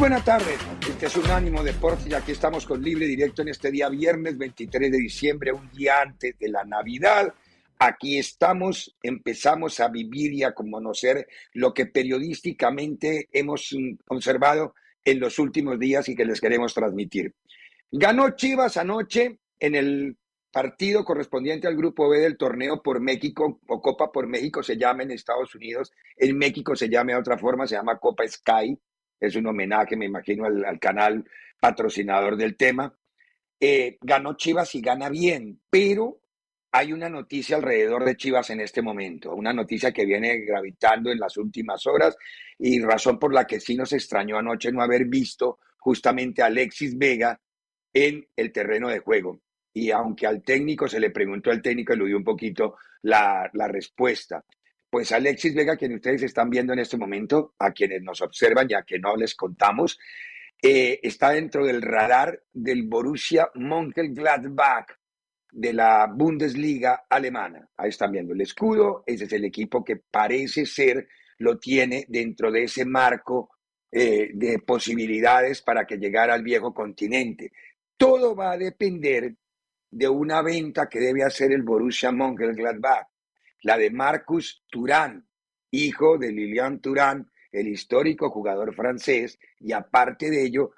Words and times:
Buenas 0.00 0.24
tardes. 0.24 0.58
Este 0.88 1.06
es 1.06 1.16
Unánimo 1.16 1.62
Deportes 1.62 2.06
y 2.06 2.14
aquí 2.14 2.32
estamos 2.32 2.64
con 2.64 2.82
Libre 2.82 3.06
Directo 3.06 3.42
en 3.42 3.48
este 3.48 3.70
día 3.70 3.90
viernes 3.90 4.38
23 4.38 4.90
de 4.90 4.96
diciembre, 4.96 5.52
un 5.52 5.70
día 5.72 6.00
antes 6.00 6.38
de 6.38 6.48
la 6.48 6.64
Navidad. 6.64 7.34
Aquí 7.78 8.18
estamos, 8.18 8.96
empezamos 9.02 9.78
a 9.78 9.88
vivir 9.88 10.32
y 10.32 10.42
a 10.42 10.54
conocer 10.54 11.28
lo 11.52 11.74
que 11.74 11.84
periodísticamente 11.84 13.28
hemos 13.30 13.76
observado 14.08 14.74
en 15.04 15.20
los 15.20 15.38
últimos 15.38 15.78
días 15.78 16.08
y 16.08 16.16
que 16.16 16.24
les 16.24 16.40
queremos 16.40 16.72
transmitir. 16.72 17.34
Ganó 17.92 18.30
Chivas 18.30 18.78
anoche 18.78 19.38
en 19.58 19.74
el 19.74 20.16
partido 20.50 21.04
correspondiente 21.04 21.68
al 21.68 21.76
grupo 21.76 22.08
B 22.08 22.20
del 22.20 22.38
torneo 22.38 22.82
por 22.82 23.00
México 23.02 23.60
o 23.68 23.82
Copa 23.82 24.10
por 24.10 24.26
México 24.26 24.62
se 24.62 24.78
llama 24.78 25.02
en 25.02 25.10
Estados 25.10 25.54
Unidos, 25.54 25.92
en 26.16 26.38
México 26.38 26.74
se 26.74 26.88
llama 26.88 27.12
de 27.12 27.18
otra 27.18 27.36
forma, 27.36 27.66
se 27.66 27.74
llama 27.74 27.98
Copa 27.98 28.26
Sky, 28.26 28.78
es 29.20 29.36
un 29.36 29.46
homenaje, 29.46 29.96
me 29.96 30.06
imagino, 30.06 30.46
al, 30.46 30.80
canal 30.80 31.24
patrocinador 31.60 32.36
del 32.36 32.56
tema. 32.56 32.94
Eh, 33.60 33.98
ganó 34.00 34.34
Chivas 34.36 34.74
y 34.74 34.80
gana 34.80 35.10
bien, 35.10 35.60
pero 35.68 36.20
hay 36.72 36.92
una 36.92 37.08
noticia 37.08 37.56
alrededor 37.56 38.04
de 38.04 38.16
Chivas 38.16 38.48
en 38.50 38.60
este 38.60 38.80
momento, 38.80 39.34
una 39.34 39.52
noticia 39.52 39.92
que 39.92 40.06
viene 40.06 40.38
gravitando 40.38 41.10
en 41.10 41.18
las 41.18 41.36
últimas 41.36 41.86
horas 41.86 42.16
y 42.58 42.80
razón 42.80 43.18
por 43.18 43.34
la 43.34 43.46
que 43.46 43.60
sí 43.60 43.76
nos 43.76 43.92
extrañó 43.92 44.38
anoche 44.38 44.72
no 44.72 44.82
haber 44.82 45.04
visto 45.06 45.58
justamente 45.78 46.42
a 46.42 46.46
Alexis 46.46 46.96
Vega 46.96 47.38
en 47.92 48.26
el 48.36 48.52
terreno 48.52 48.88
de 48.88 49.00
juego. 49.00 49.42
Y 49.72 49.90
aunque 49.90 50.26
al 50.26 50.42
técnico 50.42 50.88
se 50.88 51.00
le 51.00 51.10
preguntó 51.10 51.50
al 51.50 51.62
técnico, 51.62 51.94
dio 51.94 52.16
un 52.16 52.24
poquito 52.24 52.76
la 53.02 53.50
respuesta. 53.68 54.44
Pues 54.90 55.12
Alexis 55.12 55.54
Vega, 55.54 55.76
quien 55.76 55.94
ustedes 55.94 56.24
están 56.24 56.50
viendo 56.50 56.72
en 56.72 56.80
este 56.80 56.96
momento, 56.96 57.54
a 57.60 57.70
quienes 57.70 58.02
nos 58.02 58.20
observan 58.22 58.66
ya 58.66 58.82
que 58.82 58.98
no 58.98 59.14
les 59.14 59.36
contamos, 59.36 60.00
eh, 60.60 60.98
está 61.04 61.30
dentro 61.30 61.64
del 61.64 61.80
radar 61.80 62.42
del 62.52 62.88
Borussia 62.88 63.48
Mönchengladbach 63.54 64.88
de 65.52 65.72
la 65.72 66.08
Bundesliga 66.12 67.04
alemana. 67.08 67.68
Ahí 67.76 67.90
están 67.90 68.10
viendo 68.10 68.32
el 68.34 68.40
escudo, 68.40 69.04
ese 69.06 69.24
es 69.24 69.32
el 69.32 69.44
equipo 69.44 69.84
que 69.84 69.96
parece 69.96 70.66
ser, 70.66 71.06
lo 71.38 71.58
tiene 71.60 72.04
dentro 72.08 72.50
de 72.50 72.64
ese 72.64 72.84
marco 72.84 73.50
eh, 73.92 74.30
de 74.34 74.58
posibilidades 74.58 75.62
para 75.62 75.86
que 75.86 75.98
llegara 75.98 76.34
al 76.34 76.42
viejo 76.42 76.74
continente. 76.74 77.52
Todo 77.96 78.34
va 78.34 78.52
a 78.52 78.58
depender 78.58 79.36
de 79.88 80.08
una 80.08 80.42
venta 80.42 80.88
que 80.88 80.98
debe 80.98 81.22
hacer 81.22 81.52
el 81.52 81.62
Borussia 81.62 82.10
Mönchengladbach 82.10 83.09
la 83.62 83.76
de 83.76 83.90
Marcus 83.90 84.64
Turán, 84.70 85.26
hijo 85.70 86.18
de 86.18 86.32
Lilian 86.32 86.80
Turán, 86.80 87.30
el 87.52 87.68
histórico 87.68 88.30
jugador 88.30 88.74
francés, 88.74 89.38
y 89.58 89.72
aparte 89.72 90.30
de 90.30 90.44
ello, 90.44 90.72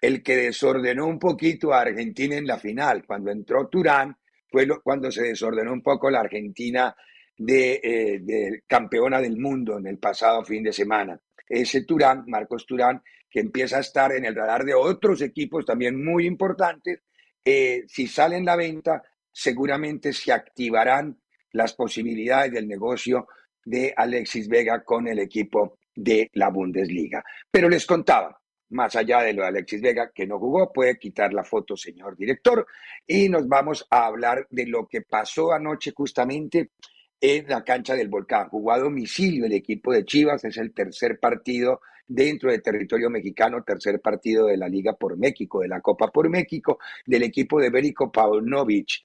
el 0.00 0.22
que 0.22 0.36
desordenó 0.36 1.06
un 1.06 1.18
poquito 1.18 1.72
a 1.72 1.80
Argentina 1.80 2.36
en 2.36 2.46
la 2.46 2.58
final. 2.58 3.04
Cuando 3.06 3.30
entró 3.30 3.68
Turán, 3.68 4.16
fue 4.50 4.66
cuando 4.82 5.10
se 5.10 5.22
desordenó 5.22 5.72
un 5.72 5.82
poco 5.82 6.10
la 6.10 6.20
Argentina 6.20 6.94
de, 7.36 7.80
eh, 7.82 8.20
de, 8.22 8.62
campeona 8.66 9.20
del 9.20 9.38
mundo 9.38 9.78
en 9.78 9.86
el 9.86 9.98
pasado 9.98 10.44
fin 10.44 10.62
de 10.62 10.72
semana. 10.72 11.18
Ese 11.48 11.84
Turán, 11.84 12.24
Marcos 12.26 12.66
Turán, 12.66 13.02
que 13.30 13.40
empieza 13.40 13.78
a 13.78 13.80
estar 13.80 14.12
en 14.12 14.24
el 14.24 14.34
radar 14.34 14.64
de 14.64 14.74
otros 14.74 15.20
equipos 15.22 15.64
también 15.64 16.02
muy 16.02 16.26
importantes, 16.26 17.00
eh, 17.44 17.84
si 17.88 18.06
sale 18.06 18.36
en 18.36 18.44
la 18.44 18.56
venta, 18.56 19.02
seguramente 19.32 20.12
se 20.12 20.32
activarán 20.32 21.18
las 21.54 21.72
posibilidades 21.72 22.52
del 22.52 22.68
negocio 22.68 23.28
de 23.64 23.94
Alexis 23.96 24.48
Vega 24.48 24.84
con 24.84 25.08
el 25.08 25.18
equipo 25.20 25.78
de 25.94 26.30
la 26.34 26.50
Bundesliga. 26.50 27.24
Pero 27.50 27.68
les 27.68 27.86
contaba, 27.86 28.38
más 28.70 28.96
allá 28.96 29.22
de 29.22 29.32
lo 29.32 29.42
de 29.42 29.48
Alexis 29.48 29.80
Vega, 29.80 30.10
que 30.12 30.26
no 30.26 30.38
jugó, 30.38 30.72
puede 30.72 30.98
quitar 30.98 31.32
la 31.32 31.44
foto, 31.44 31.76
señor 31.76 32.16
director, 32.16 32.66
y 33.06 33.28
nos 33.28 33.48
vamos 33.48 33.86
a 33.88 34.06
hablar 34.06 34.46
de 34.50 34.66
lo 34.66 34.86
que 34.86 35.02
pasó 35.02 35.52
anoche 35.52 35.92
justamente 35.94 36.72
en 37.20 37.48
la 37.48 37.62
cancha 37.62 37.94
del 37.94 38.08
Volcán. 38.08 38.48
Jugó 38.48 38.72
a 38.72 38.78
domicilio 38.78 39.46
el 39.46 39.52
equipo 39.52 39.92
de 39.92 40.04
Chivas, 40.04 40.44
es 40.44 40.56
el 40.58 40.74
tercer 40.74 41.20
partido 41.20 41.80
dentro 42.06 42.50
del 42.50 42.62
territorio 42.62 43.08
mexicano, 43.10 43.62
tercer 43.62 44.00
partido 44.00 44.46
de 44.46 44.56
la 44.56 44.68
Liga 44.68 44.94
por 44.94 45.16
México, 45.16 45.60
de 45.60 45.68
la 45.68 45.80
Copa 45.80 46.08
por 46.08 46.28
México, 46.28 46.78
del 47.06 47.22
equipo 47.22 47.60
de 47.60 47.70
Berico 47.70 48.10
Paunovic 48.10 49.04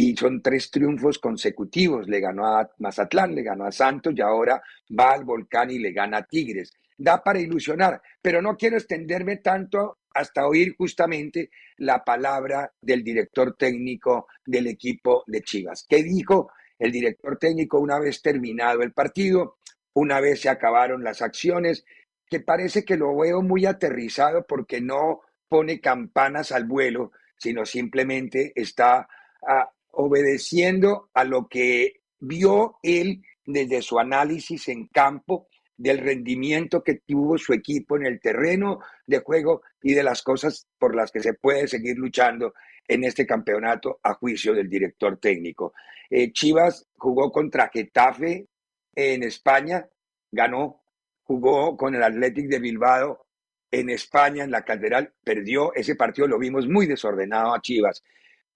y 0.00 0.16
son 0.16 0.40
tres 0.40 0.70
triunfos 0.70 1.18
consecutivos. 1.18 2.06
Le 2.06 2.20
ganó 2.20 2.46
a 2.46 2.70
Mazatlán, 2.78 3.34
le 3.34 3.42
ganó 3.42 3.64
a 3.64 3.72
Santos 3.72 4.14
y 4.16 4.20
ahora 4.20 4.62
va 4.96 5.10
al 5.10 5.24
Volcán 5.24 5.72
y 5.72 5.80
le 5.80 5.90
gana 5.90 6.18
a 6.18 6.22
Tigres. 6.22 6.72
Da 6.96 7.20
para 7.20 7.40
ilusionar, 7.40 8.00
pero 8.22 8.40
no 8.40 8.56
quiero 8.56 8.76
extenderme 8.76 9.38
tanto 9.38 9.98
hasta 10.14 10.46
oír 10.46 10.76
justamente 10.78 11.50
la 11.78 12.04
palabra 12.04 12.72
del 12.80 13.02
director 13.02 13.56
técnico 13.56 14.28
del 14.46 14.68
equipo 14.68 15.24
de 15.26 15.42
Chivas. 15.42 15.84
¿Qué 15.88 16.04
dijo 16.04 16.52
el 16.78 16.92
director 16.92 17.36
técnico 17.36 17.80
una 17.80 17.98
vez 17.98 18.22
terminado 18.22 18.82
el 18.82 18.92
partido, 18.92 19.56
una 19.94 20.20
vez 20.20 20.42
se 20.42 20.48
acabaron 20.48 21.02
las 21.02 21.22
acciones? 21.22 21.84
Que 22.30 22.38
parece 22.38 22.84
que 22.84 22.96
lo 22.96 23.16
veo 23.16 23.42
muy 23.42 23.66
aterrizado 23.66 24.46
porque 24.46 24.80
no 24.80 25.22
pone 25.48 25.80
campanas 25.80 26.52
al 26.52 26.66
vuelo, 26.66 27.10
sino 27.36 27.66
simplemente 27.66 28.52
está 28.54 29.08
a, 29.44 29.72
obedeciendo 30.00 31.10
a 31.12 31.24
lo 31.24 31.48
que 31.48 32.02
vio 32.20 32.76
él 32.84 33.20
desde 33.44 33.82
su 33.82 33.98
análisis 33.98 34.68
en 34.68 34.86
campo 34.86 35.48
del 35.76 35.98
rendimiento 35.98 36.84
que 36.84 37.00
tuvo 37.04 37.36
su 37.36 37.52
equipo 37.52 37.96
en 37.96 38.06
el 38.06 38.20
terreno 38.20 38.78
de 39.06 39.18
juego 39.18 39.62
y 39.82 39.94
de 39.94 40.04
las 40.04 40.22
cosas 40.22 40.68
por 40.78 40.94
las 40.94 41.10
que 41.10 41.18
se 41.18 41.34
puede 41.34 41.66
seguir 41.66 41.98
luchando 41.98 42.54
en 42.86 43.02
este 43.02 43.26
campeonato 43.26 43.98
a 44.04 44.14
juicio 44.14 44.54
del 44.54 44.68
director 44.68 45.18
técnico. 45.18 45.72
Eh, 46.10 46.30
Chivas 46.32 46.86
jugó 46.96 47.32
contra 47.32 47.68
Getafe 47.68 48.46
en 48.94 49.24
España, 49.24 49.84
ganó, 50.30 50.80
jugó 51.24 51.76
con 51.76 51.96
el 51.96 52.04
Athletic 52.04 52.46
de 52.46 52.60
Bilbao 52.60 53.26
en 53.72 53.90
España, 53.90 54.44
en 54.44 54.52
la 54.52 54.64
Catedral, 54.64 55.12
perdió 55.24 55.74
ese 55.74 55.96
partido, 55.96 56.28
lo 56.28 56.38
vimos 56.38 56.68
muy 56.68 56.86
desordenado 56.86 57.52
a 57.52 57.60
Chivas 57.60 58.04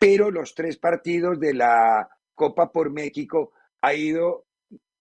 pero 0.02 0.32
los 0.32 0.52
tres 0.52 0.78
partidos 0.78 1.38
de 1.38 1.54
la 1.54 2.08
Copa 2.34 2.72
por 2.72 2.90
México 2.90 3.52
ha 3.82 3.94
ido 3.94 4.46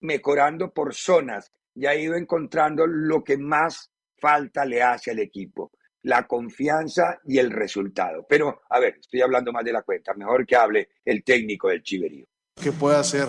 mejorando 0.00 0.72
por 0.72 0.94
zonas 0.94 1.50
y 1.74 1.86
ha 1.86 1.96
ido 1.96 2.14
encontrando 2.14 2.86
lo 2.86 3.24
que 3.24 3.36
más 3.36 3.90
falta 4.16 4.64
le 4.64 4.80
hace 4.80 5.10
al 5.10 5.18
equipo, 5.18 5.72
la 6.02 6.28
confianza 6.28 7.18
y 7.24 7.38
el 7.38 7.50
resultado. 7.50 8.24
Pero, 8.28 8.62
a 8.70 8.78
ver, 8.78 8.98
estoy 9.00 9.22
hablando 9.22 9.50
más 9.50 9.64
de 9.64 9.72
la 9.72 9.82
cuenta, 9.82 10.14
mejor 10.14 10.46
que 10.46 10.54
hable 10.54 10.90
el 11.04 11.24
técnico 11.24 11.66
del 11.66 11.82
Chiverío. 11.82 12.26
¿Qué 12.62 12.70
puede 12.70 12.96
hacer 12.96 13.26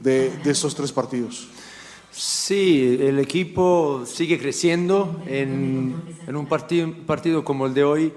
de, 0.00 0.30
de 0.30 0.50
estos 0.52 0.76
tres 0.76 0.92
partidos? 0.92 1.50
Sí, 2.12 3.00
el 3.00 3.18
equipo 3.18 4.06
sigue 4.06 4.38
creciendo 4.38 5.24
en, 5.26 6.00
en 6.24 6.36
un 6.36 6.46
partido, 6.46 6.94
partido, 7.04 7.44
como 7.44 7.66
el 7.66 7.74
de 7.74 7.82
hoy, 7.82 8.14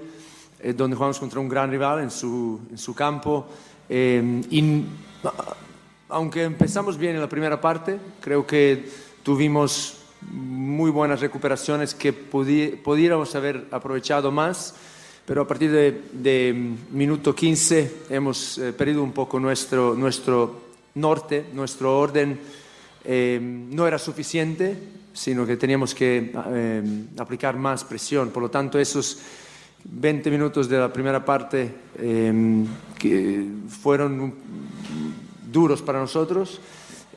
eh, 0.60 0.72
donde 0.72 0.96
jugamos 0.96 1.18
contra 1.18 1.40
un 1.40 1.48
gran 1.48 1.70
rival 1.70 2.00
en 2.00 2.10
su, 2.10 2.60
en 2.70 2.78
su 2.78 2.94
campo. 2.94 3.46
Eh, 3.88 4.40
y, 4.50 4.84
aunque 6.08 6.44
empezamos 6.44 6.96
bien 6.96 7.14
en 7.14 7.20
la 7.20 7.28
primera 7.28 7.60
parte, 7.60 7.98
creo 8.20 8.46
que 8.46 8.88
tuvimos 9.22 9.98
muy 10.30 10.90
buenas 10.90 11.20
recuperaciones 11.20 11.94
que 11.94 12.12
pudiéramos 12.12 13.34
haber 13.34 13.66
aprovechado 13.70 14.30
más, 14.30 14.74
pero 15.24 15.42
a 15.42 15.46
partir 15.46 15.70
de, 15.70 16.02
de 16.12 16.74
minuto 16.90 17.34
15 17.34 18.06
hemos 18.10 18.58
eh, 18.58 18.72
perdido 18.72 19.02
un 19.02 19.12
poco 19.12 19.38
nuestro, 19.38 19.94
nuestro 19.94 20.68
norte, 20.94 21.46
nuestro 21.52 21.98
orden 21.98 22.38
eh, 23.04 23.38
no 23.40 23.86
era 23.86 23.98
suficiente, 23.98 24.76
sino 25.12 25.46
que 25.46 25.56
teníamos 25.56 25.94
que 25.94 26.32
eh, 26.34 26.82
aplicar 27.18 27.56
más 27.56 27.84
presión. 27.84 28.30
Por 28.30 28.42
lo 28.42 28.50
tanto, 28.50 28.78
esos 28.78 29.18
20 29.90 30.30
minutos 30.30 30.68
de 30.68 30.78
la 30.78 30.92
primera 30.92 31.24
parte 31.24 31.74
que 32.98 33.46
fueron 33.68 34.34
duros 35.50 35.82
para 35.82 36.00
nosotros, 36.00 36.60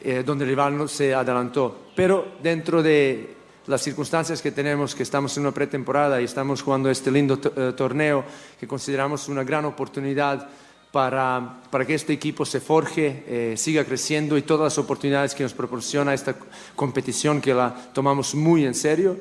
eh, 0.01 0.23
donde 0.25 0.45
el 0.45 0.49
rival 0.49 0.89
se 0.89 1.13
adelantó. 1.13 1.89
Pero 1.95 2.33
dentro 2.41 2.81
de 2.81 3.35
las 3.67 3.81
circunstancias 3.81 4.41
que 4.41 4.51
tenemos, 4.51 4.95
que 4.95 5.03
estamos 5.03 5.35
en 5.37 5.43
una 5.43 5.51
pretemporada 5.51 6.21
y 6.21 6.25
estamos 6.25 6.61
jugando 6.61 6.89
este 6.89 7.11
lindo 7.11 7.39
eh, 7.55 7.73
torneo, 7.75 8.23
que 8.59 8.67
consideramos 8.67 9.27
una 9.27 9.43
gran 9.43 9.65
oportunidad 9.65 10.49
para, 10.91 11.61
para 11.69 11.85
que 11.85 11.93
este 11.93 12.13
equipo 12.13 12.45
se 12.45 12.59
forje, 12.59 13.23
eh, 13.27 13.53
siga 13.57 13.85
creciendo 13.85 14.37
y 14.37 14.41
todas 14.41 14.73
las 14.73 14.77
oportunidades 14.77 15.35
que 15.35 15.43
nos 15.43 15.53
proporciona 15.53 16.13
esta 16.13 16.35
competición 16.75 17.39
que 17.39 17.53
la 17.53 17.73
tomamos 17.93 18.35
muy 18.35 18.65
en 18.65 18.73
serio 18.73 19.17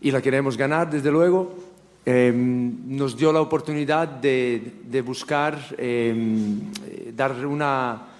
y 0.00 0.10
la 0.10 0.20
queremos 0.20 0.56
ganar, 0.56 0.90
desde 0.90 1.10
luego, 1.10 1.54
nos 2.06 3.16
dio 3.16 3.32
la 3.32 3.40
oportunidad 3.40 4.06
de, 4.08 4.80
de 4.84 5.00
buscar 5.00 5.58
dar 7.14 7.46
una 7.46 8.14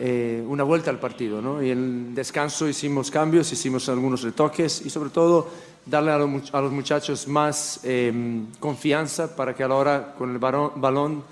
eh, 0.00 0.44
una 0.46 0.62
vuelta 0.62 0.90
al 0.90 1.00
partido. 1.00 1.42
¿no? 1.42 1.60
Y 1.60 1.72
en 1.72 2.14
descanso 2.14 2.68
hicimos 2.68 3.10
cambios, 3.10 3.52
hicimos 3.52 3.88
algunos 3.88 4.22
retoques 4.22 4.86
y 4.86 4.90
sobre 4.90 5.10
todo 5.10 5.48
darle 5.84 6.12
a 6.12 6.18
los, 6.18 6.70
muchachos 6.70 7.26
más 7.26 7.80
em, 7.82 8.46
confianza 8.60 9.34
para 9.34 9.56
que 9.56 9.64
a 9.64 9.68
la 9.68 9.74
hora 9.74 10.14
con 10.16 10.30
el 10.30 10.38
balón, 10.38 11.24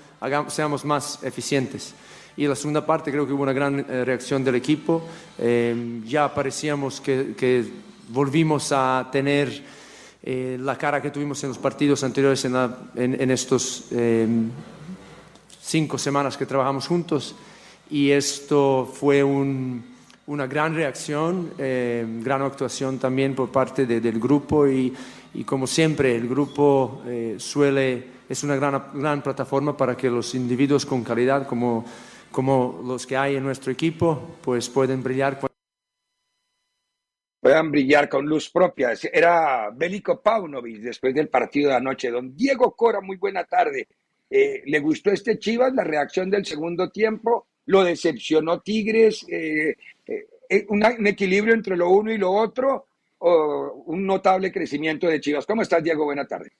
seamos 0.49 0.83
más 0.83 1.23
eficientes. 1.23 1.93
Y 2.35 2.43
en 2.43 2.49
la 2.49 2.57
segunda 2.57 2.85
parte 2.85 3.09
creo 3.09 3.25
que 3.25 3.31
hubo 3.31 3.43
una 3.43 3.53
gran 3.53 3.79
eh, 3.79 4.03
reacción 4.03 4.43
del 4.43 4.55
equipo. 4.55 5.01
Ya 6.05 6.33
parecíamos 6.33 6.99
que, 6.99 7.71
volvimos 8.09 8.73
a 8.73 9.07
tener 9.13 9.63
eh, 10.29 10.57
la 10.59 10.77
cara 10.77 11.01
que 11.01 11.09
tuvimos 11.09 11.41
en 11.43 11.47
los 11.47 11.57
partidos 11.57 12.03
anteriores 12.03 12.43
en, 12.43 12.53
en 12.95 13.31
estos 13.31 13.85
em, 13.93 14.49
cinco 15.61 15.97
semanas 15.97 16.35
que 16.35 16.45
trabajamos 16.45 16.85
juntos 16.85 17.33
y 17.89 18.11
esto 18.11 18.91
fue 18.93 19.23
una 19.23 20.45
gran 20.47 20.75
reacción, 20.75 21.51
eh, 21.57 22.05
gran 22.21 22.41
actuación 22.41 22.99
también 22.99 23.35
por 23.35 23.53
parte 23.53 23.85
del 23.85 24.19
grupo 24.19 24.67
y, 24.67 24.93
como 25.45 25.65
siempre 25.65 26.13
el 26.17 26.27
grupo 26.27 27.03
eh, 27.07 27.37
suele, 27.39 28.07
es 28.27 28.43
una 28.43 28.57
gran, 28.57 28.83
gran 28.95 29.21
plataforma 29.21 29.77
para 29.77 29.95
que 29.95 30.09
los 30.09 30.35
individuos 30.35 30.85
con 30.85 31.05
calidad 31.05 31.47
como, 31.47 31.85
como 32.33 32.81
los 32.85 33.07
que 33.07 33.15
hay 33.15 33.37
en 33.37 33.43
nuestro 33.43 33.71
equipo 33.71 34.35
pues 34.41 34.67
pueden 34.67 35.01
brillar. 35.01 35.46
Puedan 37.47 37.71
brillar 37.71 38.09
con 38.09 38.25
luz 38.25 38.49
propia. 38.49 38.91
Era 39.09 39.69
Bélico 39.73 40.21
Paunovic 40.21 40.81
después 40.81 41.15
del 41.15 41.29
partido 41.29 41.69
de 41.69 41.77
anoche. 41.77 42.11
Don 42.11 42.35
Diego 42.35 42.75
Cora, 42.75 42.99
muy 42.99 43.15
buena 43.15 43.45
tarde. 43.45 43.87
Eh, 44.29 44.63
¿Le 44.65 44.79
gustó 44.81 45.11
este 45.11 45.39
Chivas, 45.39 45.73
la 45.73 45.85
reacción 45.85 46.29
del 46.29 46.45
segundo 46.45 46.89
tiempo? 46.89 47.47
lo 47.67 47.85
decepcionó 47.85 48.59
Tigres, 48.59 49.25
eh, 49.29 49.77
eh, 50.05 50.65
un, 50.67 51.07
equilibrio 51.07 51.53
entre 51.53 51.77
lo 51.77 51.89
uno 51.89 52.11
y 52.11 52.17
lo 52.17 52.33
otro, 52.33 52.87
o 53.19 53.83
un 53.85 54.05
notable 54.05 54.51
crecimiento 54.51 55.07
de 55.07 55.21
Chivas. 55.21 55.45
¿Cómo 55.45 55.61
estás, 55.61 55.81
Diego? 55.81 56.03
Buena 56.03 56.27
tarde. 56.27 56.51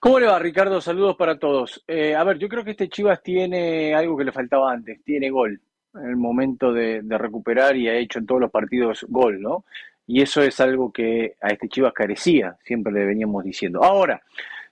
¿Cómo 0.00 0.18
le 0.18 0.26
va, 0.26 0.40
Ricardo? 0.40 0.80
Saludos 0.80 1.14
para 1.16 1.38
todos. 1.38 1.84
a 1.86 2.24
ver, 2.24 2.38
yo 2.38 2.48
creo 2.48 2.64
que 2.64 2.72
este 2.72 2.88
Chivas 2.88 3.22
tiene 3.22 3.94
algo 3.94 4.16
que 4.16 4.24
le 4.24 4.32
faltaba 4.32 4.72
antes, 4.72 5.00
tiene 5.04 5.30
gol 5.30 5.60
en 5.94 6.06
el 6.06 6.16
momento 6.16 6.72
de, 6.72 7.02
recuperar 7.08 7.76
y 7.76 7.88
ha 7.88 7.94
hecho 7.94 8.18
en 8.18 8.26
todos 8.26 8.40
los 8.40 8.50
partidos 8.50 9.04
gol, 9.08 9.40
¿no? 9.40 9.64
Y 10.06 10.22
eso 10.22 10.42
es 10.42 10.58
algo 10.60 10.92
que 10.92 11.36
a 11.40 11.48
este 11.48 11.68
Chivas 11.68 11.92
carecía, 11.92 12.56
siempre 12.64 12.92
le 12.92 13.06
veníamos 13.06 13.44
diciendo. 13.44 13.82
Ahora, 13.82 14.20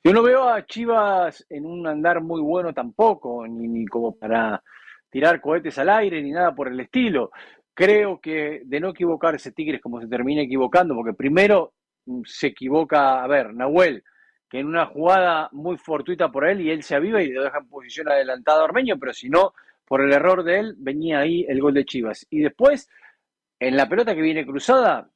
yo 0.03 0.13
no 0.13 0.23
veo 0.23 0.49
a 0.49 0.65
Chivas 0.67 1.47
en 1.49 1.65
un 1.65 1.87
andar 1.87 2.21
muy 2.21 2.41
bueno 2.41 2.73
tampoco, 2.73 3.47
ni 3.47 3.87
como 3.87 4.17
para 4.17 4.63
tirar 5.11 5.41
cohetes 5.41 5.79
al 5.79 5.89
aire 5.89 6.23
ni 6.23 6.31
nada 6.31 6.55
por 6.55 6.69
el 6.69 6.81
estilo. 6.81 7.31
Creo 7.75 8.21
que 8.21 8.63
de 8.65 8.81
no 8.81 8.91
equivocarse 8.91 9.53
Tigres 9.53 9.81
como 9.81 10.01
se 10.01 10.09
termina 10.09 10.43
equivocando, 10.43 10.95
porque 10.95 11.15
primero 11.15 11.75
mm, 12.07 12.23
se 12.25 12.49
equivoca, 12.49 13.23
a 13.23 13.27
ver, 13.27 13.55
Nahuel, 13.55 14.03
que 14.49 14.61
en 14.61 14.67
una 14.67 14.87
jugada 14.87 15.49
muy 15.53 15.77
fortuita 15.77 16.31
por 16.31 16.49
él 16.49 16.61
y 16.61 16.71
él 16.71 16.83
se 16.83 16.95
aviva 16.97 17.23
y 17.23 17.31
lo 17.31 17.45
deja 17.45 17.59
en 17.59 17.69
posición 17.69 18.09
adelantada 18.09 18.63
a 18.63 18.65
Armeño, 18.65 18.97
pero 18.99 19.13
si 19.13 19.29
no, 19.29 19.53
por 19.89 20.03
el 20.03 20.13
error 20.13 20.45
de 20.45 20.61
él, 20.61 20.75
venía 20.79 21.21
ahí 21.21 21.45
el 21.49 21.61
gol 21.61 21.75
de 21.75 21.85
Chivas. 21.85 22.27
Y 22.31 22.41
después, 22.41 22.89
en 23.59 23.77
la 23.77 23.89
pelota 23.89 24.15
que 24.15 24.21
viene 24.21 24.47
cruzada, 24.47 25.11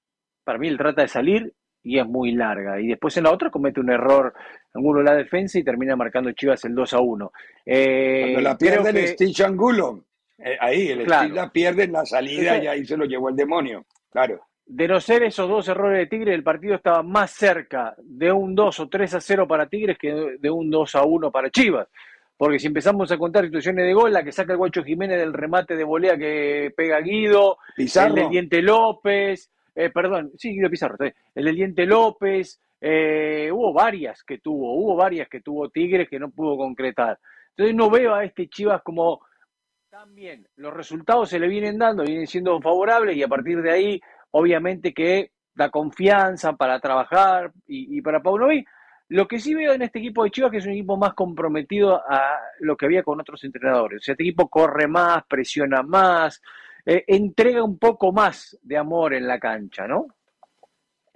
para 0.45 0.59
mí 0.59 0.69
él 0.69 0.79
trata 0.79 1.03
de 1.03 1.09
salir 1.09 1.53
y 1.83 1.99
es 1.99 2.07
muy 2.07 2.33
larga. 2.33 2.81
Y 2.81 2.89
después 2.89 3.17
en 3.17 3.25
la 3.25 3.33
otra 3.33 3.51
comete 3.51 3.81
un 3.81 3.91
error 3.91 4.33
Angulo 4.75 5.01
en 5.01 5.07
la 5.07 5.15
defensa 5.15 5.59
y 5.59 5.65
termina 5.65 5.97
marcando 5.97 6.33
Chivas 6.33 6.65
el 6.65 6.75
2 6.75 6.95
a 6.95 7.01
1. 7.01 7.33
Eh, 7.67 8.21
Cuando 8.23 8.41
la 8.41 8.57
pierde 8.57 8.91
el 8.91 9.09
Stitch 9.09 9.41
Angulo, 9.43 10.07
eh, 10.39 10.57
ahí 10.59 10.89
el 10.89 11.03
Stitch 11.03 11.33
la 11.33 11.51
pierde 11.51 11.85
en 11.85 11.93
la 11.93 12.07
salida 12.07 12.63
y 12.63 12.67
ahí 12.67 12.85
se 12.85 12.97
lo 12.97 13.05
llevó 13.05 13.29
el 13.29 13.37
demonio, 13.37 13.85
claro. 14.11 14.47
De 14.65 14.89
no 14.89 15.01
ser 15.01 15.25
esos 15.25 15.49
dos 15.49 15.69
errores 15.69 15.99
de 15.99 16.07
Tigres, 16.07 16.35
el 16.35 16.45
partido 16.45 16.77
estaba 16.77 17.03
más 17.03 17.33
cerca 17.33 17.95
de 17.99 18.33
un 18.33 18.55
2 18.55 18.81
o 18.81 18.89
3 18.89 19.15
a 19.15 19.21
0 19.21 19.47
para 19.47 19.67
Tigres 19.67 19.99
que 19.99 20.37
de 20.39 20.51
un 20.51 20.71
2 20.71 20.95
a 20.95 21.05
1 21.05 21.31
para 21.31 21.51
Chivas. 21.51 21.89
Porque 22.43 22.59
si 22.59 22.67
empezamos 22.67 23.13
a 23.13 23.19
contar 23.19 23.45
situaciones 23.45 23.87
de 23.87 23.95
gol, 23.95 24.13
la 24.13 24.25
que 24.25 24.33
saca 24.33 24.51
el 24.51 24.59
Guacho 24.59 24.83
Jiménez 24.83 25.17
del 25.17 25.33
remate 25.33 25.77
de 25.77 25.85
volea 25.85 26.19
que 26.19 26.73
pega 26.77 26.99
Guido, 26.99 27.59
el 27.77 28.15
del 28.17 28.31
Diente 28.31 28.61
López, 28.61 29.49
eh, 29.77 29.91
perdón, 29.91 30.33
sí, 30.37 30.51
Guido 30.51 30.69
Pizarro, 30.69 30.97
el 30.99 31.45
del 31.45 31.55
Diente 31.55 31.87
López, 31.87 32.61
eh, 32.81 33.49
hubo 33.53 33.73
varias 33.73 34.25
que 34.25 34.39
tuvo, 34.39 34.75
hubo 34.75 34.97
varias 34.97 35.29
que 35.29 35.41
tuvo 35.41 35.71
Tigres 35.71 36.09
que 36.09 36.19
no 36.19 36.33
pudo 36.33 36.57
concretar. 36.57 37.17
Entonces 37.51 37.77
no 37.77 37.89
veo 37.89 38.13
a 38.13 38.25
este 38.25 38.49
Chivas 38.49 38.83
como 38.83 39.21
también 39.89 40.45
los 40.57 40.75
resultados 40.75 41.31
se 41.31 41.39
le 41.39 41.47
vienen 41.47 41.79
dando, 41.79 42.03
vienen 42.03 42.27
siendo 42.27 42.61
favorables 42.61 43.17
y 43.17 43.23
a 43.23 43.29
partir 43.29 43.63
de 43.63 43.71
ahí, 43.71 44.01
obviamente 44.33 44.93
que 44.93 45.31
da 45.55 45.71
confianza 45.71 46.55
para 46.55 46.81
trabajar 46.81 47.53
y, 47.69 47.99
y 47.99 48.03
para 48.03 48.21
Paunovic. 48.21 48.67
Lo 49.09 49.29
que 49.29 49.39
sí 49.39 49.55
veo 49.55 49.73
en 49.73 49.83
este 49.83 49.99
equipo 49.99 50.25
de 50.25 50.31
Chivas 50.31 50.51
que 50.51 50.59
es 50.59 50.67
un 50.67 50.73
equipo 50.73 50.97
más 50.97 51.15
comprometido 51.15 51.97
a 51.97 52.39
lo 52.61 52.77
que 52.77 52.87
había 52.87 53.03
con 53.03 53.21
otros 53.21 53.43
entrenadores. 53.45 54.01
O 54.01 54.05
sea, 54.05 54.13
este 54.13 54.25
equipo 54.25 54.49
corre 54.49 54.89
más, 54.89 55.25
presiona 55.29 55.83
más, 55.83 56.41
eh, 56.85 57.05
entrega 57.07 57.63
un 57.63 57.79
poco 57.79 58.13
más 58.13 58.59
de 58.63 58.77
amor 58.77 59.15
en 59.15 59.27
la 59.27 59.39
cancha, 59.39 59.87
¿no? 59.87 60.07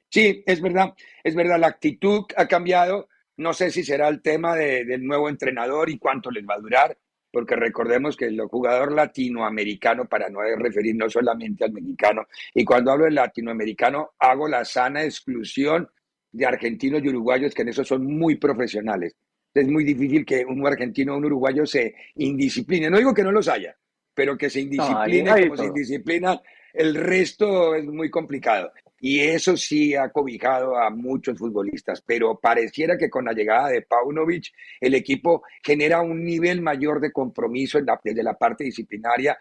Sí, 0.08 0.42
es 0.46 0.60
verdad, 0.60 0.94
es 1.22 1.34
verdad, 1.34 1.58
la 1.58 1.66
actitud 1.66 2.24
ha 2.36 2.46
cambiado. 2.46 3.08
No 3.38 3.52
sé 3.52 3.70
si 3.70 3.82
será 3.82 4.08
el 4.08 4.22
tema 4.22 4.54
del 4.54 5.04
nuevo 5.04 5.28
entrenador 5.28 5.90
y 5.90 5.98
cuánto 5.98 6.30
les 6.30 6.44
va 6.46 6.54
a 6.54 6.60
durar, 6.60 6.96
porque 7.30 7.54
recordemos 7.56 8.16
que 8.16 8.26
el 8.26 8.40
jugador 8.42 8.92
latinoamericano, 8.92 10.06
para 10.06 10.30
no 10.30 10.40
referirnos 10.40 11.12
solamente 11.12 11.64
al 11.64 11.72
mexicano, 11.72 12.26
y 12.54 12.64
cuando 12.64 12.92
hablo 12.92 13.04
de 13.04 13.10
latinoamericano, 13.10 14.12
hago 14.18 14.48
la 14.48 14.64
sana 14.64 15.04
exclusión 15.04 15.90
de 16.36 16.46
argentinos 16.46 17.02
y 17.02 17.08
uruguayos, 17.08 17.54
que 17.54 17.62
en 17.62 17.68
eso 17.68 17.84
son 17.84 18.04
muy 18.06 18.36
profesionales. 18.36 19.14
Es 19.54 19.66
muy 19.68 19.84
difícil 19.84 20.24
que 20.24 20.44
un 20.44 20.66
argentino 20.66 21.14
o 21.14 21.16
un 21.16 21.24
uruguayo 21.24 21.64
se 21.64 21.94
indiscipline. 22.16 22.90
No 22.90 22.98
digo 22.98 23.14
que 23.14 23.22
no 23.22 23.32
los 23.32 23.48
haya, 23.48 23.74
pero 24.14 24.36
que 24.36 24.50
se 24.50 24.60
indiscipline 24.60 25.26
como 25.26 25.56
se 25.56 25.64
indisciplina 25.64 26.40
el 26.76 26.94
resto 26.94 27.74
es 27.74 27.84
muy 27.86 28.10
complicado. 28.10 28.70
y 28.98 29.20
eso 29.20 29.58
sí 29.58 29.94
ha 29.94 30.08
cobijado 30.10 30.76
a 30.76 30.88
muchos 30.88 31.38
futbolistas, 31.38 32.00
pero 32.00 32.40
pareciera 32.40 32.96
que 32.96 33.10
con 33.10 33.26
la 33.26 33.32
llegada 33.34 33.68
de 33.68 33.82
Paunovic 33.82 34.46
el 34.80 34.94
equipo 34.94 35.42
genera 35.62 36.00
un 36.00 36.24
nivel 36.24 36.62
mayor 36.62 37.00
de 37.00 37.12
compromiso 37.12 37.78
desde 38.02 38.22
la 38.22 38.38
parte 38.38 38.64
disciplinaria 38.64 39.38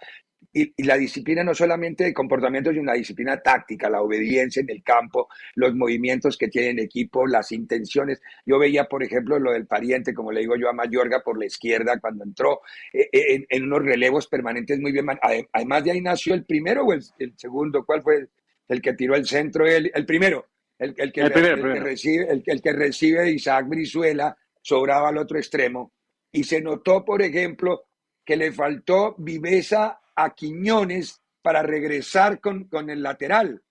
y, 0.56 0.84
la 0.84 0.98
disciplina 0.98 1.44
no 1.44 1.54
solamente 1.54 2.06
de 2.06 2.14
comportamiento, 2.14 2.70
sino 2.70 2.84
una 2.84 2.94
disciplina 2.94 3.42
táctica, 3.42 3.90
la 3.90 4.02
obediencia 4.02 4.62
en 4.62 4.70
el 4.70 4.82
campo, 4.84 5.28
los 5.56 5.76
movimientos 5.76 6.38
que 6.38 6.48
tiene 6.48 6.70
el 6.70 6.80
equipo, 6.80 7.28
las 7.28 7.52
intenciones. 7.52 8.22
Yo 8.46 8.58
veía, 8.58 8.86
por 8.86 9.04
ejemplo, 9.04 9.38
lo 9.38 9.52
del 9.52 9.68
pariente, 9.68 10.14
como 10.14 10.32
le 10.32 10.40
digo 10.40 10.56
yo 10.56 10.70
a 10.70 10.74
Mayorga, 10.74 11.20
por 11.20 11.38
la 11.38 11.46
izquierda 11.46 12.00
cuando 12.00 12.24
entró 12.24 12.62
eh, 12.94 13.10
eh, 13.12 13.46
en, 13.50 13.64
unos 13.64 13.84
relevos 13.84 14.28
permanentes 14.28 14.80
muy 14.80 14.94
bien. 14.94 15.06
Además 15.52 15.84
de 15.84 15.92
ahí 15.92 16.02
nació 16.02 16.34
el 16.34 16.46
primero 16.46 16.86
o 16.86 16.94
el, 16.94 17.04
segundo, 17.36 17.84
¿cuál 17.86 18.02
fue 18.02 18.30
el 18.70 18.82
que 18.82 18.94
tiró 18.94 19.16
el 19.16 19.26
centro? 19.26 19.68
El, 19.68 19.92
el 19.94 20.06
primero, 20.06 20.46
el, 20.80 20.96
el, 20.98 21.12
que, 21.12 21.28
recibe, 21.28 22.32
el, 22.32 22.44
el 22.46 22.62
que 22.62 22.72
recibe 22.72 23.30
Isaac 23.30 23.68
Brizuela, 23.68 24.38
sobraba 24.62 25.10
al 25.10 25.18
otro 25.18 25.38
extremo. 25.38 25.92
Y 26.32 26.46
se 26.46 26.62
notó, 26.62 27.04
por 27.04 27.22
ejemplo, 27.22 27.88
que 28.24 28.38
le 28.38 28.54
faltó 28.54 29.16
viveza 29.18 30.00
a 30.16 30.34
Quiñones 30.34 31.22
para 31.42 31.62
regresar 31.62 32.40
con, 32.40 32.66
con 32.66 32.90
el 32.90 33.04
lateral 33.04 33.62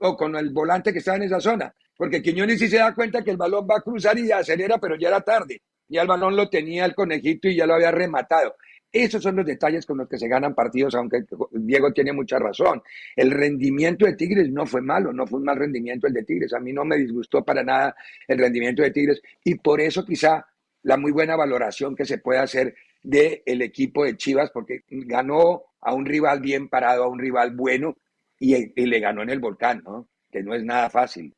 o 0.00 0.16
con 0.16 0.36
el 0.36 0.50
volante 0.50 0.92
que 0.92 0.98
está 0.98 1.16
en 1.16 1.24
esa 1.24 1.40
zona. 1.40 1.74
Porque 1.96 2.22
Quiñones 2.22 2.58
sí 2.58 2.68
se 2.68 2.78
da 2.78 2.94
cuenta 2.94 3.22
que 3.22 3.30
el 3.30 3.36
balón 3.36 3.66
va 3.70 3.78
a 3.78 3.82
cruzar 3.82 4.18
y 4.18 4.30
acelera, 4.30 4.78
pero 4.78 4.96
ya 4.96 5.08
era 5.08 5.20
tarde. 5.20 5.62
Ya 5.88 6.02
el 6.02 6.08
balón 6.08 6.36
lo 6.36 6.48
tenía 6.48 6.84
el 6.84 6.94
conejito 6.94 7.48
y 7.48 7.56
ya 7.56 7.66
lo 7.66 7.74
había 7.74 7.90
rematado. 7.90 8.56
Esos 8.90 9.22
son 9.22 9.36
los 9.36 9.44
detalles 9.44 9.84
con 9.86 9.98
los 9.98 10.08
que 10.08 10.18
se 10.18 10.28
ganan 10.28 10.54
partidos, 10.54 10.94
aunque 10.94 11.24
Diego 11.50 11.92
tiene 11.92 12.12
mucha 12.12 12.38
razón. 12.38 12.80
El 13.16 13.32
rendimiento 13.32 14.06
de 14.06 14.14
Tigres 14.14 14.50
no 14.50 14.66
fue 14.66 14.82
malo, 14.82 15.12
no 15.12 15.26
fue 15.26 15.40
un 15.40 15.46
mal 15.46 15.56
rendimiento 15.56 16.06
el 16.06 16.12
de 16.12 16.22
Tigres. 16.22 16.52
A 16.54 16.60
mí 16.60 16.72
no 16.72 16.84
me 16.84 16.96
disgustó 16.96 17.44
para 17.44 17.64
nada 17.64 17.96
el 18.28 18.38
rendimiento 18.38 18.82
de 18.82 18.92
Tigres 18.92 19.20
y 19.42 19.56
por 19.56 19.80
eso 19.80 20.04
quizá 20.04 20.46
la 20.84 20.96
muy 20.96 21.10
buena 21.10 21.34
valoración 21.34 21.96
que 21.96 22.04
se 22.04 22.18
puede 22.18 22.38
hacer 22.38 22.76
del 23.02 23.42
el 23.44 23.62
equipo 23.62 24.04
de 24.04 24.16
Chivas, 24.16 24.50
porque 24.52 24.84
ganó 24.88 25.64
a 25.84 25.94
un 25.94 26.06
rival 26.06 26.40
bien 26.40 26.68
parado, 26.68 27.04
a 27.04 27.08
un 27.08 27.18
rival 27.18 27.52
bueno, 27.54 27.96
y, 28.38 28.86
le 28.86 29.00
ganó 29.00 29.22
en 29.22 29.30
el 29.30 29.38
volcán, 29.38 29.82
¿no? 29.84 30.08
Que 30.30 30.42
no 30.42 30.54
es 30.54 30.64
nada 30.64 30.90
fácil. 30.90 31.32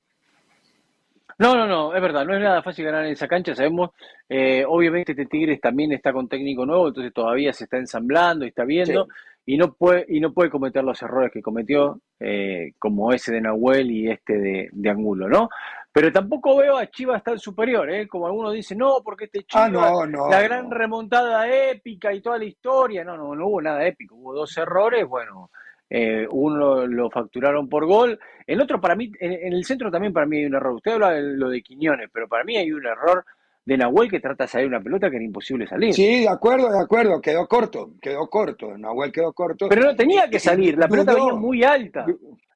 No, 1.39 1.55
no, 1.55 1.67
no, 1.67 1.95
es 1.95 2.01
verdad, 2.01 2.25
no 2.25 2.35
es 2.35 2.41
nada 2.41 2.63
fácil 2.63 2.87
ganar 2.87 3.05
en 3.05 3.13
esa 3.13 3.29
cancha, 3.29 3.55
sabemos, 3.55 3.91
eh, 4.27 4.65
obviamente 4.67 5.13
este 5.13 5.27
Tigres 5.27 5.61
también 5.61 5.93
está 5.93 6.11
con 6.11 6.29
técnico 6.29 6.65
nuevo, 6.65 6.89
entonces 6.89 7.13
todavía 7.13 7.53
se 7.53 7.65
está 7.65 7.77
ensamblando 7.77 8.47
y 8.47 8.49
está 8.49 8.65
viendo, 8.65 9.07
y 9.45 9.59
no 9.59 9.75
puede, 9.75 10.07
y 10.09 10.19
no 10.19 10.33
puede 10.33 10.49
cometer 10.49 10.83
los 10.83 11.03
errores 11.03 11.31
que 11.31 11.43
cometió, 11.43 12.01
eh, 12.21 12.73
como 12.79 13.13
ese 13.13 13.35
de 13.35 13.43
Nahuel 13.43 13.91
y 13.91 14.11
este 14.11 14.39
de, 14.39 14.69
de 14.73 14.91
Angulo, 14.91 15.29
¿no? 15.29 15.51
Pero 15.97 16.13
tampoco 16.13 16.59
veo 16.59 16.77
a 16.77 16.91
Chivas 16.91 17.25
tan 17.25 17.39
superior, 17.39 17.91
¿eh? 17.91 18.07
Como 18.07 18.27
algunos 18.27 18.53
dicen, 18.53 18.77
no, 18.77 19.01
porque 19.03 19.25
este 19.25 19.47
ah, 19.55 19.67
Chivas, 19.71 20.31
la 20.31 20.43
gran 20.43 20.71
remontada 20.71 21.49
épica 21.49 22.13
y 22.13 22.21
toda 22.21 22.37
la 22.37 22.45
historia. 22.45 23.03
No, 23.03 23.17
no, 23.17 23.35
no 23.35 23.47
hubo 23.47 23.63
nada 23.63 23.83
épico. 23.87 24.15
Hubo 24.15 24.35
dos 24.35 24.55
errores, 24.59 25.07
bueno, 25.09 25.51
eh, 25.89 26.29
uno 26.31 26.87
lo 26.87 27.09
facturaron 27.09 27.67
por 27.71 27.87
gol. 27.87 28.21
El 28.47 28.61
otro, 28.61 28.79
para 28.79 28.95
mí, 28.95 29.11
en, 29.19 29.55
el 29.55 29.65
centro 29.65 29.91
también 29.91 30.13
para 30.13 30.27
mí 30.27 30.37
hay 30.37 30.45
un 30.45 30.57
error. 30.57 30.75
Usted 30.75 30.93
habla 30.93 31.13
de 31.13 31.23
lo 31.23 31.49
de 31.49 31.63
Quiñones, 31.63 32.11
pero 32.13 32.29
para 32.29 32.45
mí 32.45 32.59
hay 32.59 32.71
un 32.73 32.85
error 32.85 33.25
de 33.65 33.79
Nahuel 33.79 34.11
que 34.11 34.21
trata 34.21 34.45
de 34.45 34.49
salir 34.49 34.69
una 34.69 34.83
pelota 34.83 35.09
que 35.09 35.17
era 35.17 35.25
imposible 35.25 35.67
salir. 35.67 35.95
Sí, 35.95 36.21
de 36.21 36.29
acuerdo, 36.29 36.71
de 36.71 36.79
acuerdo, 36.79 37.23
quedó 37.23 37.49
corto, 37.49 37.93
quedó 38.03 38.29
corto, 38.29 38.77
Nahuel 38.77 39.11
quedó 39.11 39.33
corto. 39.33 39.71
Pero 39.71 39.85
no 39.85 39.97
tenía 39.97 40.29
que 40.29 40.41
salir, 40.41 40.77
la 40.77 40.89
pelota 40.89 41.15
venía 41.15 41.33
muy 41.33 41.65
alta, 41.65 42.05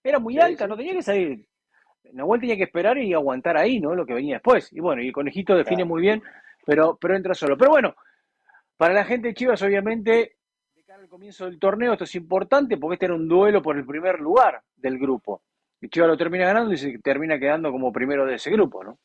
era 0.04 0.18
muy 0.18 0.38
alta, 0.38 0.66
no 0.66 0.76
tenía 0.76 0.92
que 0.92 1.02
salir. 1.02 1.46
Nahuel 2.12 2.40
tenía 2.40 2.56
que 2.56 2.64
esperar 2.64 2.98
y 2.98 3.14
aguantar 3.14 3.56
ahí, 3.56 3.80
¿no? 3.80 3.94
Lo 3.94 4.06
que 4.06 4.14
venía 4.14 4.36
después. 4.36 4.72
Y 4.72 4.80
bueno, 4.80 5.02
y 5.02 5.08
el 5.08 5.12
conejito 5.12 5.54
define 5.54 5.84
muy 5.84 6.00
bien, 6.00 6.22
pero, 6.66 6.98
pero 7.00 7.16
entra 7.16 7.34
solo. 7.34 7.56
Pero 7.56 7.70
bueno, 7.70 7.94
para 8.76 8.94
la 8.94 9.04
gente 9.04 9.28
de 9.28 9.34
Chivas, 9.34 9.62
obviamente, 9.62 10.36
de 10.74 10.84
cara 10.84 11.02
al 11.02 11.08
comienzo 11.08 11.44
del 11.44 11.58
torneo, 11.58 11.92
esto 11.92 12.04
es 12.04 12.14
importante 12.14 12.76
porque 12.76 12.94
este 12.94 13.06
era 13.06 13.14
un 13.14 13.28
duelo 13.28 13.62
por 13.62 13.76
el 13.76 13.86
primer 13.86 14.20
lugar 14.20 14.62
del 14.76 14.98
grupo. 14.98 15.42
Y 15.80 15.88
Chivas 15.88 16.08
lo 16.08 16.16
termina 16.16 16.46
ganando 16.46 16.72
y 16.72 16.76
se 16.76 16.98
termina 16.98 17.38
quedando 17.38 17.70
como 17.70 17.92
primero 17.92 18.26
de 18.26 18.34
ese 18.34 18.50
grupo, 18.50 18.82
¿no? 18.84 18.98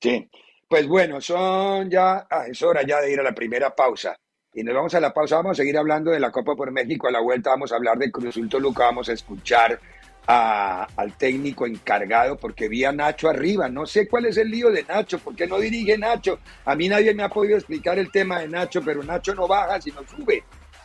Sí. 0.00 0.28
Pues 0.68 0.88
bueno, 0.88 1.20
son 1.20 1.90
ya, 1.90 2.26
ah, 2.30 2.46
es 2.48 2.62
hora 2.62 2.82
ya 2.82 3.00
de 3.00 3.12
ir 3.12 3.20
a 3.20 3.22
la 3.22 3.34
primera 3.34 3.74
pausa. 3.74 4.16
Y 4.52 4.62
nos 4.62 4.74
vamos 4.74 4.94
a 4.94 5.00
la 5.00 5.12
pausa, 5.12 5.36
vamos 5.36 5.52
a 5.52 5.62
seguir 5.62 5.76
hablando 5.76 6.10
de 6.10 6.20
la 6.20 6.30
Copa 6.30 6.54
por 6.54 6.70
México. 6.70 7.08
A 7.08 7.10
la 7.10 7.20
vuelta 7.20 7.50
vamos 7.50 7.72
a 7.72 7.76
hablar 7.76 7.98
de 7.98 8.10
Cruzul 8.10 8.48
Toluca, 8.48 8.84
vamos 8.84 9.08
a 9.08 9.12
escuchar 9.12 9.78
al 10.26 11.16
técnico 11.18 11.66
encargado 11.66 12.36
porque 12.36 12.68
vi 12.68 12.84
a 12.84 12.92
Nacho 12.92 13.28
arriba. 13.28 13.68
No 13.68 13.86
sé 13.86 14.08
cuál 14.08 14.26
es 14.26 14.36
el 14.36 14.50
lío 14.50 14.70
de 14.70 14.84
Nacho, 14.84 15.18
porque 15.18 15.46
no 15.46 15.58
dirige 15.58 15.98
Nacho. 15.98 16.38
A 16.64 16.74
mí 16.74 16.88
nadie 16.88 17.14
me 17.14 17.22
ha 17.22 17.28
podido 17.28 17.56
explicar 17.56 17.98
el 17.98 18.10
tema 18.10 18.40
de 18.40 18.48
Nacho, 18.48 18.82
pero 18.82 19.02
Nacho 19.02 19.34
no 19.34 19.46
baja, 19.46 19.80
sino 19.80 20.02
sube. 20.08 20.44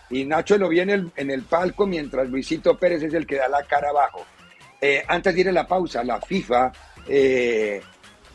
Y 0.10 0.26
Nacho 0.26 0.58
lo 0.58 0.70
vi 0.70 0.80
en 0.80 0.90
el, 1.16 1.44
palco 1.44 1.86
mientras 1.86 2.28
Luisito 2.30 2.78
Pérez 2.78 3.04
es 3.04 3.14
el 3.14 3.26
que 3.26 3.38
da 3.38 3.48
la 3.48 3.64
cara 3.64 3.90
abajo. 3.90 4.26
Eh, 4.82 5.04
antes 5.08 5.36
de 5.36 5.42
ir 5.42 5.50
a 5.50 5.52
la 5.52 5.68
pausa, 5.68 6.04
la 6.04 6.20
FIFA 6.20 6.72
eh, 7.08 7.82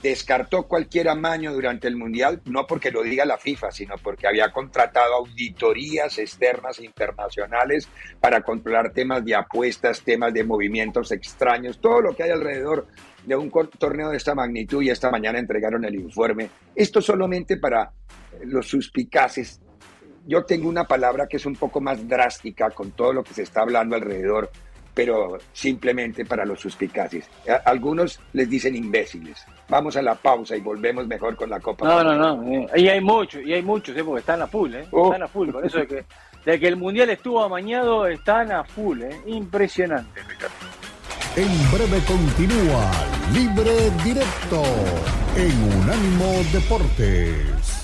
descartó 0.04 0.64
cualquier 0.64 1.08
amaño 1.08 1.54
durante 1.54 1.88
el 1.88 1.96
Mundial, 1.96 2.42
no 2.44 2.66
porque 2.66 2.90
lo 2.90 3.02
diga 3.02 3.24
la 3.24 3.38
FIFA, 3.38 3.70
sino 3.70 3.94
porque 3.96 4.28
había 4.28 4.52
contratado 4.52 5.14
auditorías 5.14 6.18
externas 6.18 6.78
e 6.78 6.84
internacionales 6.84 7.88
para 8.20 8.42
controlar 8.42 8.92
temas 8.92 9.24
de 9.24 9.34
apuestas, 9.34 10.02
temas 10.02 10.34
de 10.34 10.44
movimientos 10.44 11.10
extraños, 11.10 11.80
todo 11.80 12.02
lo 12.02 12.14
que 12.14 12.24
hay 12.24 12.30
alrededor 12.32 12.86
de 13.24 13.34
un 13.34 13.50
torneo 13.78 14.10
de 14.10 14.18
esta 14.18 14.34
magnitud 14.34 14.82
y 14.82 14.90
esta 14.90 15.10
mañana 15.10 15.38
entregaron 15.38 15.86
el 15.86 15.94
informe. 15.94 16.50
Esto 16.74 17.00
solamente 17.00 17.56
para 17.56 17.90
los 18.44 18.68
suspicaces. 18.68 19.58
Yo 20.26 20.44
tengo 20.44 20.68
una 20.68 20.84
palabra 20.84 21.26
que 21.26 21.38
es 21.38 21.46
un 21.46 21.56
poco 21.56 21.80
más 21.80 22.06
drástica 22.06 22.68
con 22.72 22.90
todo 22.90 23.14
lo 23.14 23.24
que 23.24 23.32
se 23.32 23.42
está 23.42 23.62
hablando 23.62 23.96
alrededor 23.96 24.50
pero 24.94 25.38
simplemente 25.52 26.24
para 26.24 26.44
los 26.44 26.60
suspicaces. 26.60 27.28
algunos 27.64 28.20
les 28.32 28.48
dicen 28.48 28.76
imbéciles. 28.76 29.44
Vamos 29.68 29.96
a 29.96 30.02
la 30.02 30.14
pausa 30.14 30.56
y 30.56 30.60
volvemos 30.60 31.06
mejor 31.06 31.36
con 31.36 31.50
la 31.50 31.60
Copa. 31.60 31.86
No, 31.86 32.04
no, 32.04 32.14
no. 32.16 32.52
Eh, 32.52 32.66
y 32.76 32.88
hay 32.88 33.00
muchos, 33.00 33.42
y 33.44 33.52
hay 33.52 33.62
muchos, 33.62 33.96
eh, 33.96 34.04
porque 34.04 34.20
están 34.20 34.42
a 34.42 34.46
full, 34.46 34.74
¿eh? 34.74 34.86
Están 34.90 35.22
a 35.22 35.28
full. 35.28 35.50
Por 35.50 35.66
eso 35.66 35.78
de 35.78 35.86
que, 35.86 36.04
de 36.44 36.60
que 36.60 36.68
el 36.68 36.76
Mundial 36.76 37.10
estuvo 37.10 37.42
amañado, 37.42 38.06
están 38.06 38.52
a 38.52 38.64
full, 38.64 39.02
¿eh? 39.02 39.20
Impresionante, 39.26 40.20
Ricardo. 40.22 40.54
En 41.36 41.72
breve 41.72 42.00
continúa 42.06 42.90
Libre 43.32 43.90
Directo 44.04 44.62
en 45.36 45.82
Unánimo 45.82 46.42
Deportes. 46.52 47.83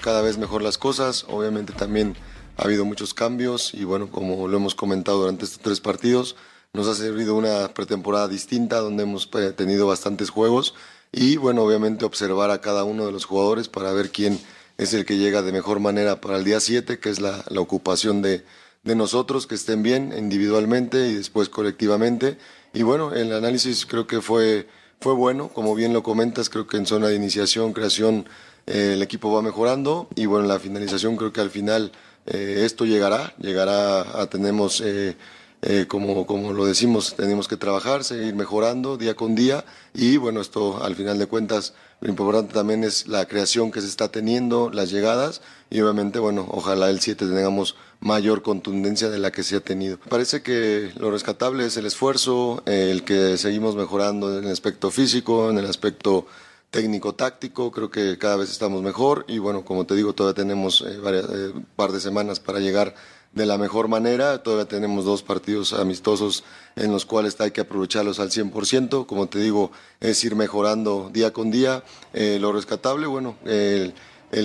cada 0.00 0.22
vez 0.22 0.38
mejor 0.38 0.62
las 0.62 0.78
cosas. 0.78 1.24
Obviamente 1.28 1.72
también 1.72 2.16
ha 2.56 2.64
habido 2.64 2.84
muchos 2.84 3.14
cambios 3.14 3.74
y 3.74 3.84
bueno, 3.84 4.10
como 4.10 4.48
lo 4.48 4.56
hemos 4.56 4.74
comentado 4.74 5.20
durante 5.20 5.44
estos 5.44 5.60
tres 5.60 5.80
partidos, 5.80 6.36
nos 6.72 6.88
ha 6.88 6.94
servido 6.94 7.34
una 7.34 7.68
pretemporada 7.74 8.28
distinta 8.28 8.78
donde 8.78 9.02
hemos 9.02 9.28
eh, 9.34 9.52
tenido 9.52 9.86
bastantes 9.86 10.30
juegos 10.30 10.74
y 11.12 11.36
bueno, 11.36 11.62
obviamente 11.62 12.04
observar 12.04 12.50
a 12.50 12.60
cada 12.60 12.84
uno 12.84 13.06
de 13.06 13.12
los 13.12 13.24
jugadores 13.24 13.68
para 13.68 13.92
ver 13.92 14.10
quién 14.10 14.38
es 14.78 14.92
el 14.92 15.04
que 15.04 15.16
llega 15.16 15.42
de 15.42 15.52
mejor 15.52 15.80
manera 15.80 16.20
para 16.20 16.36
el 16.36 16.44
día 16.44 16.60
7, 16.60 16.98
que 16.98 17.08
es 17.08 17.20
la, 17.20 17.44
la 17.48 17.60
ocupación 17.60 18.20
de, 18.22 18.44
de 18.84 18.94
nosotros, 18.94 19.46
que 19.46 19.54
estén 19.54 19.82
bien 19.82 20.12
individualmente 20.16 21.08
y 21.08 21.14
después 21.14 21.48
colectivamente. 21.48 22.38
Y 22.74 22.82
bueno, 22.82 23.14
el 23.14 23.32
análisis 23.32 23.86
creo 23.86 24.06
que 24.06 24.20
fue, 24.20 24.68
fue 25.00 25.14
bueno, 25.14 25.48
como 25.48 25.74
bien 25.74 25.92
lo 25.92 26.02
comentas, 26.02 26.50
creo 26.50 26.66
que 26.66 26.76
en 26.76 26.86
zona 26.86 27.08
de 27.08 27.16
iniciación, 27.16 27.72
creación, 27.72 28.28
el 28.66 29.00
equipo 29.02 29.32
va 29.32 29.42
mejorando 29.42 30.08
y 30.16 30.26
bueno, 30.26 30.46
la 30.46 30.58
finalización 30.58 31.16
creo 31.16 31.32
que 31.32 31.40
al 31.40 31.50
final 31.50 31.92
eh, 32.26 32.62
esto 32.64 32.84
llegará, 32.84 33.34
llegará 33.38 34.20
a 34.20 34.26
tenemos 34.26 34.80
eh, 34.84 35.16
eh, 35.62 35.86
como, 35.88 36.26
como 36.26 36.52
lo 36.52 36.66
decimos, 36.66 37.14
tenemos 37.16 37.46
que 37.46 37.56
trabajar, 37.56 38.02
seguir 38.02 38.34
mejorando 38.34 38.96
día 38.96 39.14
con 39.14 39.34
día 39.34 39.64
y 39.94 40.16
bueno, 40.16 40.40
esto 40.40 40.82
al 40.82 40.96
final 40.96 41.18
de 41.18 41.26
cuentas 41.26 41.74
lo 42.00 42.08
importante 42.08 42.52
también 42.52 42.84
es 42.84 43.06
la 43.06 43.26
creación 43.26 43.70
que 43.70 43.80
se 43.80 43.86
está 43.86 44.10
teniendo, 44.10 44.70
las 44.70 44.90
llegadas 44.90 45.40
y 45.70 45.80
obviamente, 45.80 46.18
bueno, 46.18 46.46
ojalá 46.50 46.90
el 46.90 47.00
7 47.00 47.24
tengamos 47.26 47.76
mayor 48.00 48.42
contundencia 48.42 49.08
de 49.08 49.18
la 49.18 49.30
que 49.30 49.42
se 49.42 49.56
ha 49.56 49.60
tenido. 49.60 49.98
Parece 50.08 50.42
que 50.42 50.92
lo 50.98 51.10
rescatable 51.10 51.64
es 51.64 51.76
el 51.78 51.86
esfuerzo, 51.86 52.62
el 52.66 53.04
que 53.04 53.38
seguimos 53.38 53.76
mejorando 53.76 54.38
en 54.38 54.44
el 54.44 54.52
aspecto 54.52 54.90
físico, 54.90 55.48
en 55.48 55.58
el 55.58 55.66
aspecto 55.66 56.26
técnico-táctico, 56.70 57.70
creo 57.72 57.90
que 57.90 58.18
cada 58.18 58.36
vez 58.36 58.50
estamos 58.50 58.82
mejor 58.82 59.24
y 59.28 59.38
bueno, 59.38 59.64
como 59.64 59.86
te 59.86 59.94
digo, 59.94 60.14
todavía 60.14 60.42
tenemos 60.42 60.82
eh, 60.82 60.98
eh, 61.04 61.52
par 61.74 61.92
de 61.92 62.00
semanas 62.00 62.40
para 62.40 62.60
llegar 62.60 62.94
de 63.32 63.46
la 63.46 63.58
mejor 63.58 63.88
manera. 63.88 64.42
Todavía 64.42 64.66
tenemos 64.66 65.04
dos 65.04 65.22
partidos 65.22 65.72
amistosos 65.72 66.44
en 66.74 66.90
los 66.92 67.04
cuales 67.06 67.40
hay 67.40 67.50
que 67.50 67.60
aprovecharlos 67.60 68.18
al 68.18 68.30
100%. 68.30 69.06
Como 69.06 69.28
te 69.28 69.38
digo, 69.38 69.70
es 70.00 70.22
ir 70.24 70.34
mejorando 70.34 71.10
día 71.12 71.32
con 71.32 71.50
día. 71.50 71.84
Eh, 72.12 72.38
lo 72.40 72.52
rescatable, 72.52 73.06
bueno, 73.06 73.36
el, 73.44 73.92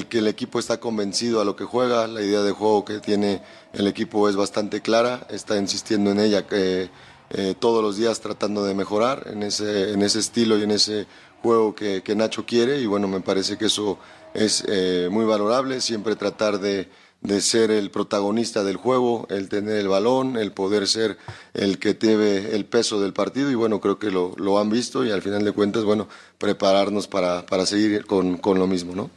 que 0.07 0.19
el 0.19 0.27
equipo 0.27 0.59
está 0.59 0.79
convencido 0.79 1.41
a 1.41 1.45
lo 1.45 1.55
que 1.55 1.63
juega, 1.63 2.07
la 2.07 2.21
idea 2.21 2.41
de 2.41 2.51
juego 2.51 2.85
que 2.85 2.99
tiene 2.99 3.41
el 3.73 3.87
equipo 3.87 4.29
es 4.29 4.35
bastante 4.35 4.81
clara, 4.81 5.25
está 5.29 5.57
insistiendo 5.57 6.11
en 6.11 6.19
ella 6.19 6.45
eh, 7.33 7.55
todos 7.57 7.81
los 7.81 7.95
días 7.95 8.19
tratando 8.19 8.65
de 8.65 8.73
mejorar 8.73 9.29
en 9.31 9.41
ese, 9.43 9.93
en 9.93 10.01
ese 10.01 10.19
estilo 10.19 10.57
y 10.57 10.63
en 10.63 10.71
ese 10.71 11.07
juego 11.41 11.75
que, 11.75 12.03
Nacho 12.15 12.45
quiere 12.45 12.79
y 12.79 12.85
bueno, 12.85 13.07
me 13.07 13.21
parece 13.21 13.57
que 13.57 13.65
eso 13.65 13.97
es 14.33 14.63
eh, 14.67 15.09
muy 15.11 15.25
valorable, 15.25 15.81
siempre 15.81 16.15
tratar 16.15 16.59
de 16.59 16.87
de 17.21 17.39
ser 17.39 17.69
el 17.69 17.91
protagonista 17.91 18.63
del 18.63 18.77
juego, 18.77 19.27
el 19.29 19.47
tener 19.47 19.77
el 19.77 19.87
balón, 19.87 20.37
el 20.37 20.51
poder 20.51 20.87
ser 20.87 21.17
el 21.53 21.77
que 21.77 21.93
tiene 21.93 22.55
el 22.55 22.65
peso 22.65 22.99
del 22.99 23.13
partido 23.13 23.51
y 23.51 23.55
bueno, 23.55 23.79
creo 23.79 23.99
que 23.99 24.09
lo, 24.09 24.33
lo 24.37 24.59
han 24.59 24.69
visto 24.69 25.05
y 25.05 25.11
al 25.11 25.21
final 25.21 25.45
de 25.45 25.51
cuentas, 25.51 25.83
bueno, 25.83 26.07
prepararnos 26.39 27.07
para, 27.07 27.45
para 27.45 27.65
seguir 27.65 28.05
con, 28.05 28.37
con, 28.37 28.57
lo 28.57 28.65
mismo, 28.65 28.95
¿no? 28.95 29.11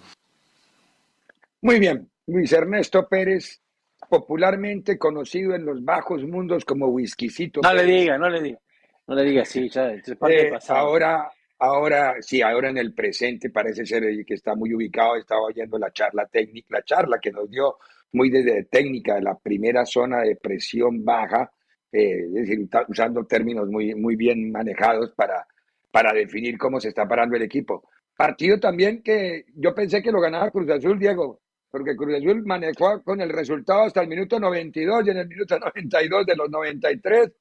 Muy 1.63 1.79
bien, 1.79 2.11
Luis 2.27 2.53
Ernesto 2.53 3.09
Pérez, 3.09 3.63
popularmente 4.11 4.99
conocido 4.99 5.55
en 5.55 5.65
los 5.65 5.83
bajos 5.83 6.23
mundos 6.25 6.67
como 6.67 6.89
Whiskycito. 6.89 7.63
No 7.63 7.73
le 7.73 7.85
diga, 7.85 8.19
no 8.19 8.29
le 8.29 8.43
diga, 8.43 8.59
no 9.07 9.15
le 9.15 9.23
diga, 9.23 9.47
sí, 9.47 9.71
ya, 9.71 9.91
es 9.93 10.15
parte 10.17 10.49
eh, 10.49 10.59
Ahora, 10.69 11.31
ahora, 11.59 12.17
sí, 12.21 12.43
ahora 12.43 12.71
en 12.71 12.79
el 12.79 12.95
presente 12.95 13.51
parece 13.51 13.87
ser 13.87 14.03
que 14.27 14.35
está 14.35 14.55
muy 14.55 14.75
ubicado, 14.75 15.17
estaba 15.17 15.43
oyendo 15.43 15.79
la 15.79 15.93
charla 15.93 16.27
técnica, 16.27 16.69
la 16.71 16.85
charla 16.85 17.19
que 17.21 17.31
nos 17.31 17.51
dio 17.51 17.79
muy 18.13 18.31
desde 18.31 18.65
técnica, 18.65 19.21
la 19.21 19.39
primera 19.39 19.85
zona 19.85 20.21
de 20.23 20.37
presión 20.37 21.05
baja, 21.05 21.51
eh, 21.93 22.25
es 22.27 22.33
decir, 22.33 22.69
usando 22.89 23.25
términos 23.27 23.69
muy, 23.69 23.95
muy 23.95 24.17
bien 24.17 24.51
manejados 24.51 25.13
para, 25.13 25.47
para 25.91 26.13
definir 26.13 26.59
cómo 26.59 26.81
se 26.81 26.89
está 26.89 27.07
parando 27.07 27.37
el 27.37 27.43
equipo. 27.43 27.89
Partido 28.17 28.61
también 28.61 29.03
que 29.03 29.45
yo 29.55 29.75
pensé 29.75 30.03
que 30.03 30.13
lo 30.13 30.21
ganaba 30.21 30.51
Cruz 30.51 30.71
Azul, 30.71 30.99
Diego, 30.99 31.41
porque 31.71 31.97
Cruz 31.97 32.15
Azul 32.15 32.45
manejó 32.45 33.03
con 33.03 33.21
el 33.21 33.31
resultado 33.31 33.83
hasta 33.83 34.03
el 34.03 34.09
minuto 34.09 34.39
92 34.39 35.07
y 35.07 35.11
en 35.11 35.17
el 35.17 35.29
minuto 35.29 35.59
92 35.61 36.27
de 36.27 36.37
los 36.37 36.51
93 36.51 37.33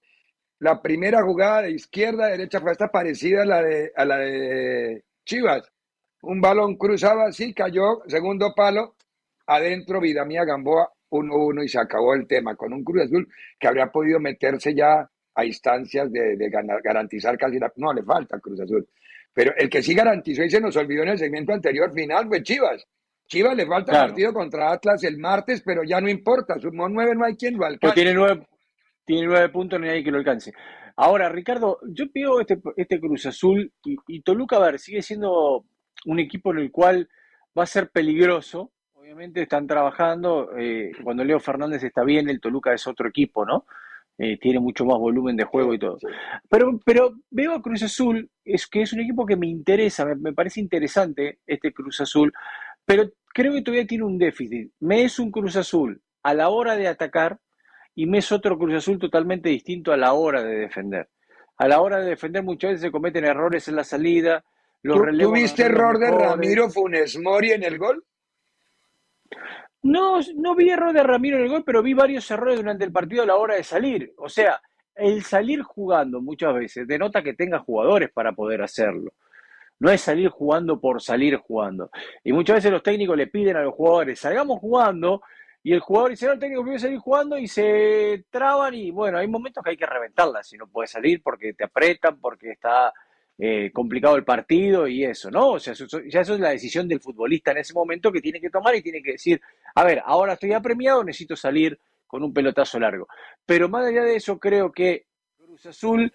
la 0.59 0.81
primera 0.81 1.21
jugada 1.23 1.63
de 1.63 1.71
izquierda 1.71 2.25
a 2.25 2.29
derecha 2.29 2.61
fue 2.61 2.71
hasta 2.71 2.89
parecida 2.89 3.43
a 3.43 3.45
la 3.45 3.61
de, 3.61 3.91
a 3.95 4.05
la 4.05 4.17
de 4.17 5.03
Chivas. 5.25 5.69
Un 6.21 6.39
balón 6.39 6.75
cruzaba 6.77 7.25
así, 7.25 7.53
cayó, 7.53 8.01
segundo 8.07 8.53
palo, 8.55 8.95
adentro 9.45 9.99
Vidamía 9.99 10.45
Gamboa 10.45 10.89
1-1 11.09 11.65
y 11.65 11.67
se 11.67 11.79
acabó 11.79 12.13
el 12.15 12.27
tema 12.27 12.55
con 12.55 12.73
un 12.73 12.83
Cruz 12.83 13.03
Azul 13.03 13.27
que 13.59 13.67
habría 13.67 13.87
podido 13.87 14.19
meterse 14.19 14.73
ya 14.73 15.09
a 15.35 15.45
instancias 15.45 16.11
de, 16.11 16.49
garantizar 16.83 17.37
casi 17.37 17.59
la... 17.59 17.71
No, 17.75 17.93
le 17.93 18.03
falta 18.03 18.39
Cruz 18.39 18.59
Azul. 18.61 18.87
Pero 19.33 19.53
el 19.57 19.69
que 19.69 19.81
sí 19.81 19.93
garantizó 19.93 20.43
y 20.43 20.49
se 20.49 20.61
nos 20.61 20.75
olvidó 20.75 21.03
en 21.03 21.09
el 21.09 21.17
segmento 21.17 21.53
anterior 21.53 21.91
final 21.91 22.27
fue 22.27 22.43
Chivas. 22.43 22.85
Chivas 23.27 23.55
le 23.55 23.65
falta 23.65 23.93
partido 23.93 24.33
contra 24.33 24.71
Atlas 24.71 25.03
el 25.03 25.17
martes, 25.17 25.61
pero 25.65 25.83
ya 25.83 25.99
no 25.99 26.09
importa. 26.09 26.59
Sumó 26.59 26.87
nueve, 26.87 27.15
no 27.15 27.25
hay 27.25 27.35
quien 27.35 27.57
lo 27.57 27.65
alcance. 27.65 27.95
tiene 27.95 28.13
nueve, 28.13 28.45
tiene 29.05 29.27
nueve 29.27 29.49
puntos, 29.49 29.79
no 29.79 29.85
hay 29.85 29.91
nadie 29.91 30.03
que 30.03 30.11
lo 30.11 30.17
alcance. 30.17 30.53
Ahora, 30.95 31.29
Ricardo, 31.29 31.79
yo 31.87 32.11
pido 32.11 32.39
este, 32.39 32.59
este 32.77 32.99
Cruz 32.99 33.25
Azul 33.25 33.71
y, 33.83 33.95
y 34.07 34.21
Toluca, 34.21 34.57
a 34.57 34.59
ver, 34.59 34.79
sigue 34.79 35.01
siendo 35.01 35.65
un 36.05 36.19
equipo 36.19 36.51
en 36.51 36.59
el 36.59 36.71
cual 36.71 37.09
va 37.57 37.63
a 37.63 37.67
ser 37.67 37.89
peligroso, 37.89 38.71
obviamente 38.93 39.41
están 39.43 39.67
trabajando. 39.67 40.49
Eh, 40.57 40.91
cuando 41.03 41.23
Leo 41.23 41.39
Fernández 41.39 41.83
está 41.83 42.03
bien, 42.03 42.29
el 42.29 42.39
Toluca 42.39 42.73
es 42.73 42.87
otro 42.87 43.07
equipo, 43.07 43.45
¿no? 43.45 43.65
Eh, 44.17 44.37
tiene 44.39 44.59
mucho 44.59 44.85
más 44.85 44.97
volumen 44.97 45.35
de 45.35 45.43
juego 45.43 45.73
y 45.73 45.79
todo. 45.79 45.97
Pero, 46.49 46.79
pero 46.85 47.13
veo 47.29 47.53
a 47.53 47.61
Cruz 47.61 47.83
Azul, 47.83 48.29
es 48.45 48.67
que 48.67 48.81
es 48.81 48.93
un 48.93 49.01
equipo 49.01 49.25
que 49.25 49.35
me 49.35 49.47
interesa, 49.47 50.05
me, 50.05 50.33
parece 50.33 50.61
interesante 50.61 51.39
este 51.47 51.73
Cruz 51.73 52.01
Azul, 52.01 52.31
pero 52.85 53.09
creo 53.33 53.53
que 53.53 53.61
todavía 53.61 53.87
tiene 53.87 54.05
un 54.05 54.17
déficit. 54.17 54.71
Me 54.79 55.03
es 55.03 55.19
un 55.19 55.31
Cruz 55.31 55.55
Azul 55.55 56.01
a 56.21 56.33
la 56.33 56.49
hora 56.49 56.75
de 56.75 56.87
atacar 56.87 57.39
y 57.95 58.05
me 58.05 58.19
es 58.19 58.31
otro 58.31 58.57
Cruz 58.57 58.75
Azul 58.75 58.99
totalmente 58.99 59.49
distinto 59.49 59.91
a 59.91 59.97
la 59.97 60.13
hora 60.13 60.43
de 60.43 60.55
defender. 60.55 61.09
A 61.57 61.67
la 61.67 61.81
hora 61.81 61.99
de 61.99 62.09
defender 62.09 62.43
muchas 62.43 62.71
veces 62.71 62.81
se 62.81 62.91
cometen 62.91 63.25
errores 63.25 63.67
en 63.67 63.75
la 63.75 63.83
salida. 63.83 64.43
Los 64.81 64.99
¿Tuviste 65.17 65.63
error 65.63 65.99
de 65.99 66.11
Ramiro 66.11 66.69
Funes 66.69 67.17
Mori 67.19 67.51
en 67.51 67.63
el 67.63 67.77
gol? 67.77 68.03
No, 69.83 70.19
no 70.35 70.55
vi 70.55 70.69
error 70.69 70.93
de 70.93 71.03
Ramiro 71.03 71.37
en 71.37 71.43
el 71.43 71.49
gol, 71.49 71.63
pero 71.65 71.83
vi 71.83 71.93
varios 71.93 72.29
errores 72.31 72.57
durante 72.57 72.85
el 72.85 72.91
partido 72.91 73.23
a 73.23 73.25
la 73.25 73.35
hora 73.35 73.55
de 73.55 73.63
salir. 73.63 74.13
O 74.17 74.29
sea, 74.29 74.59
el 74.95 75.23
salir 75.23 75.61
jugando 75.61 76.21
muchas 76.21 76.53
veces 76.53 76.87
denota 76.87 77.21
que 77.21 77.33
tenga 77.33 77.59
jugadores 77.59 78.11
para 78.11 78.31
poder 78.31 78.61
hacerlo. 78.61 79.13
No 79.79 79.91
es 79.91 80.01
salir 80.01 80.29
jugando 80.29 80.79
por 80.79 81.01
salir 81.01 81.37
jugando. 81.37 81.89
Y 82.23 82.31
muchas 82.31 82.57
veces 82.57 82.71
los 82.71 82.83
técnicos 82.83 83.17
le 83.17 83.27
piden 83.27 83.57
a 83.57 83.63
los 83.63 83.73
jugadores, 83.73 84.19
salgamos 84.19 84.59
jugando, 84.59 85.21
y 85.63 85.71
el 85.71 85.79
jugador 85.79 86.11
dice, 86.11 86.25
no, 86.25 86.33
el 86.33 86.39
técnico 86.39 86.63
quiere 86.63 86.79
salir 86.79 86.99
jugando 86.99 87.37
y 87.37 87.47
se 87.47 88.25
traban 88.29 88.73
y 88.73 88.91
bueno, 88.91 89.17
hay 89.17 89.27
momentos 89.27 89.63
que 89.63 89.69
hay 89.71 89.77
que 89.77 89.85
reventarla 89.85 90.43
si 90.43 90.57
no 90.57 90.67
puedes 90.67 90.91
salir 90.91 91.23
porque 91.23 91.53
te 91.53 91.63
apretan, 91.63 92.19
porque 92.19 92.51
está 92.51 92.93
eh, 93.37 93.71
complicado 93.71 94.17
el 94.17 94.25
partido 94.25 94.87
y 94.89 95.05
eso, 95.05 95.31
¿no? 95.31 95.51
O 95.51 95.59
sea, 95.59 95.73
ya 95.73 96.19
eso 96.19 96.33
es 96.33 96.39
la 96.41 96.49
decisión 96.49 96.85
del 96.87 96.99
futbolista 96.99 97.51
en 97.51 97.59
ese 97.59 97.73
momento 97.73 98.11
que 98.11 98.19
tiene 98.19 98.41
que 98.41 98.49
tomar 98.49 98.75
y 98.75 98.81
tiene 98.81 99.01
que 99.01 99.13
decir, 99.13 99.41
a 99.73 99.85
ver, 99.85 100.01
ahora 100.05 100.33
estoy 100.33 100.51
apremiado, 100.51 101.01
necesito 101.01 101.37
salir 101.37 101.79
con 102.05 102.23
un 102.23 102.33
pelotazo 102.33 102.77
largo. 102.77 103.07
Pero 103.45 103.69
más 103.69 103.85
allá 103.85 104.03
de 104.03 104.17
eso, 104.17 104.37
creo 104.37 104.69
que 104.69 105.05
Cruz 105.37 105.65
Azul 105.65 106.11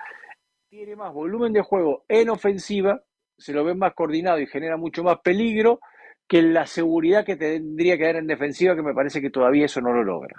tiene 0.68 0.94
más 0.94 1.12
volumen 1.12 1.54
de 1.54 1.62
juego 1.62 2.04
en 2.06 2.28
ofensiva, 2.28 3.02
se 3.38 3.54
lo 3.54 3.64
ve 3.64 3.74
más 3.74 3.94
coordinado 3.94 4.38
y 4.40 4.46
genera 4.46 4.76
mucho 4.76 5.02
más 5.02 5.20
peligro 5.20 5.80
que 6.28 6.42
la 6.42 6.66
seguridad 6.66 7.24
que 7.24 7.36
tendría 7.36 7.98
que 7.98 8.04
dar 8.04 8.16
en 8.16 8.26
defensiva, 8.26 8.76
que 8.76 8.82
me 8.82 8.94
parece 8.94 9.20
que 9.20 9.30
todavía 9.30 9.64
eso 9.66 9.80
no 9.80 9.92
lo 9.92 10.04
logra. 10.04 10.36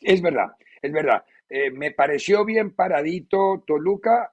Es 0.00 0.20
verdad, 0.20 0.48
es 0.82 0.92
verdad. 0.92 1.24
Eh, 1.48 1.70
me 1.70 1.92
pareció 1.92 2.44
bien 2.44 2.74
paradito 2.74 3.62
Toluca 3.66 4.32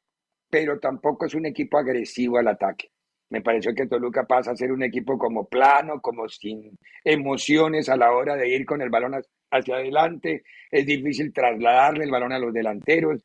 pero 0.49 0.79
tampoco 0.79 1.25
es 1.25 1.35
un 1.35 1.45
equipo 1.45 1.77
agresivo 1.77 2.37
al 2.37 2.47
ataque. 2.47 2.91
Me 3.29 3.41
pareció 3.41 3.73
que 3.75 3.87
Toluca 3.87 4.25
pasa 4.25 4.51
a 4.51 4.55
ser 4.55 4.71
un 4.71 4.83
equipo 4.83 5.17
como 5.17 5.45
plano, 5.47 5.99
como 6.01 6.29
sin 6.29 6.77
emociones 7.03 7.89
a 7.89 7.97
la 7.97 8.11
hora 8.13 8.35
de 8.35 8.47
ir 8.47 8.65
con 8.65 8.81
el 8.81 8.89
balón 8.89 9.21
hacia 9.51 9.75
adelante. 9.75 10.43
Es 10.71 10.85
difícil 10.85 11.33
trasladarle 11.33 12.05
el 12.05 12.11
balón 12.11 12.31
a 12.31 12.39
los 12.39 12.53
delanteros. 12.53 13.21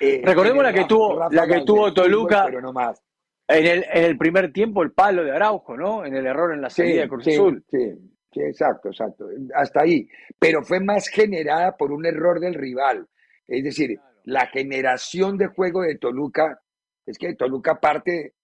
Eh, 0.00 0.22
Recordemos 0.24 0.62
la 0.64 0.72
que 0.72 0.86
tuvo, 0.86 1.28
la 1.30 1.46
que 1.46 1.60
tuvo 1.60 1.92
Toluca. 1.92 2.44
pero 2.46 2.62
no 2.62 2.72
más. 2.72 3.02
En 3.46 3.66
el, 3.66 3.84
en 3.92 4.04
el 4.04 4.16
primer 4.16 4.52
tiempo, 4.52 4.82
el 4.82 4.92
palo 4.92 5.22
de 5.22 5.32
Araujo, 5.32 5.76
¿no? 5.76 6.04
En 6.04 6.14
el 6.14 6.26
error 6.26 6.54
en 6.54 6.62
la 6.62 6.70
salida 6.70 7.02
de 7.02 7.08
Cruz 7.08 7.28
Azul. 7.28 7.62
Sí, 7.70 7.92
sí, 8.32 8.40
exacto, 8.40 8.88
exacto. 8.88 9.28
Hasta 9.54 9.82
ahí. 9.82 10.08
Pero 10.38 10.62
fue 10.62 10.80
más 10.80 11.08
generada 11.08 11.76
por 11.76 11.92
un 11.92 12.06
error 12.06 12.40
del 12.40 12.54
rival. 12.54 13.06
Es 13.46 13.62
decir, 13.62 13.98
la 14.24 14.46
generación 14.46 15.36
de 15.36 15.48
juego 15.48 15.82
de 15.82 15.96
Toluca, 15.96 16.60
es 17.04 17.18
que 17.18 17.34
Toluca 17.34 17.78
parte 17.78 18.34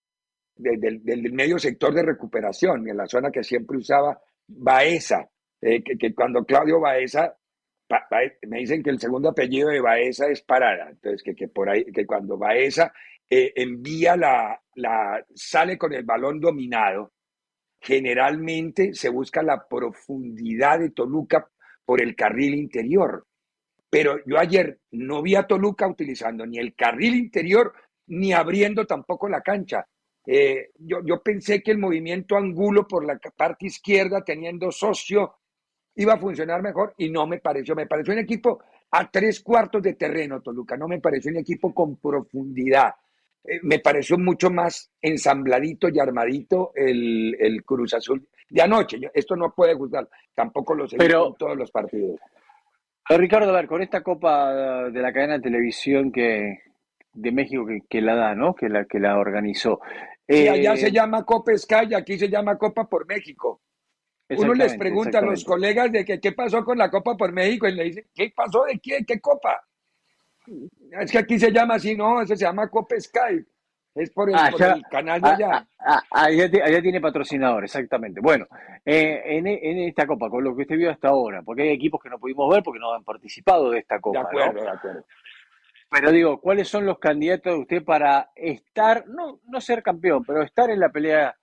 del, 0.54 1.32
medio 1.32 1.58
sector 1.58 1.94
de 1.94 2.02
recuperación, 2.02 2.86
en 2.86 2.96
la 2.96 3.06
zona 3.06 3.30
que 3.30 3.42
siempre 3.42 3.78
usaba 3.78 4.20
Baeza, 4.46 5.28
eh, 5.62 5.82
que, 5.82 6.14
cuando 6.14 6.44
Claudio 6.44 6.80
Baeza, 6.80 7.34
me 8.46 8.58
dicen 8.58 8.82
que 8.82 8.90
el 8.90 9.00
segundo 9.00 9.30
apellido 9.30 9.70
de 9.70 9.80
Baeza 9.80 10.26
es 10.26 10.42
Parada, 10.42 10.90
entonces 10.90 11.22
que, 11.22 11.34
que 11.34 11.48
por 11.48 11.70
ahí, 11.70 11.84
que 11.84 12.04
cuando 12.04 12.36
Baeza 12.36 12.92
eh, 13.32 13.52
envía 13.54 14.16
la, 14.16 14.60
sale 15.32 15.78
con 15.78 15.92
el 15.92 16.02
balón 16.02 16.40
dominado, 16.40 17.12
generalmente 17.80 18.92
se 18.92 19.08
busca 19.08 19.40
la 19.40 19.68
profundidad 19.68 20.80
de 20.80 20.90
Toluca 20.90 21.48
por 21.84 22.02
el 22.02 22.16
carril 22.16 22.54
interior. 22.54 23.24
Pero 23.88 24.18
yo 24.26 24.36
ayer 24.36 24.80
no 24.90 25.22
vi 25.22 25.36
a 25.36 25.46
Toluca 25.46 25.86
utilizando 25.86 26.44
ni 26.44 26.58
el 26.58 26.74
carril 26.74 27.14
interior 27.14 27.72
ni 28.08 28.32
abriendo 28.32 28.84
tampoco 28.84 29.28
la 29.28 29.40
cancha. 29.40 29.86
Eh, 30.26 30.70
yo, 30.78 30.98
yo, 31.04 31.22
pensé 31.22 31.62
que 31.62 31.70
el 31.70 31.78
movimiento 31.78 32.36
angulo 32.36 32.86
por 32.86 33.04
la 33.04 33.18
parte 33.36 33.66
izquierda, 33.66 34.22
teniendo 34.24 34.70
socio, 34.72 35.36
iba 35.94 36.14
a 36.14 36.18
funcionar 36.18 36.62
mejor 36.62 36.94
y 36.98 37.10
no 37.10 37.26
me 37.26 37.38
pareció. 37.38 37.76
Me 37.76 37.86
pareció 37.86 38.12
un 38.12 38.20
equipo 38.20 38.60
a 38.90 39.08
tres 39.08 39.40
cuartos 39.40 39.82
de 39.82 39.94
terreno, 39.94 40.42
Toluca. 40.42 40.76
No 40.76 40.88
me 40.88 41.00
pareció 41.00 41.30
un 41.30 41.38
equipo 41.38 41.72
con 41.72 41.96
profundidad. 41.96 42.94
Eh, 43.44 43.60
me 43.62 43.78
pareció 43.78 44.18
mucho 44.18 44.50
más 44.50 44.90
ensambladito 45.00 45.88
y 45.88 45.98
armadito 45.98 46.72
el, 46.74 47.36
el 47.38 47.64
Cruz 47.64 47.94
Azul 47.94 48.28
de 48.50 48.62
anoche. 48.62 48.98
esto 49.14 49.36
no 49.36 49.54
puede 49.54 49.74
juzgar, 49.74 50.08
tampoco 50.34 50.74
lo 50.74 50.88
sé 50.88 50.96
en 50.96 51.10
todos 51.38 51.56
los 51.56 51.70
partidos. 51.70 52.18
Ricardo, 53.08 53.50
a 53.50 53.52
ver, 53.52 53.66
con 53.66 53.82
esta 53.82 54.02
copa 54.02 54.90
de 54.90 55.00
la 55.00 55.12
cadena 55.12 55.34
de 55.34 55.40
televisión 55.40 56.12
que, 56.12 56.58
de 57.12 57.32
México 57.32 57.66
que, 57.88 58.00
la 58.00 58.14
da, 58.14 58.34
¿no? 58.34 58.54
Que 58.54 58.68
la, 58.68 58.84
que 58.84 59.00
la 59.00 59.18
organizó. 59.18 59.80
Sí, 60.28 60.46
allá 60.46 60.76
se 60.76 60.88
eh, 60.88 60.92
llama 60.92 61.24
Copa 61.24 61.56
Sky, 61.56 61.94
aquí 61.94 62.18
se 62.18 62.28
llama 62.28 62.56
Copa 62.56 62.88
por 62.88 63.06
México. 63.06 63.62
Uno 64.28 64.54
les 64.54 64.76
pregunta 64.76 65.18
a 65.18 65.22
los 65.22 65.44
colegas 65.44 65.90
de 65.90 66.04
que 66.04 66.20
qué 66.20 66.30
pasó 66.30 66.64
con 66.64 66.78
la 66.78 66.88
Copa 66.88 67.16
por 67.16 67.32
México 67.32 67.66
y 67.66 67.74
le 67.74 67.84
dice, 67.84 68.06
¿qué 68.14 68.32
pasó 68.34 68.64
de 68.64 68.78
qué? 68.78 69.04
¿Qué 69.04 69.20
copa? 69.20 69.60
Es 71.00 71.12
que 71.12 71.18
aquí 71.18 71.38
se 71.38 71.52
llama 71.52 71.74
así, 71.74 71.96
no, 71.96 72.20
eso 72.20 72.36
se 72.36 72.44
llama 72.44 72.68
Copa 72.68 72.98
Sky. 72.98 73.44
Es 73.94 74.10
por 74.10 74.30
el, 74.30 74.36
ah, 74.36 74.50
canal 74.88 75.20
de 75.20 75.28
ah, 75.28 75.34
allá. 75.34 75.68
Ah, 75.80 76.02
allá, 76.12 76.80
tiene 76.80 77.00
patrocinador, 77.00 77.64
exactamente. 77.64 78.20
Bueno, 78.20 78.46
eh, 78.84 79.20
en, 79.24 79.46
en, 79.48 79.78
esta 79.80 80.06
copa, 80.06 80.30
con 80.30 80.44
lo 80.44 80.54
que 80.54 80.62
usted 80.62 80.76
vio 80.76 80.90
hasta 80.90 81.08
ahora, 81.08 81.42
porque 81.42 81.62
hay 81.62 81.70
equipos 81.70 82.00
que 82.00 82.08
no 82.08 82.18
pudimos 82.18 82.48
ver 82.52 82.62
porque 82.62 82.78
no 82.78 82.94
han 82.94 83.02
participado 83.02 83.70
de 83.70 83.80
esta 83.80 83.98
copa. 84.00 84.20
De 84.20 84.26
acuerdo, 84.26 84.62
de 84.62 84.68
acuerdo. 84.68 85.04
Pero 85.90 86.12
digo, 86.12 86.40
¿cuáles 86.40 86.68
son 86.68 86.86
los 86.86 87.00
candidatos 87.00 87.52
de 87.52 87.58
usted 87.58 87.84
para 87.84 88.30
estar, 88.36 89.08
no, 89.08 89.40
no 89.48 89.60
ser 89.60 89.82
campeón, 89.82 90.24
pero 90.24 90.42
estar 90.42 90.70
en 90.70 90.78
la 90.78 90.90
pelea 90.90 91.34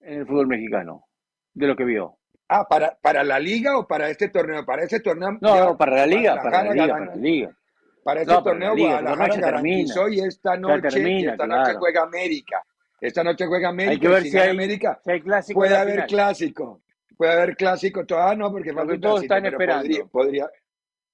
en 0.00 0.20
el 0.20 0.26
fútbol 0.26 0.46
mexicano, 0.46 1.06
de 1.54 1.66
lo 1.66 1.74
que 1.74 1.84
vio? 1.84 2.18
Ah, 2.48 2.68
¿para, 2.68 2.96
para 3.02 3.24
la 3.24 3.40
liga 3.40 3.76
o 3.76 3.88
para 3.88 4.08
este 4.08 4.28
torneo? 4.28 4.64
Para 4.64 4.84
ese 4.84 5.00
torneo. 5.00 5.36
No, 5.40 5.58
no 5.58 5.76
para 5.76 5.96
la 5.96 6.06
liga, 6.06 6.40
para 6.40 6.62
la 6.62 6.72
liga, 6.72 6.86
para 6.86 7.06
la 7.06 7.16
liga. 7.16 7.56
Para 8.06 8.20
este 8.20 8.34
torneo 8.40 8.76
Guadalajara 8.76 9.36
garantizó 9.36 10.08
y 10.08 10.20
esta 10.20 10.56
noche, 10.56 11.24
esta 11.26 11.44
noche 11.44 11.74
juega 11.74 12.02
América. 12.04 12.62
Esta 13.00 13.24
noche 13.24 13.46
juega 13.46 13.70
América. 13.70 13.90
Hay 13.90 13.98
que 13.98 14.08
ver 14.08 14.22
si, 14.22 14.38
hay, 14.38 14.50
América, 14.50 15.00
clásico 15.24 15.58
puede 15.58 15.76
haber 15.76 16.06
clásico. 16.06 16.82
Puede 17.16 17.32
haber 17.32 17.56
clásico 17.56 18.06
todavía 18.06 18.36
no, 18.36 18.52
porque, 18.52 18.72
porque 18.72 18.98
todos 18.98 19.22
están 19.22 19.44
esperando. 19.46 20.06
Podría, 20.08 20.48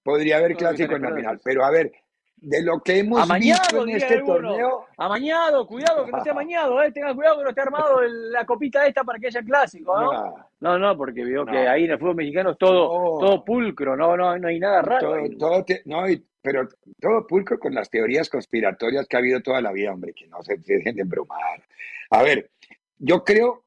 podría, 0.03 0.37
haber 0.37 0.55
clásico 0.55 0.97
en 0.97 1.03
la 1.03 1.15
final. 1.15 1.41
Pero 1.43 1.65
a 1.65 1.71
ver, 1.71 1.93
de 2.37 2.63
lo 2.63 2.81
que 2.81 2.99
hemos 2.99 3.27
visto 3.39 3.85
en 3.85 3.89
este 3.89 4.21
torneo. 4.21 4.87
Amañado, 4.99 5.67
cuidado 5.67 6.05
que 6.05 6.13
no 6.13 6.19
esté 6.19 6.31
amañado, 6.31 6.83
eh, 6.83 6.93
tengan 6.93 7.15
cuidado 7.17 7.39
que 7.39 7.45
no 7.45 7.49
esté 7.49 7.61
armado 7.63 8.03
la 8.03 8.45
copita 8.45 8.87
esta 8.87 9.03
para 9.03 9.19
que 9.19 9.29
haya 9.29 9.43
clásico, 9.43 9.99
¿no? 9.99 10.35
No, 10.61 10.79
no, 10.79 10.95
porque 10.95 11.25
veo 11.25 11.47
que 11.47 11.57
ahí 11.57 11.85
en 11.85 11.93
el 11.93 11.99
fútbol 11.99 12.17
mexicano 12.17 12.51
es 12.51 12.59
todo, 12.59 13.19
todo 13.19 13.43
pulcro, 13.43 13.97
no, 13.97 14.15
no, 14.15 14.37
no 14.37 14.49
hay 14.49 14.59
nada 14.59 14.83
raro. 14.83 15.17
Todo, 15.39 15.65
no, 15.87 16.05
pero 16.43 16.69
todo 17.01 17.27
pulcro 17.27 17.59
con 17.59 17.75
las 17.75 17.89
teorías 17.89 18.29
conspiratorias 18.29 19.07
que 19.07 19.17
ha 19.17 19.21
habido 19.21 19.41
toda 19.41 19.61
la 19.61 19.73
vida, 19.73 19.93
hombre, 19.93 20.13
que 20.13 20.27
no 20.27 20.43
se, 20.43 20.57
dejen 20.57 20.97
de 20.97 21.03
embromar. 21.03 21.63
A 22.11 22.23
ver, 22.23 22.51
yo 22.99 23.25
creo 23.25 23.65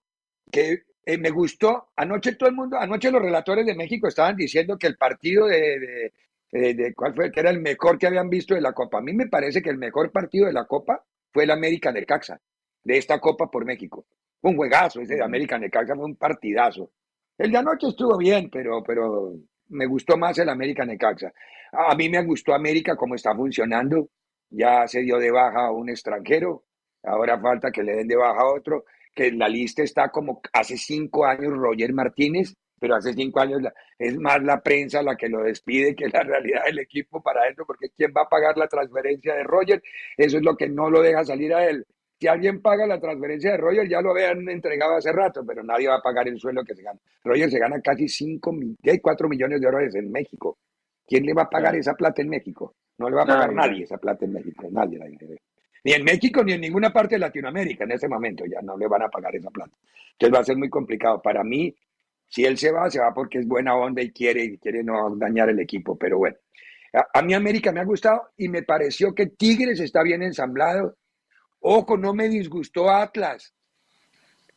que 0.51 0.83
eh, 1.05 1.17
me 1.17 1.29
gustó, 1.29 1.89
anoche 1.95 2.35
todo 2.35 2.49
el 2.49 2.55
mundo, 2.55 2.77
anoche 2.77 3.11
los 3.11 3.21
relatores 3.21 3.65
de 3.65 3.75
México 3.75 4.07
estaban 4.07 4.35
diciendo 4.35 4.77
que 4.77 4.87
el 4.87 4.97
partido 4.97 5.47
de 5.47 6.11
eh, 6.57 6.73
de 6.73 6.93
cuál 6.93 7.13
fue, 7.13 7.31
que 7.31 7.41
era 7.41 7.49
el 7.49 7.59
mejor 7.59 7.97
que 7.97 8.07
habían 8.07 8.29
visto 8.29 8.55
de 8.55 8.61
la 8.61 8.71
Copa. 8.71 8.99
A 8.99 9.01
mí 9.01 9.11
me 9.11 9.27
parece 9.27 9.61
que 9.61 9.69
el 9.69 9.77
mejor 9.77 10.11
partido 10.13 10.45
de 10.47 10.53
la 10.53 10.63
Copa 10.63 11.03
fue 11.33 11.43
el 11.43 11.51
América 11.51 11.91
de 11.91 12.05
Caxa, 12.05 12.39
de 12.81 12.97
esta 12.97 13.19
Copa 13.19 13.51
por 13.51 13.65
México. 13.65 14.05
Fue 14.39 14.51
un 14.51 14.57
juegazo, 14.57 15.01
ese 15.01 15.15
de 15.15 15.23
América 15.23 15.59
de 15.59 15.69
Caxa 15.69 15.95
fue 15.95 16.05
un 16.05 16.15
partidazo. 16.15 16.91
El 17.37 17.51
de 17.51 17.57
anoche 17.57 17.87
estuvo 17.87 18.17
bien, 18.17 18.49
pero, 18.49 18.81
pero 18.83 19.33
me 19.67 19.85
gustó 19.85 20.15
más 20.15 20.37
el 20.39 20.47
América 20.47 20.85
Necaxa. 20.85 21.33
A 21.77 21.95
mí 21.95 22.09
me 22.09 22.23
gustó 22.23 22.53
América 22.53 22.95
como 22.95 23.15
está 23.15 23.35
funcionando. 23.35 24.09
Ya 24.49 24.87
se 24.87 25.01
dio 25.01 25.17
de 25.17 25.31
baja 25.31 25.67
a 25.67 25.71
un 25.71 25.89
extranjero. 25.89 26.63
Ahora 27.03 27.39
falta 27.39 27.71
que 27.71 27.83
le 27.83 27.95
den 27.95 28.07
de 28.07 28.15
baja 28.15 28.41
a 28.41 28.53
otro. 28.53 28.85
Que 29.13 29.31
la 29.31 29.47
lista 29.47 29.83
está 29.83 30.09
como 30.09 30.41
hace 30.53 30.77
cinco 30.77 31.25
años 31.25 31.53
Roger 31.53 31.93
Martínez 31.93 32.53
pero 32.79 32.95
hace 32.95 33.13
cinco 33.13 33.39
años 33.39 33.61
es 33.97 34.17
más 34.17 34.41
la 34.43 34.61
prensa 34.61 35.01
la 35.01 35.15
que 35.15 35.29
lo 35.29 35.43
despide 35.43 35.95
que 35.95 36.07
la 36.09 36.23
realidad 36.23 36.65
del 36.65 36.79
equipo 36.79 37.21
para 37.21 37.47
eso, 37.47 37.65
porque 37.65 37.89
¿quién 37.95 38.13
va 38.15 38.23
a 38.23 38.29
pagar 38.29 38.57
la 38.57 38.67
transferencia 38.67 39.33
de 39.35 39.43
Roger? 39.43 39.81
Eso 40.17 40.37
es 40.37 40.43
lo 40.43 40.55
que 40.55 40.67
no 40.69 40.89
lo 40.89 41.01
deja 41.01 41.23
salir 41.23 41.53
a 41.53 41.67
él. 41.67 41.85
Si 42.19 42.27
alguien 42.27 42.61
paga 42.61 42.87
la 42.87 42.99
transferencia 42.99 43.51
de 43.51 43.57
Roger, 43.57 43.89
ya 43.89 44.01
lo 44.01 44.11
habían 44.11 44.47
entregado 44.49 44.95
hace 44.95 45.11
rato, 45.11 45.43
pero 45.45 45.63
nadie 45.63 45.87
va 45.87 45.95
a 45.95 46.01
pagar 46.01 46.27
el 46.27 46.39
sueldo 46.39 46.63
que 46.63 46.75
se 46.75 46.81
gana. 46.81 46.99
Roger 47.23 47.51
se 47.51 47.59
gana 47.59 47.81
casi 47.81 48.07
5, 48.07 48.53
4 49.01 49.29
millones 49.29 49.59
de 49.59 49.65
dólares 49.65 49.95
en 49.95 50.11
México. 50.11 50.57
¿Quién 51.07 51.25
le 51.25 51.33
va 51.33 51.43
a 51.43 51.49
pagar 51.49 51.75
esa 51.75 51.93
plata 51.93 52.21
en 52.21 52.29
México? 52.29 52.75
No 52.97 53.09
le 53.09 53.15
va 53.15 53.23
a 53.23 53.27
pagar 53.27 53.53
nadie, 53.53 53.83
esa 53.83 53.97
plata 53.97 54.25
en 54.25 54.33
México, 54.33 54.67
nadie 54.71 54.97
la 54.97 55.05
Ni 55.07 55.91
en 55.91 56.03
México 56.03 56.43
ni 56.43 56.53
en 56.53 56.61
ninguna 56.61 56.91
parte 56.91 57.15
de 57.15 57.19
Latinoamérica 57.19 57.83
en 57.83 57.91
ese 57.91 58.07
momento 58.07 58.45
ya 58.45 58.61
no 58.61 58.77
le 58.77 58.87
van 58.87 59.03
a 59.03 59.09
pagar 59.09 59.35
esa 59.35 59.51
plata. 59.51 59.75
Entonces 60.13 60.35
va 60.35 60.41
a 60.41 60.45
ser 60.45 60.57
muy 60.57 60.69
complicado. 60.69 61.21
Para 61.21 61.43
mí, 61.43 61.75
si 62.27 62.45
él 62.45 62.57
se 62.57 62.71
va, 62.71 62.89
se 62.89 62.99
va 62.99 63.13
porque 63.13 63.39
es 63.39 63.47
buena 63.47 63.75
onda 63.75 64.01
y 64.01 64.11
quiere, 64.11 64.43
y 64.43 64.57
quiere 64.57 64.83
no 64.83 65.15
dañar 65.15 65.49
el 65.49 65.59
equipo, 65.59 65.97
pero 65.97 66.17
bueno. 66.17 66.37
A, 67.13 67.21
mí 67.21 67.33
América 67.33 67.73
me 67.73 67.81
ha 67.81 67.85
gustado 67.85 68.29
y 68.37 68.47
me 68.47 68.63
pareció 68.63 69.13
que 69.13 69.27
Tigres 69.27 69.81
está 69.81 70.01
bien 70.01 70.23
ensamblado. 70.23 70.95
Ojo, 71.59 71.97
no 71.97 72.13
me 72.13 72.29
disgustó 72.29 72.89
Atlas. 72.89 73.53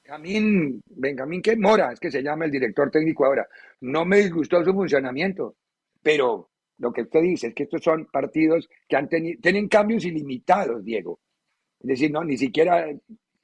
Benjamín, 0.05 0.81
Benjamín 0.87 1.43
que 1.43 1.57
Mora, 1.57 1.93
es 1.93 1.99
que 1.99 2.11
se 2.11 2.23
llama 2.23 2.45
el 2.45 2.51
director 2.51 2.91
técnico 2.91 3.27
ahora. 3.27 3.47
No 3.81 4.05
me 4.05 4.19
disgustó 4.19 4.65
su 4.65 4.73
funcionamiento, 4.73 5.57
pero 6.03 6.51
lo 6.79 6.93
que 6.93 7.03
usted 7.03 7.21
dice 7.23 7.49
es 7.49 7.55
que 7.55 7.65
estos 7.65 7.83
son 7.83 8.07
partidos 8.07 8.69
que 8.89 8.97
han 8.97 9.09
tenido, 9.09 9.41
tienen 9.41 9.69
cambios 9.69 10.05
ilimitados, 10.05 10.85
Diego. 10.85 11.21
Es 11.81 11.89
decir, 11.89 12.11
no, 12.11 12.25
ni 12.25 12.37
siquiera 12.37 12.87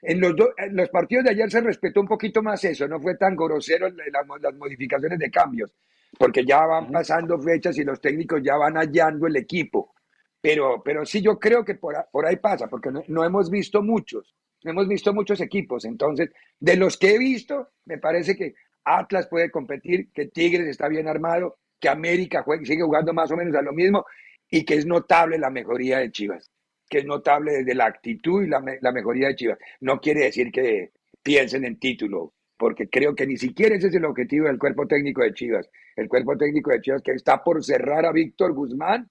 en 0.05 0.21
los, 0.21 0.35
los 0.71 0.89
partidos 0.89 1.25
de 1.25 1.31
ayer 1.31 1.49
se 1.49 1.61
respetó 1.61 1.99
un 2.01 2.07
poquito 2.07 2.43
más 2.43 2.63
eso, 2.63 2.87
no 2.87 2.99
fue 2.99 3.17
tan 3.17 3.35
grosero 3.35 3.89
las 3.89 4.55
modificaciones 4.55 5.17
de 5.17 5.31
cambios, 5.31 5.73
porque 6.17 6.45
ya 6.45 6.65
van 6.65 6.91
pasando 6.91 7.39
fechas 7.39 7.77
y 7.77 7.83
los 7.83 7.99
técnicos 7.99 8.41
ya 8.43 8.55
van 8.55 8.75
hallando 8.75 9.27
el 9.27 9.35
equipo. 9.35 9.93
Pero, 10.39 10.83
pero 10.83 11.05
sí, 11.05 11.21
yo 11.21 11.39
creo 11.39 11.65
que 11.65 11.73
por, 11.73 11.95
ahí 12.23 12.35
pasa, 12.35 12.67
porque 12.67 12.91
no, 13.07 13.25
hemos 13.25 13.49
visto 13.49 13.81
muchos, 13.81 14.35
no 14.63 14.71
hemos 14.71 14.87
visto 14.87 15.11
muchos 15.11 15.41
equipos. 15.41 15.85
Entonces, 15.85 16.29
de 16.59 16.75
los 16.75 16.97
que 16.97 17.15
he 17.15 17.17
visto, 17.17 17.69
me 17.85 17.97
parece 17.97 18.35
que 18.35 18.53
Atlas 18.83 19.27
puede 19.27 19.49
competir, 19.49 20.11
que 20.13 20.27
Tigres 20.27 20.67
está 20.67 20.87
bien 20.87 21.07
armado, 21.07 21.57
que 21.79 21.89
América 21.89 22.43
sigue 22.63 22.83
jugando 22.83 23.13
más 23.13 23.31
o 23.31 23.35
menos 23.35 23.55
a 23.55 23.61
lo 23.61 23.73
mismo 23.73 24.05
y 24.49 24.63
que 24.63 24.75
es 24.75 24.85
notable 24.85 25.37
la 25.37 25.49
mejoría 25.49 25.99
de 25.99 26.11
Chivas 26.11 26.51
que 26.89 26.99
es 26.99 27.05
notable 27.05 27.53
desde 27.53 27.75
la 27.75 27.85
actitud 27.85 28.43
y 28.43 28.47
la, 28.47 28.91
mejoría 28.91 29.27
de 29.27 29.35
Chivas. 29.35 29.59
No 29.81 29.99
quiere 29.99 30.25
decir 30.25 30.51
que 30.51 30.91
piensen 31.23 31.65
en 31.65 31.79
título, 31.79 32.33
porque 32.57 32.87
creo 32.87 33.15
que 33.15 33.25
ni 33.25 33.37
siquiera 33.37 33.75
ese 33.75 33.87
es 33.87 33.95
el 33.95 34.05
objetivo 34.05 34.47
del 34.47 34.59
cuerpo 34.59 34.87
técnico 34.87 35.23
de 35.23 35.33
Chivas. 35.33 35.69
El 35.95 36.07
cuerpo 36.07 36.37
técnico 36.37 36.71
de 36.71 36.81
Chivas 36.81 37.01
que 37.01 37.11
está 37.11 37.43
por 37.43 37.63
cerrar 37.63 38.05
a 38.05 38.11
Víctor 38.11 38.53
Guzmán, 38.53 39.09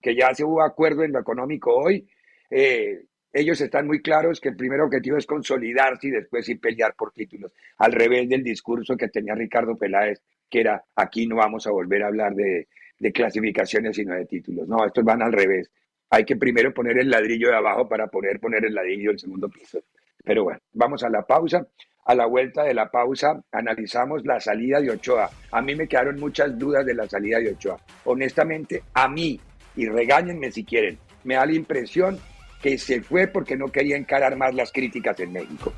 que 0.00 0.14
ya 0.14 0.34
se 0.34 0.44
hubo 0.44 0.62
acuerdo 0.62 1.02
en 1.02 1.12
lo 1.12 1.20
económico 1.20 1.74
hoy. 1.74 2.06
Eh, 2.50 3.04
ellos 3.32 3.60
están 3.60 3.86
muy 3.86 4.00
claros 4.00 4.40
que 4.40 4.50
el 4.50 4.56
primer 4.56 4.80
objetivo 4.80 5.16
es 5.16 5.26
consolidarse 5.26 6.08
y 6.08 6.10
después 6.10 6.46
sí 6.46 6.54
pelear 6.54 6.94
por 6.94 7.12
títulos, 7.12 7.52
al 7.78 7.92
revés 7.92 8.28
del 8.28 8.44
discurso 8.44 8.96
que 8.96 9.08
tenía 9.08 9.34
Ricardo 9.34 9.76
Peláez, 9.76 10.22
era 10.60 10.84
aquí 10.96 11.26
no 11.26 11.36
vamos 11.36 11.66
a 11.66 11.70
volver 11.70 12.02
a 12.02 12.08
hablar 12.08 12.34
de, 12.34 12.68
de 12.98 13.12
clasificaciones 13.12 13.96
sino 13.96 14.14
de 14.14 14.26
títulos. 14.26 14.68
No, 14.68 14.84
estos 14.84 15.04
van 15.04 15.22
al 15.22 15.32
revés 15.32 15.70
hay 16.14 16.24
que 16.24 16.36
primero 16.36 16.72
poner 16.72 16.98
el 16.98 17.10
ladrillo 17.10 17.48
de 17.48 17.56
abajo 17.56 17.88
para 17.88 18.06
poder 18.06 18.38
poner 18.38 18.64
el 18.64 18.74
ladrillo 18.74 19.10
del 19.10 19.18
segundo 19.18 19.48
piso. 19.48 19.80
Pero 20.22 20.44
bueno, 20.44 20.60
vamos 20.72 21.02
a 21.02 21.10
la 21.10 21.22
pausa. 21.22 21.66
A 22.06 22.14
la 22.14 22.26
vuelta 22.26 22.62
de 22.62 22.74
la 22.74 22.90
pausa 22.90 23.42
analizamos 23.50 24.24
la 24.24 24.38
salida 24.38 24.80
de 24.80 24.90
Ochoa. 24.90 25.30
A 25.50 25.62
mí 25.62 25.74
me 25.74 25.88
quedaron 25.88 26.20
muchas 26.20 26.56
dudas 26.58 26.86
de 26.86 26.94
la 26.94 27.08
salida 27.08 27.38
de 27.38 27.50
Ochoa. 27.50 27.78
Honestamente, 28.04 28.82
a 28.92 29.08
mí, 29.08 29.40
y 29.74 29.86
regáñenme 29.86 30.52
si 30.52 30.64
quieren, 30.64 30.98
me 31.24 31.34
da 31.34 31.46
la 31.46 31.54
impresión 31.54 32.18
que 32.62 32.78
se 32.78 33.02
fue 33.02 33.26
porque 33.26 33.56
no 33.56 33.68
quería 33.68 33.96
encarar 33.96 34.36
más 34.36 34.54
las 34.54 34.70
críticas 34.70 35.18
en 35.20 35.32
México. 35.32 35.72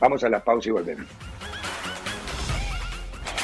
Vamos 0.00 0.24
a 0.24 0.28
la 0.28 0.42
pausa 0.42 0.68
y 0.70 0.72
volvemos. 0.72 1.06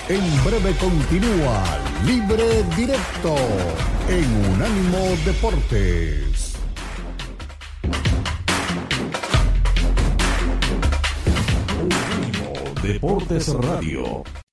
En 0.09 0.45
breve 0.45 0.73
continúa 0.77 1.65
Libre 2.05 2.63
Directo 2.77 3.35
en 4.09 4.53
Unánimo 4.55 4.99
Deportes. 5.25 6.55
Unánimo 11.83 12.83
Deportes 12.85 13.49
Radio. 13.55 14.46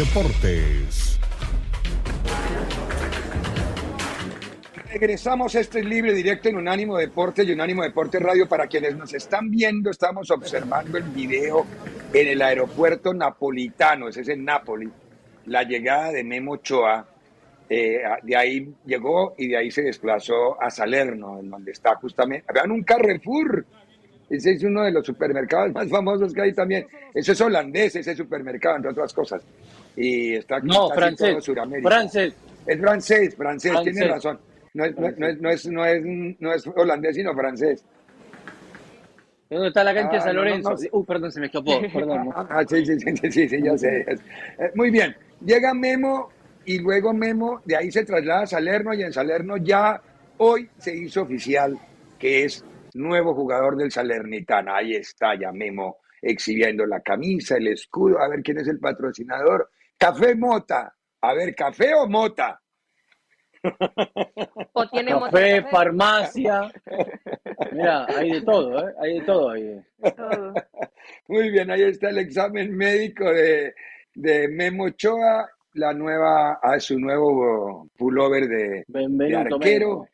Deportes. 0.00 1.20
Regresamos 4.90 5.54
este 5.54 5.84
libre 5.84 6.14
directo 6.14 6.48
en 6.48 6.56
Unánimo 6.56 6.96
Deportes 6.96 7.46
y 7.46 7.52
Unánimo 7.52 7.82
Deportes 7.82 8.18
Radio. 8.22 8.48
Para 8.48 8.66
quienes 8.66 8.96
nos 8.96 9.12
están 9.12 9.50
viendo, 9.50 9.90
estamos 9.90 10.30
observando 10.30 10.96
el 10.96 11.04
video 11.04 11.66
en 12.14 12.28
el 12.28 12.40
aeropuerto 12.40 13.12
napolitano, 13.12 14.08
ese 14.08 14.22
es 14.22 14.28
en 14.30 14.42
Nápoles, 14.42 14.88
la 15.44 15.64
llegada 15.64 16.12
de 16.12 16.24
Memo 16.24 16.52
Ochoa. 16.52 17.06
Eh, 17.68 18.00
de 18.22 18.36
ahí 18.38 18.72
llegó 18.86 19.34
y 19.36 19.48
de 19.48 19.58
ahí 19.58 19.70
se 19.70 19.82
desplazó 19.82 20.58
a 20.62 20.70
Salerno, 20.70 21.40
en 21.40 21.50
donde 21.50 21.72
está 21.72 21.96
justamente. 21.96 22.46
Vean 22.54 22.70
un 22.70 22.84
Carrefour. 22.84 23.66
Ese 24.30 24.52
es 24.52 24.64
uno 24.64 24.82
de 24.82 24.92
los 24.92 25.04
supermercados 25.04 25.72
más 25.74 25.90
famosos 25.90 26.32
que 26.32 26.40
hay 26.40 26.54
también. 26.54 26.86
Ese 27.12 27.32
es 27.32 27.40
holandés, 27.42 27.96
ese 27.96 28.16
supermercado, 28.16 28.76
entre 28.76 28.92
otras 28.92 29.12
cosas. 29.12 29.42
Y 30.02 30.34
está 30.36 30.56
aquí 30.56 30.68
No, 30.68 30.88
casi 30.88 30.88
todo 30.88 30.94
francés. 30.94 31.44
Sudamérica. 31.44 31.88
Francés. 31.90 32.34
Es 32.66 32.80
francés, 32.80 33.34
francés, 33.36 33.72
Francés. 33.72 33.94
tiene 33.94 34.08
razón. 34.08 34.40
No 34.72 34.84
es, 34.86 34.96
no, 34.96 35.06
es- 35.08 35.18
no 35.18 35.26
es, 35.28 35.40
no, 35.40 35.50
es, 35.50 35.66
no, 35.66 35.84
es, 35.84 36.40
no 36.40 36.52
es 36.54 36.66
holandés, 36.74 37.16
sino 37.16 37.34
francés. 37.34 37.84
¿Dónde 39.50 39.68
está 39.68 39.82
la 39.84 39.92
cancha 39.92 40.12
de 40.12 40.18
Ah, 40.18 40.20
San 40.22 40.36
Lorenzo? 40.36 40.74
Uh, 40.92 41.04
perdón, 41.04 41.32
se 41.32 41.40
me 41.40 41.46
escapó. 41.46 41.80
Perdón. 41.92 42.30
Ah, 42.34 42.62
sí, 42.68 42.86
sí, 42.86 42.98
sí, 43.00 43.16
sí, 43.16 43.30
sí, 43.32 43.48
sí, 43.48 43.62
ya 43.62 43.76
sé. 43.76 44.06
Eh, 44.08 44.70
Muy 44.74 44.90
bien. 44.90 45.14
Llega 45.44 45.74
Memo 45.74 46.30
y 46.64 46.78
luego 46.78 47.12
Memo 47.12 47.60
de 47.64 47.76
ahí 47.76 47.90
se 47.90 48.04
traslada 48.04 48.42
a 48.42 48.46
Salerno 48.46 48.94
y 48.94 49.02
en 49.02 49.12
Salerno 49.12 49.56
ya 49.56 50.00
hoy 50.38 50.68
se 50.78 50.94
hizo 50.96 51.22
oficial 51.22 51.76
que 52.18 52.44
es 52.44 52.64
nuevo 52.94 53.34
jugador 53.34 53.76
del 53.76 53.90
Salernitana. 53.90 54.76
Ahí 54.76 54.94
está 54.94 55.34
ya 55.38 55.50
Memo 55.52 55.96
exhibiendo 56.22 56.86
la 56.86 57.00
camisa, 57.00 57.56
el 57.56 57.66
escudo. 57.68 58.20
A 58.20 58.28
ver 58.28 58.42
quién 58.42 58.58
es 58.58 58.68
el 58.68 58.78
patrocinador. 58.78 59.68
Café 60.00 60.34
Mota. 60.34 60.96
A 61.20 61.34
ver, 61.34 61.54
¿café 61.54 61.94
o 61.94 62.08
Mota? 62.08 62.58
O 64.72 64.88
tiene 64.88 65.12
Café, 65.12 65.62
farmacia. 65.70 66.72
Mira, 67.72 68.06
hay 68.06 68.32
de 68.32 68.40
todo, 68.40 68.88
¿eh? 68.88 68.94
Hay 68.98 69.20
de 69.20 69.26
todo 69.26 69.50
ahí. 69.50 69.78
Todo. 70.16 70.54
Muy 71.28 71.50
bien, 71.50 71.70
ahí 71.70 71.82
está 71.82 72.08
el 72.08 72.18
examen 72.18 72.74
médico 72.74 73.30
de, 73.30 73.74
de 74.14 74.48
Memo 74.48 74.84
Ochoa, 74.84 75.46
la 75.74 75.92
nueva, 75.92 76.58
a 76.62 76.80
su 76.80 76.98
nuevo 76.98 77.86
pullover 77.98 78.48
de, 78.48 78.84
de 78.88 79.36
arquero. 79.36 79.88
Memo. 79.88 80.08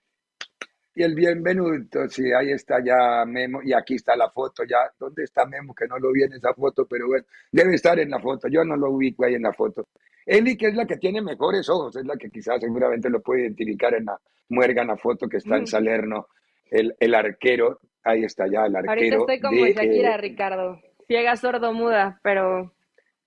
Y 0.98 1.02
el 1.02 1.14
bienvenuto, 1.14 2.08
sí, 2.08 2.32
ahí 2.32 2.52
está 2.52 2.82
ya 2.82 3.22
Memo, 3.26 3.60
y 3.62 3.74
aquí 3.74 3.96
está 3.96 4.16
la 4.16 4.30
foto 4.30 4.64
ya. 4.64 4.90
¿Dónde 4.98 5.24
está 5.24 5.44
Memo? 5.44 5.74
Que 5.74 5.86
no 5.86 5.98
lo 5.98 6.10
vi 6.10 6.22
en 6.22 6.32
esa 6.32 6.54
foto, 6.54 6.86
pero 6.86 7.06
bueno, 7.06 7.26
debe 7.52 7.74
estar 7.74 7.98
en 7.98 8.08
la 8.08 8.18
foto. 8.18 8.48
Yo 8.48 8.64
no 8.64 8.76
lo 8.76 8.92
ubico 8.92 9.26
ahí 9.26 9.34
en 9.34 9.42
la 9.42 9.52
foto. 9.52 9.88
Eli, 10.24 10.56
que 10.56 10.68
es 10.68 10.74
la 10.74 10.86
que 10.86 10.96
tiene 10.96 11.20
mejores 11.20 11.68
ojos, 11.68 11.96
es 11.96 12.06
la 12.06 12.16
que 12.16 12.30
quizás 12.30 12.62
seguramente 12.62 13.10
lo 13.10 13.20
puede 13.20 13.42
identificar 13.42 13.92
en 13.92 14.06
la 14.06 14.18
muérgana 14.48 14.96
foto 14.96 15.28
que 15.28 15.36
está 15.36 15.58
en. 15.58 15.66
Salerno, 15.66 16.28
el, 16.70 16.96
el 16.98 17.14
arquero. 17.14 17.78
Ahí 18.02 18.24
está 18.24 18.46
ya 18.46 18.64
el 18.64 18.76
arquero. 18.76 18.92
Ahorita 18.92 19.16
estoy 19.16 19.40
como 19.40 19.64
de, 19.66 19.74
Shakira, 19.74 20.14
eh, 20.14 20.16
Ricardo. 20.16 20.80
Ciega, 21.06 21.36
sordo, 21.36 21.74
muda, 21.74 22.20
pero... 22.22 22.72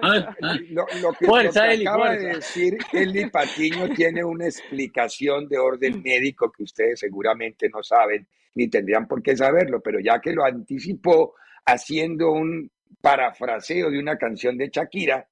Ah, 0.02 0.36
ah. 0.42 0.56
Lo, 0.70 0.86
lo 1.02 1.14
que, 1.14 1.26
Fuerza, 1.26 1.62
lo 1.64 1.68
que 1.70 1.74
Eli, 1.76 1.86
acaba 1.86 2.12
de 2.16 2.26
decir 2.36 2.78
Eli 2.94 3.30
Patiño 3.30 3.90
tiene 3.90 4.24
una 4.24 4.46
explicación 4.46 5.48
de 5.48 5.58
orden 5.58 6.02
médico 6.04 6.52
que 6.52 6.64
ustedes 6.64 7.00
seguramente 7.00 7.70
no 7.70 7.84
saben 7.84 8.28
ni 8.56 8.68
tendrían 8.70 9.08
por 9.08 9.22
qué 9.22 9.36
saberlo, 9.38 9.82
pero 9.82 10.00
ya 10.00 10.20
que 10.20 10.34
lo 10.34 10.44
anticipó 10.44 11.36
haciendo 11.66 12.32
un 12.32 12.70
parafraseo 13.00 13.90
de 13.90 14.00
una 14.00 14.18
canción 14.18 14.58
de 14.58 14.70
Shakira, 14.70 15.28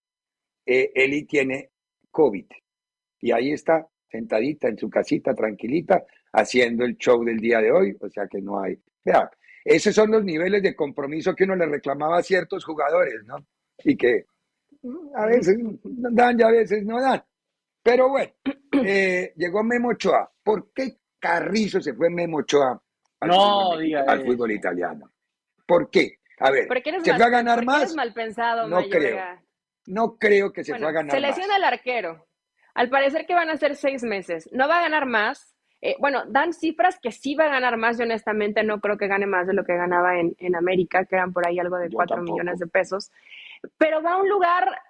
eh, 0.65 0.91
Eli 0.95 1.25
tiene 1.25 1.71
COVID. 2.11 2.45
Y 3.21 3.31
ahí 3.31 3.51
está, 3.51 3.85
sentadita 4.09 4.69
en 4.69 4.77
su 4.77 4.89
casita, 4.89 5.33
tranquilita, 5.33 6.03
haciendo 6.31 6.85
el 6.85 6.95
show 6.97 7.23
del 7.25 7.37
día 7.39 7.59
de 7.59 7.71
hoy, 7.71 7.97
o 7.99 8.09
sea 8.09 8.27
que 8.27 8.41
no 8.41 8.61
hay. 8.61 8.79
Vea, 9.03 9.29
esos 9.63 9.93
son 9.95 10.11
los 10.11 10.23
niveles 10.23 10.61
de 10.63 10.75
compromiso 10.75 11.35
que 11.35 11.43
uno 11.43 11.55
le 11.55 11.65
reclamaba 11.67 12.17
a 12.19 12.23
ciertos 12.23 12.63
jugadores, 12.65 13.23
¿no? 13.25 13.37
Y 13.83 13.95
que 13.97 14.25
a 15.15 15.25
veces 15.25 15.57
dan 15.83 16.39
y 16.39 16.43
a 16.43 16.49
veces 16.51 16.83
no 16.85 17.01
dan. 17.01 17.23
Pero 17.83 18.09
bueno, 18.09 18.31
eh, 18.85 19.33
llegó 19.35 19.63
Memo 19.63 19.89
Ochoa. 19.89 20.31
¿Por 20.43 20.71
qué 20.73 20.97
Carrizo 21.19 21.81
se 21.81 21.93
fue 21.93 22.09
Memo 22.09 22.37
Ochoa 22.37 22.81
al, 23.19 23.29
No, 23.29 23.35
fútbol, 23.35 23.81
diga 23.83 24.03
al 24.07 24.25
fútbol 24.25 24.51
italiano? 24.51 25.11
¿Por 25.65 25.89
qué? 25.89 26.19
A 26.39 26.51
ver, 26.51 26.67
¿Por 26.67 26.81
qué 26.81 26.89
eres 26.91 27.03
¿se 27.03 27.11
mal, 27.11 27.17
fue 27.19 27.27
a 27.27 27.29
ganar 27.29 27.65
más? 27.65 27.95
mal 27.95 28.13
pensado, 28.13 28.67
No 28.67 28.77
Mayorga? 28.77 28.97
creo. 28.99 29.19
No 29.87 30.17
creo 30.17 30.53
que 30.53 30.63
se 30.63 30.71
Bueno, 30.71 30.85
fue 30.85 30.89
a 30.89 30.93
ganar 30.93 31.11
se 31.15 31.19
más. 31.21 31.29
lesiona 31.29 31.57
el 31.57 31.63
arquero. 31.63 32.27
Al 32.75 32.89
parecer 32.89 33.25
que 33.25 33.33
van 33.33 33.49
a 33.49 33.57
ser 33.57 33.75
seis 33.75 34.03
meses. 34.03 34.47
No 34.53 34.67
va 34.69 34.77
a 34.79 34.81
ganar 34.83 35.05
más. 35.05 35.55
Eh, 35.81 35.95
bueno, 35.99 36.23
dan 36.27 36.53
cifras 36.53 36.99
que 37.01 37.11
sí 37.11 37.35
va 37.35 37.45
a 37.45 37.49
ganar 37.49 37.77
más. 37.77 37.97
Yo 37.97 38.03
honestamente 38.03 38.63
no 38.63 38.79
creo 38.81 38.97
que 38.97 39.07
gane 39.07 39.25
más 39.25 39.47
de 39.47 39.53
lo 39.53 39.63
que 39.63 39.75
ganaba 39.77 40.19
en, 40.19 40.35
en 40.39 40.55
América, 40.55 41.05
que 41.05 41.15
eran 41.15 41.31
por 41.31 41.47
ahí 41.47 41.57
algo 41.59 41.77
de 41.77 41.89
Yo 41.89 41.95
cuatro 41.95 42.17
tampoco. 42.17 42.33
millones 42.37 42.59
de 42.59 42.67
pesos. 42.67 43.11
Pero 43.77 44.01
va 44.01 44.13
a 44.13 44.17
un 44.17 44.27
lugar 44.29 44.81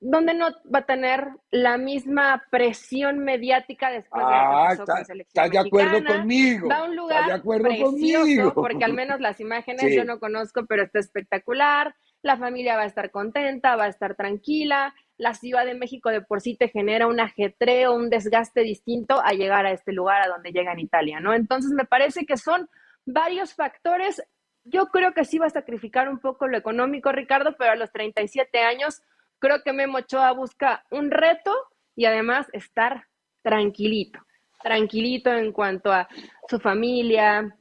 donde 0.00 0.32
no 0.32 0.46
va 0.72 0.78
a 0.78 0.86
tener 0.86 1.26
la 1.50 1.76
misma 1.76 2.44
presión 2.50 3.18
mediática 3.18 3.90
después 3.90 4.24
de 4.24 4.30
lo 4.30 4.36
Ah, 4.36 4.66
que 4.70 4.76
pasó 4.78 4.82
está- 4.84 4.94
con 4.94 5.04
selección 5.04 5.44
estás 5.44 5.50
de 5.62 5.66
acuerdo 5.68 6.04
conmigo. 6.06 6.68
Va 6.68 6.76
a 6.78 6.84
un 6.84 6.94
lugar 6.96 7.26
de 7.26 7.32
acuerdo 7.32 7.64
precioso, 7.64 7.90
conmigo. 8.20 8.54
porque 8.54 8.84
al 8.84 8.92
menos 8.94 9.20
las 9.20 9.40
imágenes 9.40 9.82
Sí. 9.82 9.96
yo 9.96 10.04
no 10.04 10.20
conozco, 10.20 10.66
pero 10.66 10.84
está 10.84 11.00
espectacular. 11.00 11.94
La 12.22 12.36
familia 12.36 12.76
va 12.76 12.82
a 12.82 12.86
estar 12.86 13.10
contenta, 13.10 13.74
va 13.76 13.84
a 13.84 13.88
estar 13.88 14.14
tranquila. 14.14 14.94
La 15.18 15.34
Ciudad 15.34 15.66
de 15.66 15.74
México 15.74 16.10
de 16.10 16.22
por 16.22 16.40
sí 16.40 16.56
te 16.56 16.68
genera 16.68 17.06
un 17.06 17.20
ajetreo, 17.20 17.94
un 17.94 18.08
desgaste 18.08 18.62
distinto 18.62 19.20
a 19.22 19.32
llegar 19.32 19.66
a 19.66 19.72
este 19.72 19.92
lugar 19.92 20.22
a 20.22 20.28
donde 20.28 20.52
llega 20.52 20.72
en 20.72 20.78
Italia, 20.78 21.20
¿no? 21.20 21.34
Entonces 21.34 21.72
me 21.72 21.84
parece 21.84 22.24
que 22.24 22.36
son 22.36 22.70
varios 23.04 23.54
factores. 23.54 24.22
Yo 24.64 24.86
creo 24.86 25.12
que 25.12 25.24
sí 25.24 25.38
va 25.38 25.46
a 25.46 25.50
sacrificar 25.50 26.08
un 26.08 26.18
poco 26.18 26.46
lo 26.46 26.56
económico, 26.56 27.12
Ricardo, 27.12 27.56
pero 27.58 27.72
a 27.72 27.76
los 27.76 27.92
37 27.92 28.60
años 28.60 29.02
creo 29.38 29.62
que 29.62 29.72
Memo 29.72 29.98
Ochoa 29.98 30.32
busca 30.32 30.84
un 30.90 31.10
reto 31.10 31.52
y 31.96 32.04
además 32.04 32.46
estar 32.52 33.06
tranquilito, 33.42 34.20
tranquilito 34.62 35.32
en 35.32 35.52
cuanto 35.52 35.92
a 35.92 36.08
su 36.48 36.58
familia, 36.60 37.56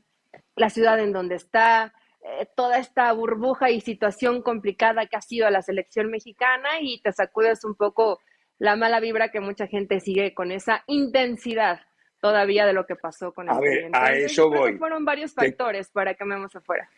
la 0.55 0.69
ciudad 0.69 0.99
en 0.99 1.13
donde 1.13 1.35
está, 1.35 1.93
eh, 2.39 2.47
toda 2.55 2.77
esta 2.77 3.11
burbuja 3.13 3.69
y 3.69 3.81
situación 3.81 4.41
complicada 4.41 5.05
que 5.07 5.15
ha 5.15 5.21
sido 5.21 5.49
la 5.49 5.61
selección 5.61 6.09
mexicana 6.11 6.69
y 6.81 7.01
te 7.01 7.11
sacudes 7.13 7.63
un 7.63 7.75
poco 7.75 8.19
la 8.59 8.75
mala 8.75 8.99
vibra 8.99 9.29
que 9.29 9.39
mucha 9.39 9.67
gente 9.67 9.99
sigue 9.99 10.33
con 10.33 10.51
esa 10.51 10.83
intensidad 10.87 11.79
todavía 12.19 12.65
de 12.65 12.73
lo 12.73 12.85
que 12.85 12.95
pasó 12.95 13.31
con 13.33 13.47
el 13.47 13.55
A 13.55 13.59
ver, 13.59 13.89
a 13.93 14.13
eso 14.13 14.49
voy. 14.49 14.77
fueron 14.77 15.05
varios 15.05 15.35
Te- 15.35 15.45
factores 15.47 15.89
para 15.91 16.15
que 16.15 16.25
Memo 16.25 16.49
se 16.49 16.59
fuera. 16.61 16.89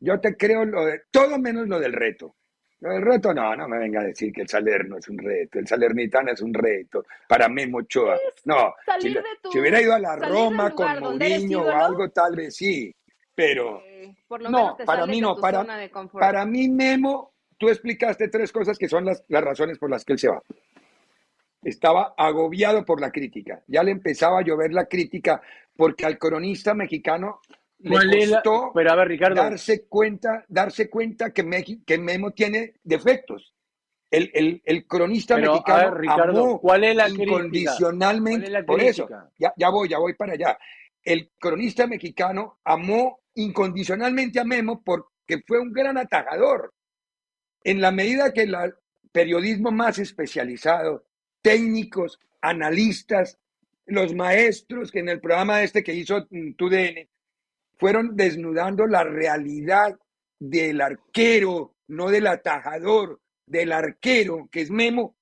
Yo 0.00 0.20
te 0.20 0.36
creo 0.36 0.64
lo 0.64 0.84
de, 0.84 1.02
todo 1.10 1.38
menos 1.38 1.66
lo 1.68 1.78
del 1.80 1.92
reto. 1.92 2.34
Lo 2.80 2.90
del 2.92 3.02
reto, 3.02 3.34
no, 3.34 3.56
no 3.56 3.66
me 3.68 3.76
venga 3.78 4.00
a 4.00 4.04
decir 4.04 4.32
que 4.32 4.42
el 4.42 4.48
Salerno 4.48 4.98
es 4.98 5.08
un 5.08 5.18
reto, 5.18 5.58
el 5.58 5.66
Salernitana 5.66 6.30
es 6.32 6.40
un 6.42 6.54
reto, 6.54 7.04
para 7.28 7.48
Memo 7.48 7.78
Ochoa. 7.78 8.16
No, 8.44 8.72
si, 9.00 9.12
tu- 9.12 9.50
si 9.50 9.58
hubiera 9.58 9.80
ido 9.80 9.94
a 9.94 9.98
la 9.98 10.14
Roma 10.14 10.70
con 10.72 11.00
Mourinho 11.00 11.62
o 11.62 11.70
algo, 11.72 12.08
tal 12.10 12.36
vez 12.36 12.54
sí, 12.54 12.94
pero 13.38 13.80
Eh, 13.86 14.16
por 14.26 14.42
lo 14.42 14.50
no, 14.50 14.58
menos 14.58 14.76
te 14.78 14.84
para 14.84 15.06
mí 15.06 15.20
no, 15.20 15.36
para, 15.36 15.64
para 16.12 16.44
mí 16.44 16.68
Memo, 16.68 17.34
tú 17.56 17.68
explicaste 17.68 18.26
tres 18.26 18.50
cosas 18.50 18.76
que 18.76 18.88
son 18.88 19.04
las, 19.04 19.22
las 19.28 19.44
razones 19.44 19.78
por 19.78 19.88
las 19.88 20.04
que 20.04 20.14
él 20.14 20.18
se 20.18 20.28
va. 20.28 20.42
Estaba 21.62 22.14
agobiado 22.16 22.84
por 22.84 23.00
la 23.00 23.12
crítica, 23.12 23.62
ya 23.68 23.84
le 23.84 23.92
empezaba 23.92 24.40
a 24.40 24.42
llover 24.42 24.72
la 24.72 24.86
crítica 24.86 25.40
porque 25.76 26.04
al 26.04 26.18
cronista 26.18 26.74
mexicano 26.74 27.40
le 27.78 27.90
¿Cuál 27.90 28.14
es 28.14 28.28
la- 28.28 28.42
costó 28.42 28.72
Pero 28.74 28.90
a 28.90 28.96
ver, 28.96 29.06
Ricardo, 29.08 29.36
darse 29.36 29.86
cuenta, 29.86 30.44
darse 30.48 30.90
cuenta 30.90 31.32
que, 31.32 31.44
Meji- 31.44 31.84
que 31.84 31.96
Memo 31.96 32.32
tiene 32.32 32.74
defectos. 32.82 33.54
El, 34.10 34.32
el, 34.34 34.62
el 34.64 34.84
cronista 34.86 35.36
Pero, 35.36 35.52
mexicano 35.52 35.90
ver, 35.92 36.00
Ricardo, 36.00 36.40
amó 36.44 36.60
¿cuál 36.60 36.82
es 36.82 36.96
la 36.96 37.04
crítica? 37.06 37.24
incondicionalmente, 37.24 38.40
¿Cuál 38.40 38.44
es 38.46 38.50
la 38.50 38.66
por 38.66 38.80
eso, 38.80 39.08
ya 39.56 39.68
voy, 39.70 39.88
ya 39.88 39.98
voy 39.98 40.14
para 40.14 40.32
allá. 40.32 40.58
El 41.04 41.30
cronista 41.38 41.86
mexicano 41.86 42.58
amó 42.64 43.20
incondicionalmente 43.38 44.40
a 44.40 44.44
Memo 44.44 44.82
porque 44.84 45.42
fue 45.46 45.60
un 45.60 45.72
gran 45.72 45.96
atajador. 45.96 46.74
En 47.64 47.80
la 47.80 47.90
medida 47.90 48.32
que 48.32 48.42
el 48.42 48.56
periodismo 49.12 49.70
más 49.70 49.98
especializado, 49.98 51.04
técnicos, 51.42 52.18
analistas, 52.40 53.38
los 53.86 54.14
maestros 54.14 54.90
que 54.90 55.00
en 55.00 55.08
el 55.08 55.20
programa 55.20 55.62
este 55.62 55.82
que 55.82 55.94
hizo 55.94 56.26
mm, 56.30 56.52
TUDN, 56.54 57.08
fueron 57.78 58.16
desnudando 58.16 58.86
la 58.86 59.04
realidad 59.04 59.98
del 60.38 60.80
arquero, 60.80 61.76
no 61.86 62.10
del 62.10 62.26
atajador, 62.26 63.20
del 63.46 63.72
arquero, 63.72 64.48
que 64.50 64.60
es 64.62 64.70
Memo, 64.70 65.16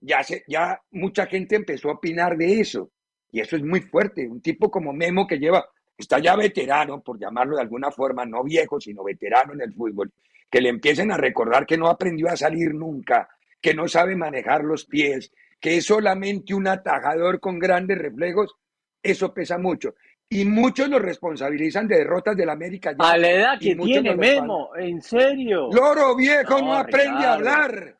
ya, 0.00 0.22
se, 0.24 0.42
ya 0.48 0.80
mucha 0.90 1.26
gente 1.26 1.56
empezó 1.56 1.90
a 1.90 1.94
opinar 1.94 2.36
de 2.36 2.60
eso. 2.60 2.90
Y 3.30 3.40
eso 3.40 3.56
es 3.56 3.62
muy 3.62 3.80
fuerte. 3.80 4.26
Un 4.26 4.40
tipo 4.40 4.70
como 4.70 4.92
Memo 4.92 5.26
que 5.26 5.38
lleva, 5.38 5.68
está 5.98 6.20
ya 6.20 6.36
veterano, 6.36 7.00
por 7.00 7.18
llamarlo 7.18 7.56
de 7.56 7.62
alguna 7.62 7.90
forma, 7.90 8.24
no 8.24 8.44
viejo, 8.44 8.80
sino 8.80 9.02
veterano 9.02 9.52
en 9.52 9.62
el 9.62 9.74
fútbol, 9.74 10.12
que 10.48 10.60
le 10.60 10.68
empiecen 10.68 11.10
a 11.10 11.16
recordar 11.16 11.66
que 11.66 11.76
no 11.76 11.88
aprendió 11.88 12.28
a 12.28 12.36
salir 12.36 12.72
nunca, 12.72 13.28
que 13.60 13.74
no 13.74 13.88
sabe 13.88 14.14
manejar 14.14 14.62
los 14.62 14.84
pies, 14.84 15.32
que 15.60 15.76
es 15.76 15.86
solamente 15.86 16.54
un 16.54 16.68
atajador 16.68 17.40
con 17.40 17.58
grandes 17.58 17.98
reflejos, 17.98 18.54
eso 19.02 19.34
pesa 19.34 19.58
mucho. 19.58 19.94
Y 20.30 20.44
muchos 20.44 20.88
lo 20.88 20.98
responsabilizan 20.98 21.88
de 21.88 21.96
derrotas 21.98 22.36
del 22.36 22.50
América. 22.50 22.94
A 22.98 23.16
la 23.16 23.30
edad 23.30 23.58
que 23.58 23.74
tiene 23.74 24.14
Memo, 24.14 24.70
¿en 24.76 25.00
serio? 25.00 25.68
Loro 25.72 26.14
viejo 26.14 26.60
no, 26.60 26.74
aprende 26.74 27.24
a 27.24 27.34
hablar. 27.34 27.97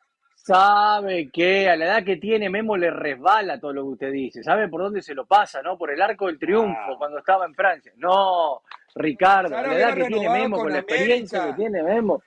Sabe 0.49 1.29
que 1.29 1.69
a 1.69 1.75
la 1.75 1.85
edad 1.85 2.03
que 2.03 2.17
tiene 2.17 2.49
Memo 2.49 2.75
le 2.75 2.89
resbala 2.89 3.59
todo 3.59 3.71
lo 3.71 3.83
que 3.83 3.89
usted 3.89 4.11
dice. 4.11 4.41
¿Sabe 4.41 4.67
por 4.67 4.81
dónde 4.81 5.03
se 5.03 5.13
lo 5.13 5.27
pasa, 5.27 5.61
no? 5.61 5.77
Por 5.77 5.91
el 5.91 6.01
arco 6.01 6.25
del 6.25 6.39
triunfo 6.39 6.93
ah. 6.93 6.95
cuando 6.97 7.19
estaba 7.19 7.45
en 7.45 7.53
Francia. 7.53 7.93
No, 7.97 8.63
Ricardo, 8.95 9.55
a 9.55 9.61
la 9.61 9.75
edad 9.75 9.93
que 9.93 10.05
tiene 10.05 10.27
Memo, 10.27 10.57
con, 10.57 10.71
la 10.71 10.79
experiencia 10.79 11.45
que 11.45 11.53
tiene 11.53 11.83
Memo. 11.83 12.23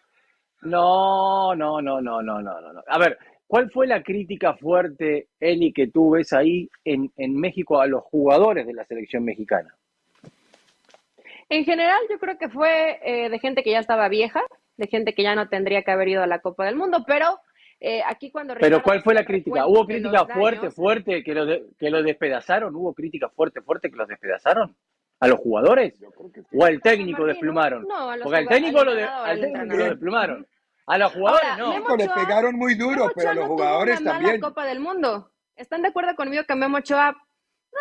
No, 0.61 1.53
no, 1.57 1.83
no, 1.83 2.01
no, 2.01 2.23
no, 2.23 2.41
no, 2.41 2.61
no. 2.61 2.83
A 2.87 2.97
ver, 2.97 3.19
¿cuál 3.49 3.69
fue 3.73 3.89
la 3.89 4.05
crítica 4.05 4.55
fuerte, 4.55 5.27
Eli, 5.41 5.73
que 5.73 5.89
tú 5.89 6.11
ves 6.11 6.33
ahí 6.33 6.71
en, 6.85 7.11
en 7.17 7.35
México 7.35 7.81
a 7.81 7.89
los 7.89 8.05
jugadores 8.05 8.69
de 8.69 8.73
la 8.73 8.85
selección 8.85 9.25
mexicana? 9.25 9.75
En 11.49 11.65
general, 11.65 11.99
yo 12.09 12.21
creo 12.21 12.39
que 12.39 12.49
fue 12.49 13.01
eh, 13.03 13.31
de 13.31 13.39
gente 13.41 13.65
que 13.65 13.73
ya 13.73 13.81
estaba 13.81 14.09
vieja, 14.09 14.43
de 14.77 14.87
gente 14.87 15.13
que 15.13 15.25
ya 15.25 15.35
no 15.35 15.49
tendría 15.49 15.83
que 15.83 15.91
haber 15.91 16.07
ido 16.07 16.23
a 16.23 16.29
la 16.29 16.39
Copa 16.39 16.65
del 16.65 16.77
Mundo, 16.77 17.05
pero 17.05 17.41
eh, 17.85 18.01
aquí 18.07 18.31
cuando... 18.31 18.55
Pero 18.55 18.81
¿cuál 18.81 19.03
fue 19.03 19.13
la 19.13 19.25
crítica? 19.25 19.67
¿Hubo 19.67 19.85
crítica 19.85 20.25
fuerte, 20.27 20.71
fuerte 20.71 21.25
que 21.25 21.35
lo, 21.35 21.45
que 21.77 21.91
lo 21.91 22.01
despedazaron? 22.01 22.77
¿Hubo 22.77 22.95
crítica 22.95 23.29
fuerte, 23.29 23.61
fuerte 23.61 23.91
que 23.91 23.97
los 23.97 24.07
despedazaron? 24.07 24.77
¿A 25.19 25.27
los 25.27 25.41
jugadores? 25.41 25.95
¿O 26.53 26.65
al 26.65 26.81
técnico 26.81 27.27
desplumaron? 27.27 27.85
No, 27.89 28.11
a 28.11 28.17
los 28.17 28.23
Porque 28.23 28.39
al 28.39 28.47
técnico, 28.47 28.85
lo, 28.85 28.93
al 28.93 29.41
técnico 29.41 29.75
lo 29.75 29.85
desplumaron. 29.85 30.47
A 30.87 30.99
los 30.99 31.13
jugadores 31.13 31.59
no. 31.59 31.97
le 31.97 32.09
pegaron 32.09 32.55
muy 32.55 32.77
duro, 32.77 33.11
pero 33.17 33.31
a 33.31 33.35
los 33.35 33.47
jugadores 33.47 34.05
también. 34.05 34.41
La 34.41 34.49
Copa 34.49 34.65
del 34.65 34.79
Mundo. 34.79 35.33
¿Están 35.57 35.83
de 35.83 35.89
acuerdo 35.89 36.15
conmigo 36.15 36.45
que 36.47 36.55
Memo 36.55 36.79
Ochoa 36.79 37.17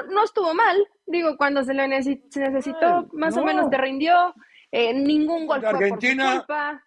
no, 0.09 0.23
estuvo 0.23 0.55
mal? 0.55 0.77
Digo, 1.05 1.37
cuando 1.37 1.63
se 1.63 1.75
le 1.75 1.87
necesitó, 1.87 3.07
más 3.13 3.37
o 3.37 3.43
menos 3.43 3.69
te 3.69 3.77
rindió. 3.77 4.33
Eh, 4.71 4.95
ningún 4.95 5.45
gol 5.45 5.59
fue 5.59 5.69
Argentina, 5.69 6.23
por 6.23 6.31
su 6.31 6.37
culpa. 6.39 6.83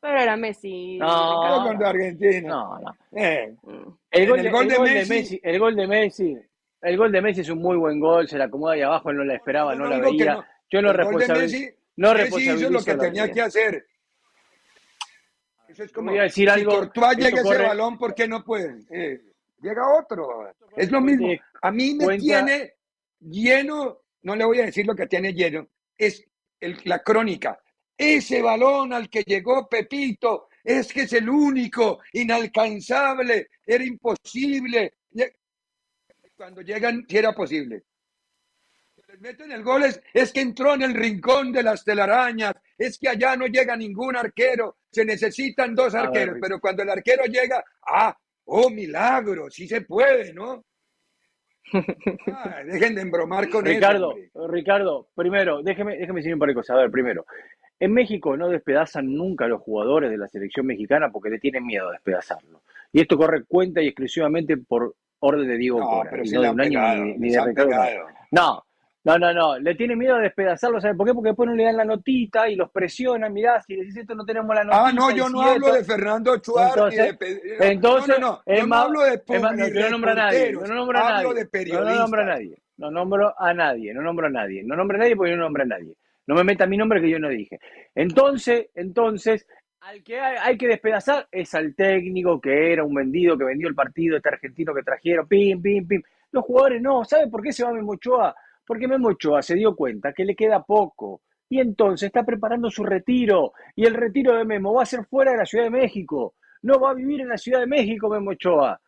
Pero 0.00 0.20
era 0.20 0.36
Messi. 0.36 0.98
No, 0.98 1.64
contra 1.66 1.90
Argentina. 1.90 2.48
No, 2.48 2.78
no. 2.78 2.96
Eh. 3.12 3.54
El, 4.10 4.28
gol, 4.28 4.42
de, 4.42 5.06
Messi, 5.06 5.40
el 5.42 5.58
gol 5.58 5.76
de 5.76 5.86
Messi. 5.86 6.38
El 6.80 6.96
gol 6.96 7.12
de 7.12 7.20
Messi 7.20 7.42
es 7.42 7.50
un 7.50 7.58
muy 7.58 7.76
buen 7.76 8.00
gol, 8.00 8.26
se 8.26 8.38
la 8.38 8.44
acomoda 8.46 8.72
ahí 8.72 8.80
abajo, 8.80 9.10
él 9.10 9.18
no 9.18 9.24
la 9.24 9.34
esperaba, 9.34 9.74
no, 9.74 9.86
la 9.86 9.98
veía. 9.98 10.42
Yo 10.70 10.80
no 10.80 10.92
responsabilizo. 10.92 11.74
No 11.96 12.14
Messi 12.14 12.50
hizo 12.50 12.70
lo 12.70 12.82
que 12.82 12.94
tenía 12.94 13.30
que 13.30 13.42
hacer. 13.42 13.86
Eso 15.68 15.84
es 15.84 15.92
como 15.92 16.12
decir 16.12 16.48
si 16.48 16.60
algo, 16.60 16.72
Courtois 16.72 17.16
llega 17.16 17.40
ese 17.40 17.58
balón, 17.58 17.98
¿por 17.98 18.14
qué 18.14 18.26
no 18.26 18.42
puede? 18.42 18.80
Eh, 18.90 19.20
llega 19.62 19.82
otro. 19.98 20.50
Es 20.76 20.90
lo 20.90 21.00
mismo. 21.00 21.28
A 21.62 21.70
mí 21.70 21.94
me 21.94 22.18
tiene 22.18 22.74
lleno, 23.20 24.00
no 24.22 24.34
le 24.34 24.44
voy 24.44 24.60
a 24.60 24.66
decir 24.66 24.86
lo 24.86 24.96
que 24.96 25.06
tiene 25.06 25.32
lleno, 25.32 25.68
es 25.96 26.24
el, 26.58 26.78
la 26.84 27.00
crónica. 27.00 27.60
Ese 28.02 28.40
balón 28.40 28.94
al 28.94 29.10
que 29.10 29.22
llegó 29.24 29.68
Pepito 29.68 30.48
es 30.64 30.90
que 30.90 31.02
es 31.02 31.12
el 31.12 31.28
único, 31.28 32.00
inalcanzable, 32.14 33.48
era 33.66 33.84
imposible. 33.84 34.94
Cuando 36.34 36.62
llegan, 36.62 37.04
si 37.06 37.18
era 37.18 37.34
posible. 37.34 37.82
Les 39.06 39.20
meten 39.20 39.52
el 39.52 39.62
gol 39.62 39.82
es, 39.84 40.32
que 40.32 40.40
entró 40.40 40.72
en 40.72 40.80
el 40.80 40.94
rincón 40.94 41.52
de 41.52 41.62
las 41.62 41.84
telarañas, 41.84 42.54
es 42.78 42.98
que 42.98 43.10
allá 43.10 43.36
no 43.36 43.46
llega 43.48 43.76
ningún 43.76 44.16
arquero, 44.16 44.78
se 44.90 45.04
necesitan 45.04 45.74
dos 45.74 45.94
arqueros, 45.94 46.38
pero 46.40 46.58
cuando 46.58 46.82
el 46.82 46.88
arquero 46.88 47.24
llega, 47.24 47.62
ah, 47.86 48.16
oh, 48.46 48.70
milagro, 48.70 49.50
sí 49.50 49.68
se 49.68 49.82
puede, 49.82 50.32
¿no? 50.32 50.64
Ah, 52.32 52.62
dejen 52.64 52.94
de 52.94 53.02
embromar 53.02 53.48
con 53.50 53.64
Ricardo, 53.64 54.14
Ricardo, 54.48 55.10
primero, 55.14 55.62
déjeme, 55.62 55.98
déjeme 55.98 56.20
decir 56.20 56.32
un 56.32 56.40
par 56.40 56.48
de 56.48 56.54
cosas. 56.54 56.76
A 56.76 56.80
ver, 56.80 56.90
primero, 56.90 57.26
en 57.80 57.92
México 57.94 58.36
no 58.36 58.48
despedazan 58.48 59.12
nunca 59.12 59.46
a 59.46 59.48
los 59.48 59.62
jugadores 59.62 60.10
de 60.10 60.18
la 60.18 60.28
selección 60.28 60.66
mexicana 60.66 61.10
porque 61.10 61.30
le 61.30 61.38
tienen 61.38 61.64
miedo 61.64 61.88
a 61.88 61.92
despedazarlo. 61.92 62.62
Y 62.92 63.00
esto 63.00 63.16
corre 63.16 63.44
cuenta 63.44 63.80
y 63.80 63.86
exclusivamente 63.86 64.58
por 64.58 64.94
orden 65.20 65.48
de 65.48 65.56
Diego 65.56 65.80
no, 65.80 65.86
Cora, 65.86 66.10
no 66.12 66.40
de 66.42 66.50
un 66.50 66.60
año 66.60 67.04
ni, 67.16 67.30
de 67.30 67.44
Ricardo. 67.44 67.72
No, 68.32 68.62
no, 69.02 69.18
no, 69.18 69.32
no, 69.32 69.58
le 69.58 69.74
tiene 69.76 69.96
miedo 69.96 70.16
a 70.16 70.20
despedazarlo, 70.20 70.78
¿sabes 70.78 70.94
por 70.94 71.06
qué? 71.06 71.14
Porque 71.14 71.30
después 71.30 71.48
no 71.48 71.54
le 71.54 71.64
dan 71.64 71.78
la 71.78 71.86
notita 71.86 72.50
y 72.50 72.56
los 72.56 72.70
presionan, 72.70 73.32
mirá, 73.32 73.62
si 73.62 73.76
decís 73.76 73.96
esto 73.96 74.14
no 74.14 74.26
tenemos 74.26 74.54
la 74.54 74.62
notita. 74.62 74.86
Ah, 74.86 74.92
no, 74.92 75.10
yo 75.10 75.30
no 75.30 75.40
hablo 75.40 75.72
de 75.72 75.82
Fernando 75.82 76.36
Chuar 76.36 76.68
entonces, 76.68 77.16
entonces, 77.60 78.20
no, 78.20 78.42
no, 78.46 78.66
no, 78.66 78.76
hablo 78.76 79.00
de 79.04 79.22
no, 79.26 79.90
nombro 79.90 80.10
a 80.10 80.14
nadie, 80.14 80.52
no 80.52 80.66
nombro 80.66 80.98
a 80.98 81.04
nadie, 81.04 81.32
no 81.56 81.94
nombro 81.94 82.20
a 82.20 82.24
nadie, 82.24 82.62
no 82.76 82.90
nombro 82.90 83.34
a 83.38 83.54
nadie, 83.54 83.94
no 83.94 84.02
nombro 84.02 84.26
a 84.26 84.30
nadie, 84.30 84.62
no 84.64 84.76
nombro 84.76 84.96
a 84.96 84.98
nadie 84.98 85.16
porque 85.16 85.30
no 85.34 85.44
nombro 85.44 85.62
a 85.62 85.66
nadie. 85.66 85.94
No 86.30 86.36
me 86.36 86.44
meta 86.44 86.64
mi 86.64 86.76
nombre 86.76 87.00
que 87.00 87.10
yo 87.10 87.18
no 87.18 87.28
dije. 87.28 87.58
Entonces, 87.92 88.68
entonces, 88.76 89.48
al 89.80 90.00
que 90.04 90.20
hay, 90.20 90.56
que 90.56 90.68
despedazar 90.68 91.26
es 91.32 91.52
al 91.56 91.74
técnico 91.74 92.40
que 92.40 92.72
era 92.72 92.84
un 92.84 92.94
vendido, 92.94 93.36
que 93.36 93.42
vendió 93.42 93.66
el 93.66 93.74
partido, 93.74 94.16
este 94.16 94.28
argentino 94.28 94.72
que 94.72 94.84
trajeron, 94.84 95.26
pim, 95.26 95.60
pim, 95.60 95.88
pim. 95.88 96.00
Los 96.30 96.44
jugadores 96.44 96.80
no, 96.80 97.04
¿sabe 97.04 97.26
por 97.26 97.42
qué 97.42 97.50
se 97.50 97.64
va 97.64 97.72
Memo 97.72 97.94
Ochoa? 97.94 98.32
Porque 98.64 98.86
Memo 98.86 99.08
Ochoa 99.08 99.42
se 99.42 99.56
dio 99.56 99.74
cuenta 99.74 100.12
que 100.12 100.24
le 100.24 100.36
queda 100.36 100.62
poco 100.62 101.22
y 101.48 101.58
entonces 101.58 102.06
está 102.06 102.22
preparando 102.22 102.70
su 102.70 102.84
retiro. 102.84 103.52
Y 103.74 103.84
el 103.84 103.94
retiro 103.94 104.36
de 104.36 104.44
Memo 104.44 104.72
va 104.72 104.84
a 104.84 104.86
ser 104.86 105.04
fuera 105.06 105.32
de 105.32 105.38
la 105.38 105.46
Ciudad 105.46 105.64
de 105.64 105.70
México. 105.70 106.34
No 106.62 106.78
va 106.78 106.90
a 106.90 106.94
vivir 106.94 107.22
en 107.22 107.28
la 107.30 107.38
Ciudad 107.38 107.58
de 107.58 107.66
México 107.66 108.08
Memo 108.08 108.30
Ochoa. 108.30 108.80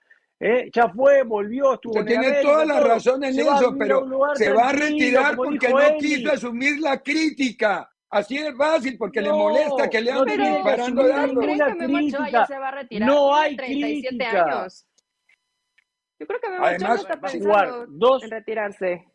¿Eh? 0.44 0.70
Ya 0.72 0.88
fue, 0.88 1.22
volvió, 1.22 1.74
estuvo 1.74 2.00
en 2.00 2.06
Tiene 2.06 2.42
toda 2.42 2.64
la 2.64 2.80
razón 2.80 3.22
en 3.22 3.38
eso, 3.38 3.76
pero 3.78 4.04
se 4.34 4.52
va 4.52 4.70
a 4.70 4.72
retirar 4.72 5.36
porque 5.36 5.68
no 5.68 5.96
quiso 6.00 6.32
asumir 6.32 6.80
la 6.80 7.00
crítica. 7.00 7.88
Así 8.10 8.38
es 8.38 8.52
fácil, 8.56 8.98
porque 8.98 9.20
le 9.20 9.30
molesta 9.30 9.88
que 9.88 10.00
le 10.00 10.10
anden 10.10 10.40
no 10.40 10.54
disparando 10.56 11.04
de 11.04 11.12
algo. 11.12 11.40
crítica. 11.42 12.46
Se 12.46 12.58
va 12.58 12.68
a 12.68 12.70
retirar 12.72 13.08
no 13.08 13.36
hay 13.36 13.54
37 13.54 14.08
crítica. 14.08 14.42
años. 14.42 14.88
Yo 16.18 16.26
creo 16.26 16.40
que 16.40 16.50
Memo 16.50 16.64
Además, 16.66 17.00
está 17.00 17.20
pensando 17.20 17.86
dos... 17.86 18.24
en 18.24 18.30
retirarse. 18.30 19.06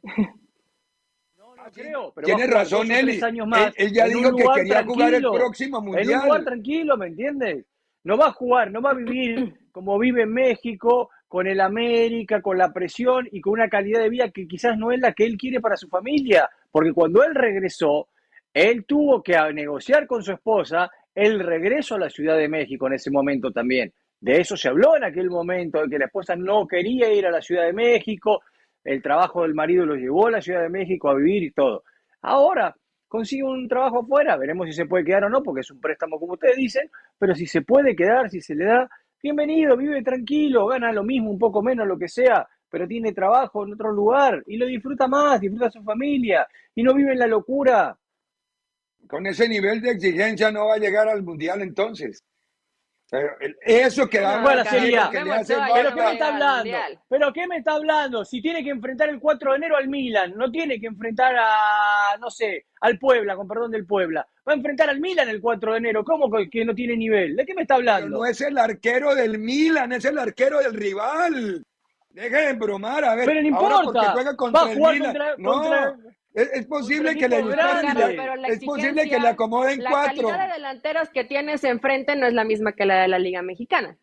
No, 1.36 1.56
no 1.58 1.72
creo. 1.74 2.14
Pero 2.16 2.26
Tiene 2.26 2.48
razón 2.48 2.90
Eli. 2.90 3.20
Él, 3.20 3.74
él, 3.76 3.94
ya 3.94 4.06
dijo 4.06 4.34
que 4.34 4.44
quería 4.56 4.86
jugar 4.86 5.14
el 5.14 5.24
próximo 5.24 5.82
mundial. 5.82 6.10
En 6.10 6.18
un 6.20 6.26
lugar 6.26 6.44
tranquilo, 6.46 6.96
¿me 6.96 7.08
entiendes? 7.08 7.66
No 8.06 8.18
va 8.18 8.28
a 8.28 8.32
jugar, 8.32 8.72
no 8.72 8.82
va 8.82 8.92
a 8.92 8.94
vivir 8.94 9.54
como 9.78 10.00
vive 10.00 10.24
en 10.24 10.34
México, 10.34 11.12
con 11.28 11.48
el 11.48 11.60
América, 11.60 12.42
con 12.42 12.58
la 12.58 12.72
presión 12.72 13.28
y 13.32 13.42
con 13.42 13.54
una 13.54 13.70
calidad 13.70 14.02
de 14.02 14.10
vida 14.10 14.30
que 14.30 14.48
quizás 14.48 14.78
no 14.78 14.92
es 14.92 15.00
la 15.00 15.14
que 15.14 15.26
él 15.26 15.38
quiere 15.38 15.60
para 15.60 15.76
su 15.76 15.88
familia, 15.88 16.50
porque 16.72 16.94
cuando 16.94 17.24
él 17.24 17.36
regresó, 17.36 18.08
él 18.54 18.86
tuvo 18.86 19.22
que 19.22 19.38
negociar 19.54 20.08
con 20.08 20.24
su 20.24 20.32
esposa 20.32 20.90
el 21.14 21.40
regreso 21.40 21.96
a 21.96 22.00
la 22.00 22.10
Ciudad 22.10 22.38
de 22.38 22.48
México 22.48 22.88
en 22.88 22.94
ese 22.94 23.12
momento 23.12 23.52
también. 23.52 23.92
De 24.20 24.40
eso 24.40 24.58
se 24.58 24.70
habló 24.70 24.96
en 24.96 25.04
aquel 25.04 25.30
momento, 25.30 25.82
de 25.82 25.90
que 25.90 26.00
la 26.00 26.06
esposa 26.06 26.36
no 26.36 26.68
quería 26.68 27.12
ir 27.12 27.26
a 27.26 27.32
la 27.32 27.42
Ciudad 27.42 27.66
de 27.66 27.74
México, 27.74 28.42
el 28.84 29.02
trabajo 29.02 29.44
del 29.44 29.54
marido 29.54 29.86
lo 29.86 29.96
llevó 29.96 30.28
a 30.28 30.32
la 30.32 30.42
Ciudad 30.42 30.62
de 30.62 30.70
México 30.70 31.10
a 31.10 31.16
vivir 31.16 31.44
y 31.44 31.52
todo. 31.52 31.84
Ahora 32.22 32.76
consigue 33.08 33.44
un 33.44 33.68
trabajo 33.68 34.00
afuera, 34.00 34.38
veremos 34.38 34.68
si 34.68 34.74
se 34.74 34.86
puede 34.86 35.06
quedar 35.06 35.26
o 35.26 35.30
no, 35.30 35.44
porque 35.44 35.62
es 35.62 35.72
un 35.72 35.80
préstamo 35.80 36.20
como 36.20 36.34
ustedes 36.34 36.56
dicen, 36.58 36.90
pero 37.18 37.36
si 37.36 37.46
se 37.46 37.62
puede 37.62 37.96
quedar, 37.96 38.30
si 38.30 38.42
se 38.42 38.56
le 38.56 38.66
da, 38.66 38.90
bienvenido, 39.22 39.76
vive 39.76 40.04
tranquilo, 40.04 40.68
gana 40.68 40.92
lo 40.92 41.04
mismo, 41.04 41.32
un 41.32 41.40
poco 41.40 41.62
menos, 41.62 41.88
lo 41.88 41.98
que 41.98 42.08
sea, 42.08 42.48
pero 42.70 42.88
tiene 42.88 43.14
trabajo 43.14 43.66
en 43.66 43.74
otro 43.74 43.92
lugar 43.92 44.44
y 44.46 44.58
lo 44.58 44.66
disfruta 44.66 45.08
más, 45.08 45.40
disfruta 45.42 45.70
su 45.72 45.84
familia 45.84 46.48
y 46.76 46.84
no 46.84 46.94
vive 46.94 47.14
en 47.14 47.20
la 47.20 47.28
locura. 47.28 47.98
Con 49.08 49.26
ese 49.26 49.48
nivel 49.48 49.82
de 49.82 49.92
exigencia 49.92 50.52
no 50.52 50.68
va 50.68 50.76
a 50.76 50.80
llegar 50.80 51.08
al 51.08 51.24
mundial 51.24 51.62
entonces. 51.62 52.24
Eso 53.62 54.10
que 54.10 54.20
da 54.20 54.42
bueno, 54.42 54.64
sería, 54.66 55.10
que 55.10 55.20
pero 55.20 55.96
¿qué 55.96 56.02
me 56.02 56.12
está 56.12 56.28
hablando? 56.28 56.78
¿Pero 57.08 57.34
qué 57.34 57.48
me 57.48 57.58
está 57.58 57.72
hablando? 57.74 58.26
Si 58.26 58.42
tiene 58.42 58.64
que 58.64 58.70
enfrentar 58.70 59.10
el 59.10 59.20
4 59.20 59.52
de 59.52 59.58
enero 59.58 59.78
al 59.78 59.88
Milan, 59.88 60.34
no 60.36 60.52
tiene 60.52 60.80
que 60.80 60.88
enfrentar 60.88 61.36
a, 61.38 62.18
no 62.20 62.30
sé, 62.30 62.66
al 62.82 63.00
Puebla, 63.00 63.36
con 63.36 63.48
perdón 63.48 63.72
del 63.72 63.86
Puebla 63.86 64.28
va 64.48 64.54
a 64.54 64.56
enfrentar 64.56 64.90
al 64.90 65.00
Milan 65.00 65.28
el 65.28 65.42
4 65.42 65.74
de 65.74 65.78
enero. 65.78 66.06
¿Cómo 66.06 66.30
que 66.50 66.64
no 66.64 66.74
tiene 66.74 66.96
nivel? 66.96 67.36
¿De 67.36 67.46
qué 67.46 67.54
me 67.54 67.64
está 67.64 67.76
hablando? 67.76 68.18
no 68.18 68.26
es 68.26 68.40
el 68.42 68.58
arquero 68.58 69.14
del 69.14 69.38
Milan, 69.38 69.92
es 69.92 70.06
el 70.06 70.18
arquero 70.18 70.60
del 70.60 70.74
rival. 70.74 71.66
Dejen 72.10 72.46
de 72.46 72.54
bromar, 72.54 73.04
a 73.04 73.16
ver. 73.16 73.26
Pero 73.26 73.42
no 73.42 73.48
importa. 73.48 74.12
Juega 74.14 74.36
contra 74.36 74.64
va 74.64 74.72
a 74.72 74.74
jugar 74.74 75.00
contra, 75.00 75.36
no, 75.38 75.98
Es, 76.38 76.66
posible 76.68 77.16
que 77.16 77.28
le 77.28 77.40
es 78.48 78.64
posible 78.64 79.10
que 79.10 79.20
le 79.20 79.28
acomoden 79.28 79.82
cuatro. 79.82 80.30
La 80.30 80.30
calidad 80.30 80.48
de 80.48 80.54
delanteros 80.54 81.10
que 81.10 81.24
tienes 81.24 81.64
enfrente 81.64 82.16
no 82.16 82.28
es 82.28 82.34
la 82.34 82.44
misma 82.44 82.74
que 82.74 82.86
la 82.86 83.02
de 83.02 83.08
la 83.08 83.18
Liga 83.18 83.42
Mexicana. 83.42 83.98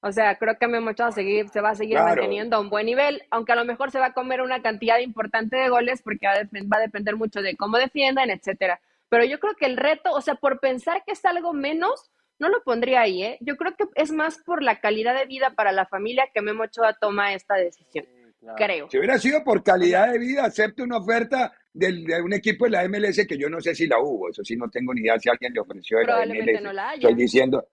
O 0.00 0.12
sea, 0.12 0.36
creo 0.36 0.58
que 0.58 0.68
Memo 0.68 0.90
Ochoa 0.90 1.12
seguir, 1.12 1.48
se 1.48 1.60
va 1.60 1.70
a 1.70 1.74
seguir 1.74 1.98
manteniendo 1.98 2.56
a 2.56 2.60
un 2.60 2.70
buen 2.70 2.86
nivel, 2.86 3.22
aunque 3.30 3.52
a 3.52 3.56
lo 3.56 3.64
mejor 3.64 3.90
se 3.90 3.98
va 3.98 4.06
a 4.06 4.12
comer 4.14 4.40
una 4.42 4.62
cantidad 4.62 4.98
importante 4.98 5.56
de 5.56 5.68
goles 5.68 6.02
porque 6.02 6.26
va 6.26 6.34
a, 6.34 6.42
va 6.42 6.76
a 6.76 6.80
depender 6.80 7.16
mucho 7.16 7.40
de 7.40 7.56
cómo 7.56 7.78
defiendan, 7.78 8.30
etcétera 8.30 8.80
pero 9.08 9.24
yo 9.24 9.38
creo 9.38 9.54
que 9.54 9.66
el 9.66 9.76
reto, 9.76 10.12
o 10.12 10.20
sea, 10.20 10.34
por 10.34 10.60
pensar 10.60 11.02
que 11.04 11.12
es 11.12 11.24
algo 11.24 11.52
menos, 11.52 12.10
no 12.38 12.48
lo 12.48 12.62
pondría 12.62 13.02
ahí, 13.02 13.22
¿eh? 13.22 13.38
Yo 13.40 13.56
creo 13.56 13.76
que 13.76 13.84
es 13.94 14.12
más 14.12 14.38
por 14.38 14.62
la 14.62 14.80
calidad 14.80 15.14
de 15.14 15.26
vida 15.26 15.54
para 15.54 15.72
la 15.72 15.86
familia 15.86 16.28
que 16.34 16.42
Memo 16.42 16.64
Ochoa 16.64 16.94
toma 16.94 17.32
esta 17.32 17.54
decisión, 17.54 18.06
creo. 18.54 18.88
Si 18.90 18.98
hubiera 18.98 19.18
sido 19.18 19.42
por 19.42 19.62
calidad 19.62 20.12
de 20.12 20.18
vida, 20.18 20.44
acepto 20.44 20.84
una 20.84 20.98
oferta 20.98 21.52
de 21.72 22.22
un 22.22 22.32
equipo 22.32 22.64
de 22.64 22.70
la 22.70 22.88
MLS 22.88 23.26
que 23.26 23.36
yo 23.36 23.50
no 23.50 23.60
sé 23.60 23.74
si 23.74 23.86
la 23.86 23.98
hubo, 24.00 24.30
eso 24.30 24.42
sí 24.44 24.56
no 24.56 24.70
tengo 24.70 24.94
ni 24.94 25.02
idea 25.02 25.18
si 25.18 25.28
alguien 25.28 25.52
le 25.52 25.60
ofreció 25.60 25.98
de 25.98 26.04
la 26.04 26.24
MLS. 26.24 26.62
No 26.62 26.72
la 26.72 26.94
Estoy 26.94 27.14
diciendo, 27.14 27.68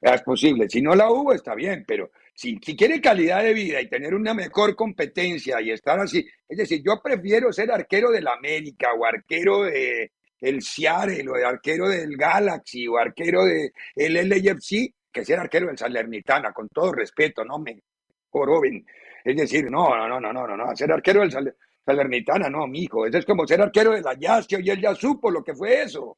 es 0.00 0.22
posible, 0.22 0.68
si 0.68 0.82
no 0.82 0.94
la 0.94 1.10
hubo 1.10 1.32
está 1.32 1.54
bien, 1.54 1.84
pero 1.86 2.10
si, 2.34 2.58
si 2.62 2.76
quiere 2.76 3.00
calidad 3.00 3.42
de 3.42 3.54
vida 3.54 3.80
y 3.80 3.88
tener 3.88 4.14
una 4.14 4.34
mejor 4.34 4.74
competencia 4.74 5.60
y 5.60 5.70
estar 5.70 5.98
así, 6.00 6.26
es 6.48 6.58
decir, 6.58 6.82
yo 6.84 7.00
prefiero 7.02 7.52
ser 7.52 7.70
arquero 7.70 8.10
del 8.10 8.26
América 8.26 8.88
o 8.98 9.04
arquero 9.04 9.64
de 9.64 10.12
el 10.40 10.60
Seattle 10.62 11.28
o 11.28 11.46
arquero 11.46 11.88
del 11.88 12.16
Galaxy 12.16 12.86
o 12.86 12.98
arquero 12.98 13.44
del 13.44 13.72
el 13.94 14.28
LAFC 14.28 14.92
que 15.16 15.24
ser 15.24 15.38
arquero 15.38 15.68
del 15.68 15.78
Salernitana, 15.78 16.52
con 16.52 16.68
todo 16.68 16.92
respeto, 16.92 17.42
no 17.42 17.58
me 17.58 17.82
joroben. 18.28 18.84
Es 19.26 19.34
decir, 19.34 19.68
no, 19.68 19.88
no, 19.96 20.06
no, 20.08 20.20
no, 20.20 20.46
no, 20.46 20.56
no, 20.56 20.76
ser 20.76 20.92
arquero 20.92 21.22
del 21.22 21.32
Salernitana 21.32 21.66
Salernitana, 21.84 22.48
no, 22.48 22.68
mijo. 22.68 23.06
Eso 23.06 23.18
es 23.18 23.26
como 23.26 23.44
ser 23.44 23.60
arquero 23.60 23.90
de 23.90 24.00
la 24.00 24.14
Yasio 24.14 24.60
y 24.60 24.70
él 24.70 24.80
ya 24.80 24.94
supo 24.94 25.32
lo 25.32 25.42
que 25.42 25.52
fue 25.52 25.82
eso. 25.82 26.16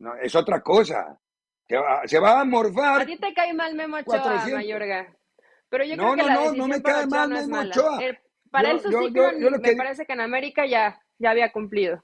No, 0.00 0.16
es 0.16 0.34
otra 0.34 0.60
cosa. 0.60 1.16
Se 2.06 2.18
va, 2.18 2.40
a 2.40 2.44
morfar. 2.44 3.02
A 3.02 3.06
ti 3.06 3.16
te 3.16 3.32
cae 3.32 3.54
mal 3.54 3.76
Memo 3.76 3.98
Ochoa, 3.98 4.46
Mayorga. 4.48 5.16
Pero 5.68 5.84
yo 5.84 5.96
no, 5.96 6.12
creo 6.12 6.16
que 6.16 6.22
no, 6.22 6.26
la 6.26 6.34
no, 6.34 6.52
no 6.54 6.66
me 6.66 6.82
cae 6.82 7.06
mal 7.06 7.30
Memo 7.30 7.60
Ochoa. 7.60 8.00
para 8.50 8.72
él 8.72 8.80
su 8.80 8.88
ciclo 8.90 9.30
me 9.60 9.76
parece 9.76 10.04
que 10.04 10.12
en 10.12 10.20
América 10.22 10.66
ya, 10.66 11.00
ya 11.20 11.30
había 11.30 11.52
cumplido. 11.52 12.02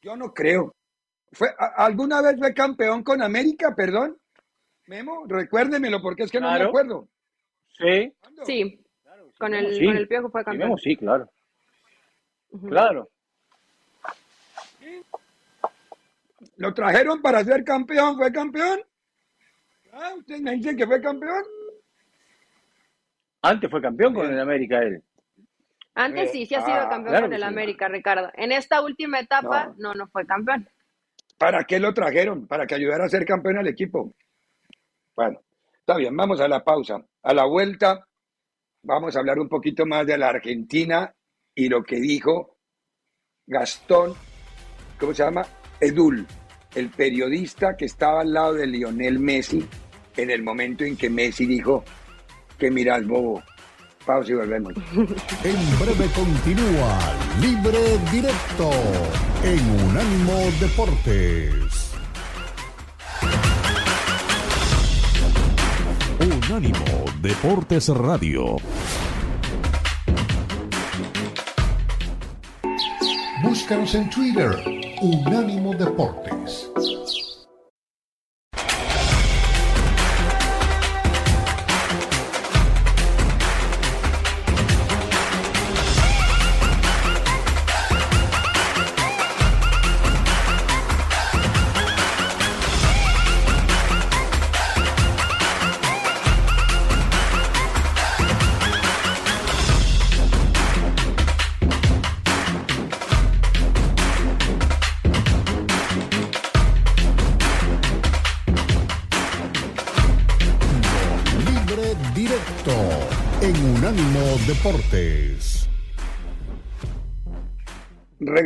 Yo 0.00 0.16
no 0.16 0.34
creo. 0.34 0.74
¿Fue, 1.30 1.48
¿Alguna 1.76 2.20
vez 2.22 2.40
fue 2.40 2.52
campeón 2.52 3.04
con 3.04 3.22
América, 3.22 3.72
perdón? 3.76 4.18
Memo, 4.86 5.24
recuérdemelo 5.26 6.00
porque 6.02 6.24
es 6.24 6.30
que 6.30 6.40
no 6.40 6.50
me 6.50 6.62
acuerdo. 6.62 7.08
Sí. 7.78 8.12
Sí. 8.44 8.84
Con 9.38 9.54
el, 9.54 9.84
con 9.84 9.96
el 9.96 10.08
Piojo 10.08 10.30
fue 10.30 10.44
campeón. 10.44 10.78
Sí, 10.78 10.96
claro. 10.96 11.28
Claro. 12.68 13.08
¿Lo 16.56 16.74
trajeron 16.74 17.22
para 17.22 17.42
ser 17.44 17.64
campeón? 17.64 18.16
¿Fue 18.16 18.30
campeón? 18.32 18.80
¿Ah, 19.92 20.12
¿Ustedes 20.16 20.42
me 20.42 20.52
dicen 20.52 20.76
que 20.76 20.86
fue 20.86 21.00
campeón? 21.00 21.42
Antes 23.42 23.70
fue 23.70 23.82
campeón 23.82 24.14
con 24.14 24.30
el 24.30 24.38
América 24.38 24.78
él. 24.78 25.02
Antes 25.94 26.32
sí, 26.32 26.46
sí 26.46 26.54
ha 26.54 26.64
sido 26.64 26.76
ah, 26.76 26.88
campeón 26.88 27.22
con 27.22 27.32
el 27.32 27.42
América, 27.42 27.88
Ricardo. 27.88 28.30
En 28.34 28.52
esta 28.52 28.80
última 28.80 29.20
etapa, 29.20 29.74
no. 29.76 29.94
no, 29.94 30.06
fue 30.08 30.24
campeón. 30.24 30.68
¿Para 31.36 31.64
qué 31.64 31.78
lo 31.80 31.92
trajeron? 31.92 32.46
Para 32.46 32.66
que 32.66 32.74
ayudara 32.74 33.04
a 33.04 33.08
ser 33.08 33.24
campeón 33.26 33.58
al 33.58 33.68
equipo. 33.68 34.14
Bueno, 35.14 35.40
está 35.74 35.96
bien, 35.96 36.16
vamos 36.16 36.40
a 36.40 36.48
la 36.48 36.64
pausa. 36.64 37.04
A 37.22 37.34
la 37.34 37.44
vuelta 37.44 38.06
vamos 38.82 39.14
a 39.14 39.20
hablar 39.20 39.38
un 39.38 39.48
poquito 39.48 39.86
más 39.86 40.06
de 40.06 40.18
la 40.18 40.28
Argentina 40.28 41.14
y 41.54 41.68
lo 41.68 41.82
que 41.82 41.96
dijo 41.96 42.56
Gastón, 43.46 44.14
¿cómo 44.98 45.14
se 45.14 45.22
llama? 45.22 45.46
Edul, 45.80 46.26
el 46.74 46.90
periodista 46.90 47.76
que 47.76 47.84
estaba 47.86 48.22
al 48.22 48.32
lado 48.32 48.54
de 48.54 48.66
Lionel 48.66 49.18
Messi 49.18 49.68
en 50.16 50.30
el 50.30 50.42
momento 50.42 50.84
en 50.84 50.96
que 50.96 51.10
Messi 51.10 51.46
dijo 51.46 51.84
que 52.58 52.70
miras 52.70 53.06
bobo. 53.06 53.42
Pausa 54.06 54.32
y 54.32 54.34
volvemos. 54.34 54.72
En 55.44 55.78
breve 55.78 56.06
continúa 56.14 56.98
Libre 57.40 57.98
Directo 58.10 58.70
en 59.44 59.88
Unánimo 59.88 60.38
Deportes. 60.60 61.71
Unánimo 66.48 67.04
Deportes 67.20 67.88
Radio. 67.88 68.56
Búscanos 73.42 73.94
en 73.94 74.10
Twitter, 74.10 74.50
Unánimo 75.00 75.74
Deportes. 75.74 76.70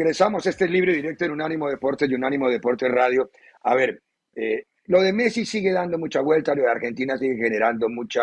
Regresamos, 0.07 0.47
este 0.47 0.69
libre 0.69 0.95
directo 0.95 1.25
en 1.25 1.33
Unánimo 1.33 1.69
Deportes 1.69 2.09
y 2.09 2.15
Unánimo 2.15 2.49
Deportes 2.49 2.89
Radio. 2.93 3.29
A 3.65 3.75
ver, 3.75 4.01
eh, 4.37 4.67
lo 4.85 5.01
de 5.01 5.13
Messi 5.13 5.45
sigue 5.45 5.73
dando 5.73 5.99
mucha 5.99 6.21
vuelta, 6.21 6.55
lo 6.55 6.63
de 6.63 6.71
Argentina 6.71 7.19
sigue 7.19 7.35
generando 7.35 7.89
mucha... 7.89 8.23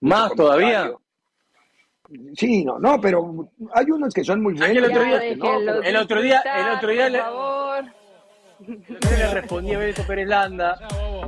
¿Más 0.00 0.32
todavía? 0.34 0.90
Sí, 2.34 2.64
no, 2.64 2.78
no, 2.78 2.98
pero 2.98 3.50
hay 3.74 3.90
unos 3.90 4.14
que 4.14 4.24
son 4.24 4.42
muy 4.42 4.54
buenos. 4.54 4.74
El 4.74 4.84
otro 4.84 5.04
día, 5.04 5.22
el 5.22 5.96
otro 5.96 6.22
día, 6.22 6.40
el 6.40 6.68
otro 6.78 6.90
día, 6.90 7.08
le, 7.10 7.20
le 9.18 9.34
respondí 9.34 9.74
a 9.74 9.78
Beto 9.80 10.06
Pérez 10.06 10.28
Landa, 10.28 10.78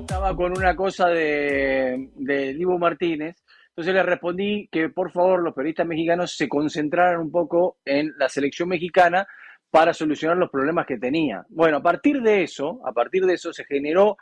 estaba 0.01 0.35
con 0.35 0.57
una 0.57 0.75
cosa 0.75 1.09
de, 1.09 2.09
de 2.15 2.55
Divo 2.55 2.79
Martínez, 2.79 3.37
entonces 3.69 3.93
le 3.93 4.03
respondí 4.03 4.67
que 4.73 4.89
por 4.89 5.13
favor 5.13 5.43
los 5.43 5.53
periodistas 5.53 5.87
mexicanos 5.87 6.35
se 6.35 6.49
concentraran 6.49 7.21
un 7.21 7.31
poco 7.31 7.77
en 7.85 8.15
la 8.17 8.31
selección 8.31 8.71
mexicana 8.71 9.27
para 9.75 9.93
solucionar 9.93 10.37
los 10.37 10.51
problemas 10.51 10.87
que 10.87 10.99
tenía. 10.99 11.45
Bueno, 11.49 11.79
a 11.79 11.83
partir 11.83 12.23
de 12.23 12.45
eso, 12.45 12.81
a 12.87 12.93
partir 12.93 13.27
de 13.27 13.35
eso 13.35 13.53
se 13.53 13.65
generó 13.65 14.17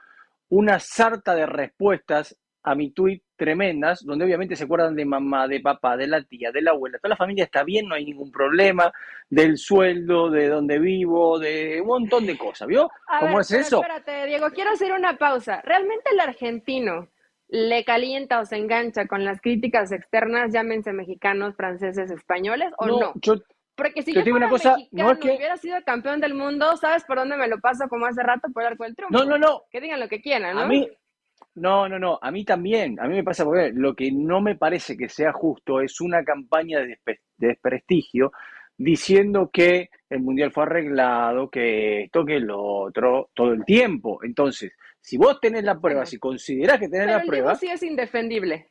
una 0.49 0.79
sarta 0.79 1.35
de 1.35 1.45
respuestas 1.45 2.35
a 2.63 2.75
mi 2.75 2.91
tuit 2.93 3.23
tremendas, 3.37 4.03
donde 4.03 4.25
obviamente 4.25 4.57
se 4.57 4.65
acuerdan 4.65 4.97
de 4.97 5.05
mamá, 5.05 5.47
de 5.47 5.61
papá, 5.61 5.99
de 5.99 6.07
la 6.07 6.23
tía, 6.23 6.51
de 6.53 6.63
la 6.63 6.71
abuela. 6.71 6.97
Toda 6.97 7.11
la 7.11 7.17
familia 7.19 7.45
está 7.45 7.65
bien, 7.65 7.87
no 7.87 7.95
hay 7.95 8.07
ningún 8.07 8.33
problema, 8.33 8.91
del 9.29 9.59
sueldo, 9.59 10.31
de 10.31 10.49
donde 10.49 10.79
vivo, 10.79 11.39
de 11.39 11.83
un 11.83 11.87
montón 11.87 12.25
de 12.25 12.39
cosas, 12.39 12.67
¿vio? 12.67 12.89
¿Cómo 13.21 13.39
es 13.39 13.51
eso? 13.51 13.83
Espérate, 13.83 14.25
Diego, 14.25 14.49
quiero 14.55 14.71
hacer 14.71 14.93
una 14.93 15.19
pausa. 15.19 15.61
¿Realmente 15.67 16.13
el 16.13 16.21
argentino 16.21 17.09
le 17.49 17.85
calienta 17.85 18.41
o 18.41 18.47
se 18.47 18.57
engancha 18.57 19.07
con 19.07 19.23
las 19.27 19.43
críticas 19.43 19.93
externas, 19.93 20.51
llámense 20.51 20.95
mexicanos, 20.95 21.55
franceses, 21.57 22.11
españoles, 22.11 22.73
o 22.79 22.87
no? 22.87 23.13
Porque 23.83 24.03
si 24.03 24.13
yo, 24.13 24.23
fuera 24.23 24.37
una 24.37 24.49
cosa, 24.49 24.77
mexicano 24.77 25.09
no 25.09 25.13
es 25.13 25.19
que... 25.19 25.37
hubiera 25.37 25.57
sido 25.57 25.77
campeón 25.85 26.21
del 26.21 26.35
mundo, 26.35 26.77
¿sabes 26.77 27.05
por 27.05 27.19
dónde 27.19 27.37
me 27.37 27.49
lo 27.49 27.59
paso 27.59 27.89
como 27.89 28.07
hace 28.07 28.23
rato? 28.23 28.49
Por 28.53 28.63
el 28.63 28.69
arco 28.69 28.85
del 28.85 28.95
triunfo. 28.95 29.19
No, 29.19 29.25
no, 29.25 29.39
no. 29.39 29.63
Que 29.71 29.81
digan 29.81 30.01
lo 30.01 30.09
que 30.09 30.21
quieran, 30.21 30.55
¿no? 30.55 30.63
A 30.63 30.67
mí, 30.67 30.89
no, 31.55 31.89
no, 31.89 31.99
no. 31.99 32.19
A 32.23 32.31
mí 32.31 32.45
también. 32.45 32.99
A 33.01 33.09
mí 33.09 33.17
me 33.17 33.25
pasa 33.25 33.45
porque 33.45 33.73
lo 33.75 33.95
que 33.95 34.11
no 34.13 34.41
me 34.41 34.57
parece 34.57 34.97
que 34.97 35.09
sea 35.09 35.33
justo 35.33 35.81
es 35.81 36.01
una 36.01 36.25
campaña 36.25 36.81
de, 36.81 36.99
desprestigio 37.37 38.33
diciendo 38.77 39.51
que 39.53 39.91
el 40.09 40.21
mundial 40.21 40.51
fue 40.51 40.65
arreglado, 40.65 41.51
que 41.51 42.05
esto, 42.05 42.25
que 42.25 42.41
lo 42.41 42.63
otro, 42.63 43.31
todo 43.35 43.53
el 43.53 43.65
tiempo. 43.65 44.21
Entonces, 44.23 44.73
si 45.01 45.19
vos 45.19 45.41
tenés 45.41 45.65
la 45.65 45.79
prueba, 45.79 46.07
si 46.07 46.19
considerás 46.19 46.79
que 46.79 46.89
tenés 46.89 47.09
la 47.09 47.23
prueba. 47.23 47.53
El 47.53 47.59
sí 47.59 47.69
es 47.69 47.83
indefendible. 47.83 48.71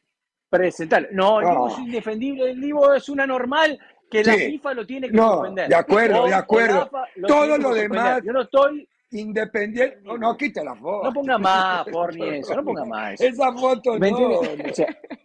Presentar. 0.49 1.09
No, 1.11 1.39
el 1.39 1.49
Divo 1.49 1.67
es 1.67 1.79
indefendible. 1.79 2.51
El 2.51 2.61
Divo 2.61 2.93
es 2.93 3.07
una 3.09 3.25
normal 3.27 3.79
que 4.11 4.23
la 4.23 4.33
FIFA 4.33 4.73
lo 4.73 4.85
tiene 4.85 5.07
que 5.07 5.13
no, 5.13 5.43
De 5.53 5.73
acuerdo, 5.73 6.25
de 6.25 6.33
acuerdo. 6.33 6.89
Todo 7.25 7.57
lo 7.57 7.73
demás. 7.73 8.21
Yo 8.23 8.33
no 8.33 8.41
estoy. 8.41 8.87
Independiente. 9.13 9.99
No, 10.03 10.17
no, 10.17 10.37
quita 10.37 10.63
la 10.63 10.75
foto. 10.75 11.03
No 11.05 11.13
ponga 11.13 11.37
más, 11.37 11.85
por 11.91 12.15
ni 12.15 12.37
eso. 12.37 12.55
No 12.55 12.63
ponga 12.63 12.85
más. 12.85 13.19
Esa 13.19 13.51
foto 13.51 13.99
no. 13.99 14.41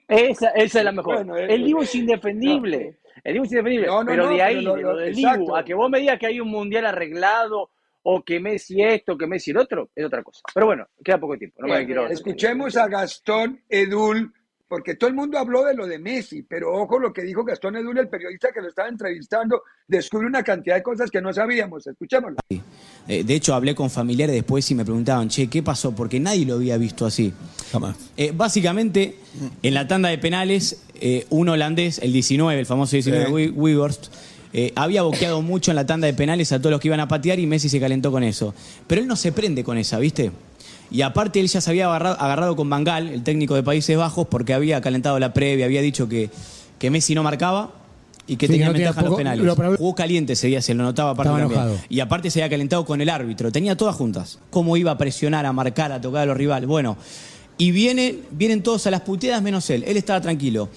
esa, 0.09 0.49
esa 0.49 0.79
es 0.79 0.85
la 0.85 0.93
mejor. 0.93 1.41
el 1.41 1.65
Divo 1.65 1.83
es 1.83 1.95
indefendible. 1.95 2.97
El 3.23 3.35
Divo 3.35 3.45
es 3.45 3.53
indefendible. 3.53 3.89
pero 4.07 4.29
de 4.29 4.43
ahí, 4.43 4.57
de 4.57 4.63
lo 4.63 4.97
del 4.97 5.15
Divo, 5.15 5.57
a 5.57 5.65
que 5.65 5.75
vos 5.75 5.91
me 5.91 6.01
digas 6.01 6.19
que 6.19 6.27
hay 6.27 6.41
un 6.41 6.49
mundial 6.49 6.87
arreglado 6.87 7.71
o 8.03 8.23
que 8.23 8.39
Messi 8.41 8.83
esto, 8.83 9.19
que 9.19 9.27
Messi 9.27 9.51
el 9.51 9.59
otro, 9.59 9.91
es 9.95 10.05
otra 10.05 10.23
cosa. 10.23 10.43
Pero 10.55 10.67
bueno, 10.67 10.87
queda 11.05 11.19
poco 11.19 11.37
tiempo. 11.37 11.61
No 11.61 11.69
me 11.69 11.85
quiero 11.85 12.07
Escuchemos 12.07 12.77
a 12.77 12.89
Gastón 12.89 13.63
Edul 13.69 14.33
porque 14.69 14.95
todo 14.97 15.09
el 15.09 15.15
mundo 15.15 15.39
habló 15.39 15.65
de 15.65 15.75
lo 15.75 15.87
de 15.87 15.99
Messi, 15.99 16.43
pero 16.43 16.73
ojo 16.73 16.99
lo 16.99 17.13
que 17.13 17.23
dijo 17.23 17.45
Gastón 17.45 17.77
Edul, 17.77 17.99
el 17.99 18.09
periodista 18.09 18.49
que 18.53 18.61
lo 18.61 18.69
estaba 18.69 18.89
entrevistando, 18.89 19.63
descubre 19.87 20.27
una 20.27 20.43
cantidad 20.43 20.77
de 20.77 20.83
cosas 20.83 21.11
que 21.11 21.21
no 21.21 21.33
sabíamos. 21.33 21.87
Escuchémoslo. 21.87 22.37
Eh, 22.51 23.25
de 23.25 23.35
hecho, 23.35 23.55
hablé 23.55 23.75
con 23.75 23.91
familiares 23.91 24.35
después 24.35 24.69
y 24.71 24.75
me 24.75 24.85
preguntaban, 24.85 25.29
che, 25.29 25.49
¿qué 25.49 25.63
pasó? 25.63 25.93
Porque 25.95 26.19
nadie 26.19 26.45
lo 26.47 26.55
había 26.55 26.77
visto 26.79 27.07
así. 27.07 27.33
Jamás. 27.71 27.97
Eh, 28.17 28.33
básicamente, 28.35 29.17
en 29.63 29.75
la 29.75 29.87
tanda 29.87 30.09
de 30.09 30.19
penales, 30.19 30.83
eh, 31.01 31.27
un 31.31 31.49
holandés, 31.49 31.99
el 31.99 32.13
19, 32.13 32.59
el 32.61 32.67
famoso 32.67 32.97
19, 32.97 33.27
Sí. 33.27 33.51
Weghorst, 33.55 34.07
eh, 34.53 34.73
había 34.75 35.03
boqueado 35.03 35.43
mucho 35.43 35.71
en 35.71 35.77
la 35.77 35.85
tanda 35.87 36.07
de 36.07 36.15
penales 36.15 36.51
a 36.53 36.59
todos 36.59 36.71
los 36.71 36.81
que 36.81 36.89
iban 36.89 37.01
a 37.01 37.09
patear 37.09 37.39
y 37.39 37.47
Messi 37.47 37.69
se 37.69 37.79
calentó 37.79 38.11
con 38.11 38.23
eso. 38.23 38.55
Pero 38.87 39.03
él 39.03 39.07
no 39.07 39.15
se 39.17 39.31
prende 39.31 39.63
con 39.63 39.77
esa, 39.77 39.99
¿viste? 39.99 40.33
Y 40.91 41.03
aparte 41.03 41.41
él 41.41 41.49
ya 41.49 41.61
se 41.61 41.71
había 41.71 41.87
agarrado, 41.87 42.21
agarrado 42.21 42.55
con 42.57 42.71
Bangal, 42.71 43.09
el 43.09 43.23
técnico 43.23 43.55
de 43.55 43.63
Países 43.63 43.97
Bajos, 43.97 44.27
porque 44.29 44.55
había 44.55 44.81
calentado 44.81 45.19
la 45.19 45.33
previa, 45.35 45.67
había 45.67 45.83
dicho 45.83 46.09
que, 46.09 46.31
que 46.79 46.91
Messi 46.91 47.15
no 47.15 47.23
marcaba 47.23 47.71
y 48.29 48.37
que 48.37 48.47
Sí, 48.47 48.53
tenía 48.55 48.67
no 48.67 48.73
ventaja 48.73 49.01
en 49.01 49.07
los 49.07 49.17
penales. 49.17 49.45
lo- 49.45 49.77
Jugó 49.77 49.95
caliente 49.95 50.33
ese 50.35 50.47
día, 50.49 50.61
se 50.63 50.75
lo 50.75 50.83
notaba 50.85 51.11
aparte 51.11 51.31
también. 51.31 51.61
Y 51.89 52.01
aparte 52.01 52.31
se 52.31 52.41
había 52.43 52.51
calentado 52.51 52.85
con 52.85 53.01
el 53.01 53.09
árbitro. 53.09 53.51
Tenía 53.53 53.77
todas 53.77 53.95
juntas. 53.97 54.39
Cómo 54.51 54.77
iba 54.77 54.91
a 54.93 54.99
presionar, 54.99 55.45
a 55.47 55.53
marcar, 55.53 55.93
a 55.93 56.01
tocar 56.01 56.23
a 56.23 56.27
los 56.27 56.37
rivales. 56.37 56.69
Bueno, 56.69 56.97
y 57.59 57.71
vienen, 57.71 58.23
vienen 58.33 58.63
todos 58.63 58.87
a 58.87 58.91
las 58.91 59.01
puteadas 59.03 59.43
menos 59.43 59.69
él. 59.71 59.85
Él 59.87 59.97
estaba 59.97 60.21
tranquilo. 60.21 60.69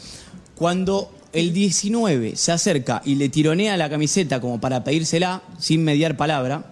Cuando 0.56 1.12
el 1.34 1.54
19 1.54 2.36
se 2.36 2.52
acerca 2.52 3.02
y 3.06 3.16
le 3.16 3.30
tironea 3.30 3.78
la 3.78 3.90
camiseta 3.90 4.42
como 4.42 4.60
para 4.60 4.84
pedírsela, 4.84 5.42
sin 5.60 5.84
mediar 5.84 6.18
palabra. 6.18 6.64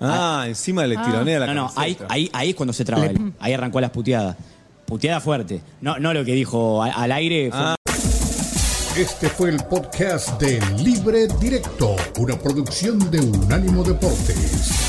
Ah, 0.00 0.44
encima 0.46 0.86
le 0.86 0.96
tironea 0.96 1.40
la 1.40 1.46
No, 1.46 1.54
no, 1.54 1.66
ahí, 1.76 1.94
camiseta. 1.94 2.06
ahí, 2.14 2.30
ahí 2.32 2.50
es 2.50 2.54
cuando 2.54 2.72
se 2.72 2.84
traba 2.84 3.06
él. 3.06 3.32
Ahí 3.40 3.52
arrancó 3.52 3.80
las 3.80 3.90
puteadas. 3.90 4.36
Puteada 4.86 5.20
fuerte. 5.20 5.60
No, 5.80 5.98
no 5.98 6.14
lo 6.14 6.24
que 6.24 6.32
dijo 6.32 6.82
a- 6.82 6.90
al 6.92 7.12
aire. 7.12 7.50
fue- 7.50 7.74
Este 9.02 9.28
fue 9.28 9.50
el 9.50 9.58
podcast 9.64 10.40
de 10.40 10.60
Libre 10.82 11.28
Directo, 11.40 11.94
una 12.18 12.36
producción 12.38 13.10
de 13.10 13.20
Unánimo 13.20 13.84
Deportes. 13.84 14.87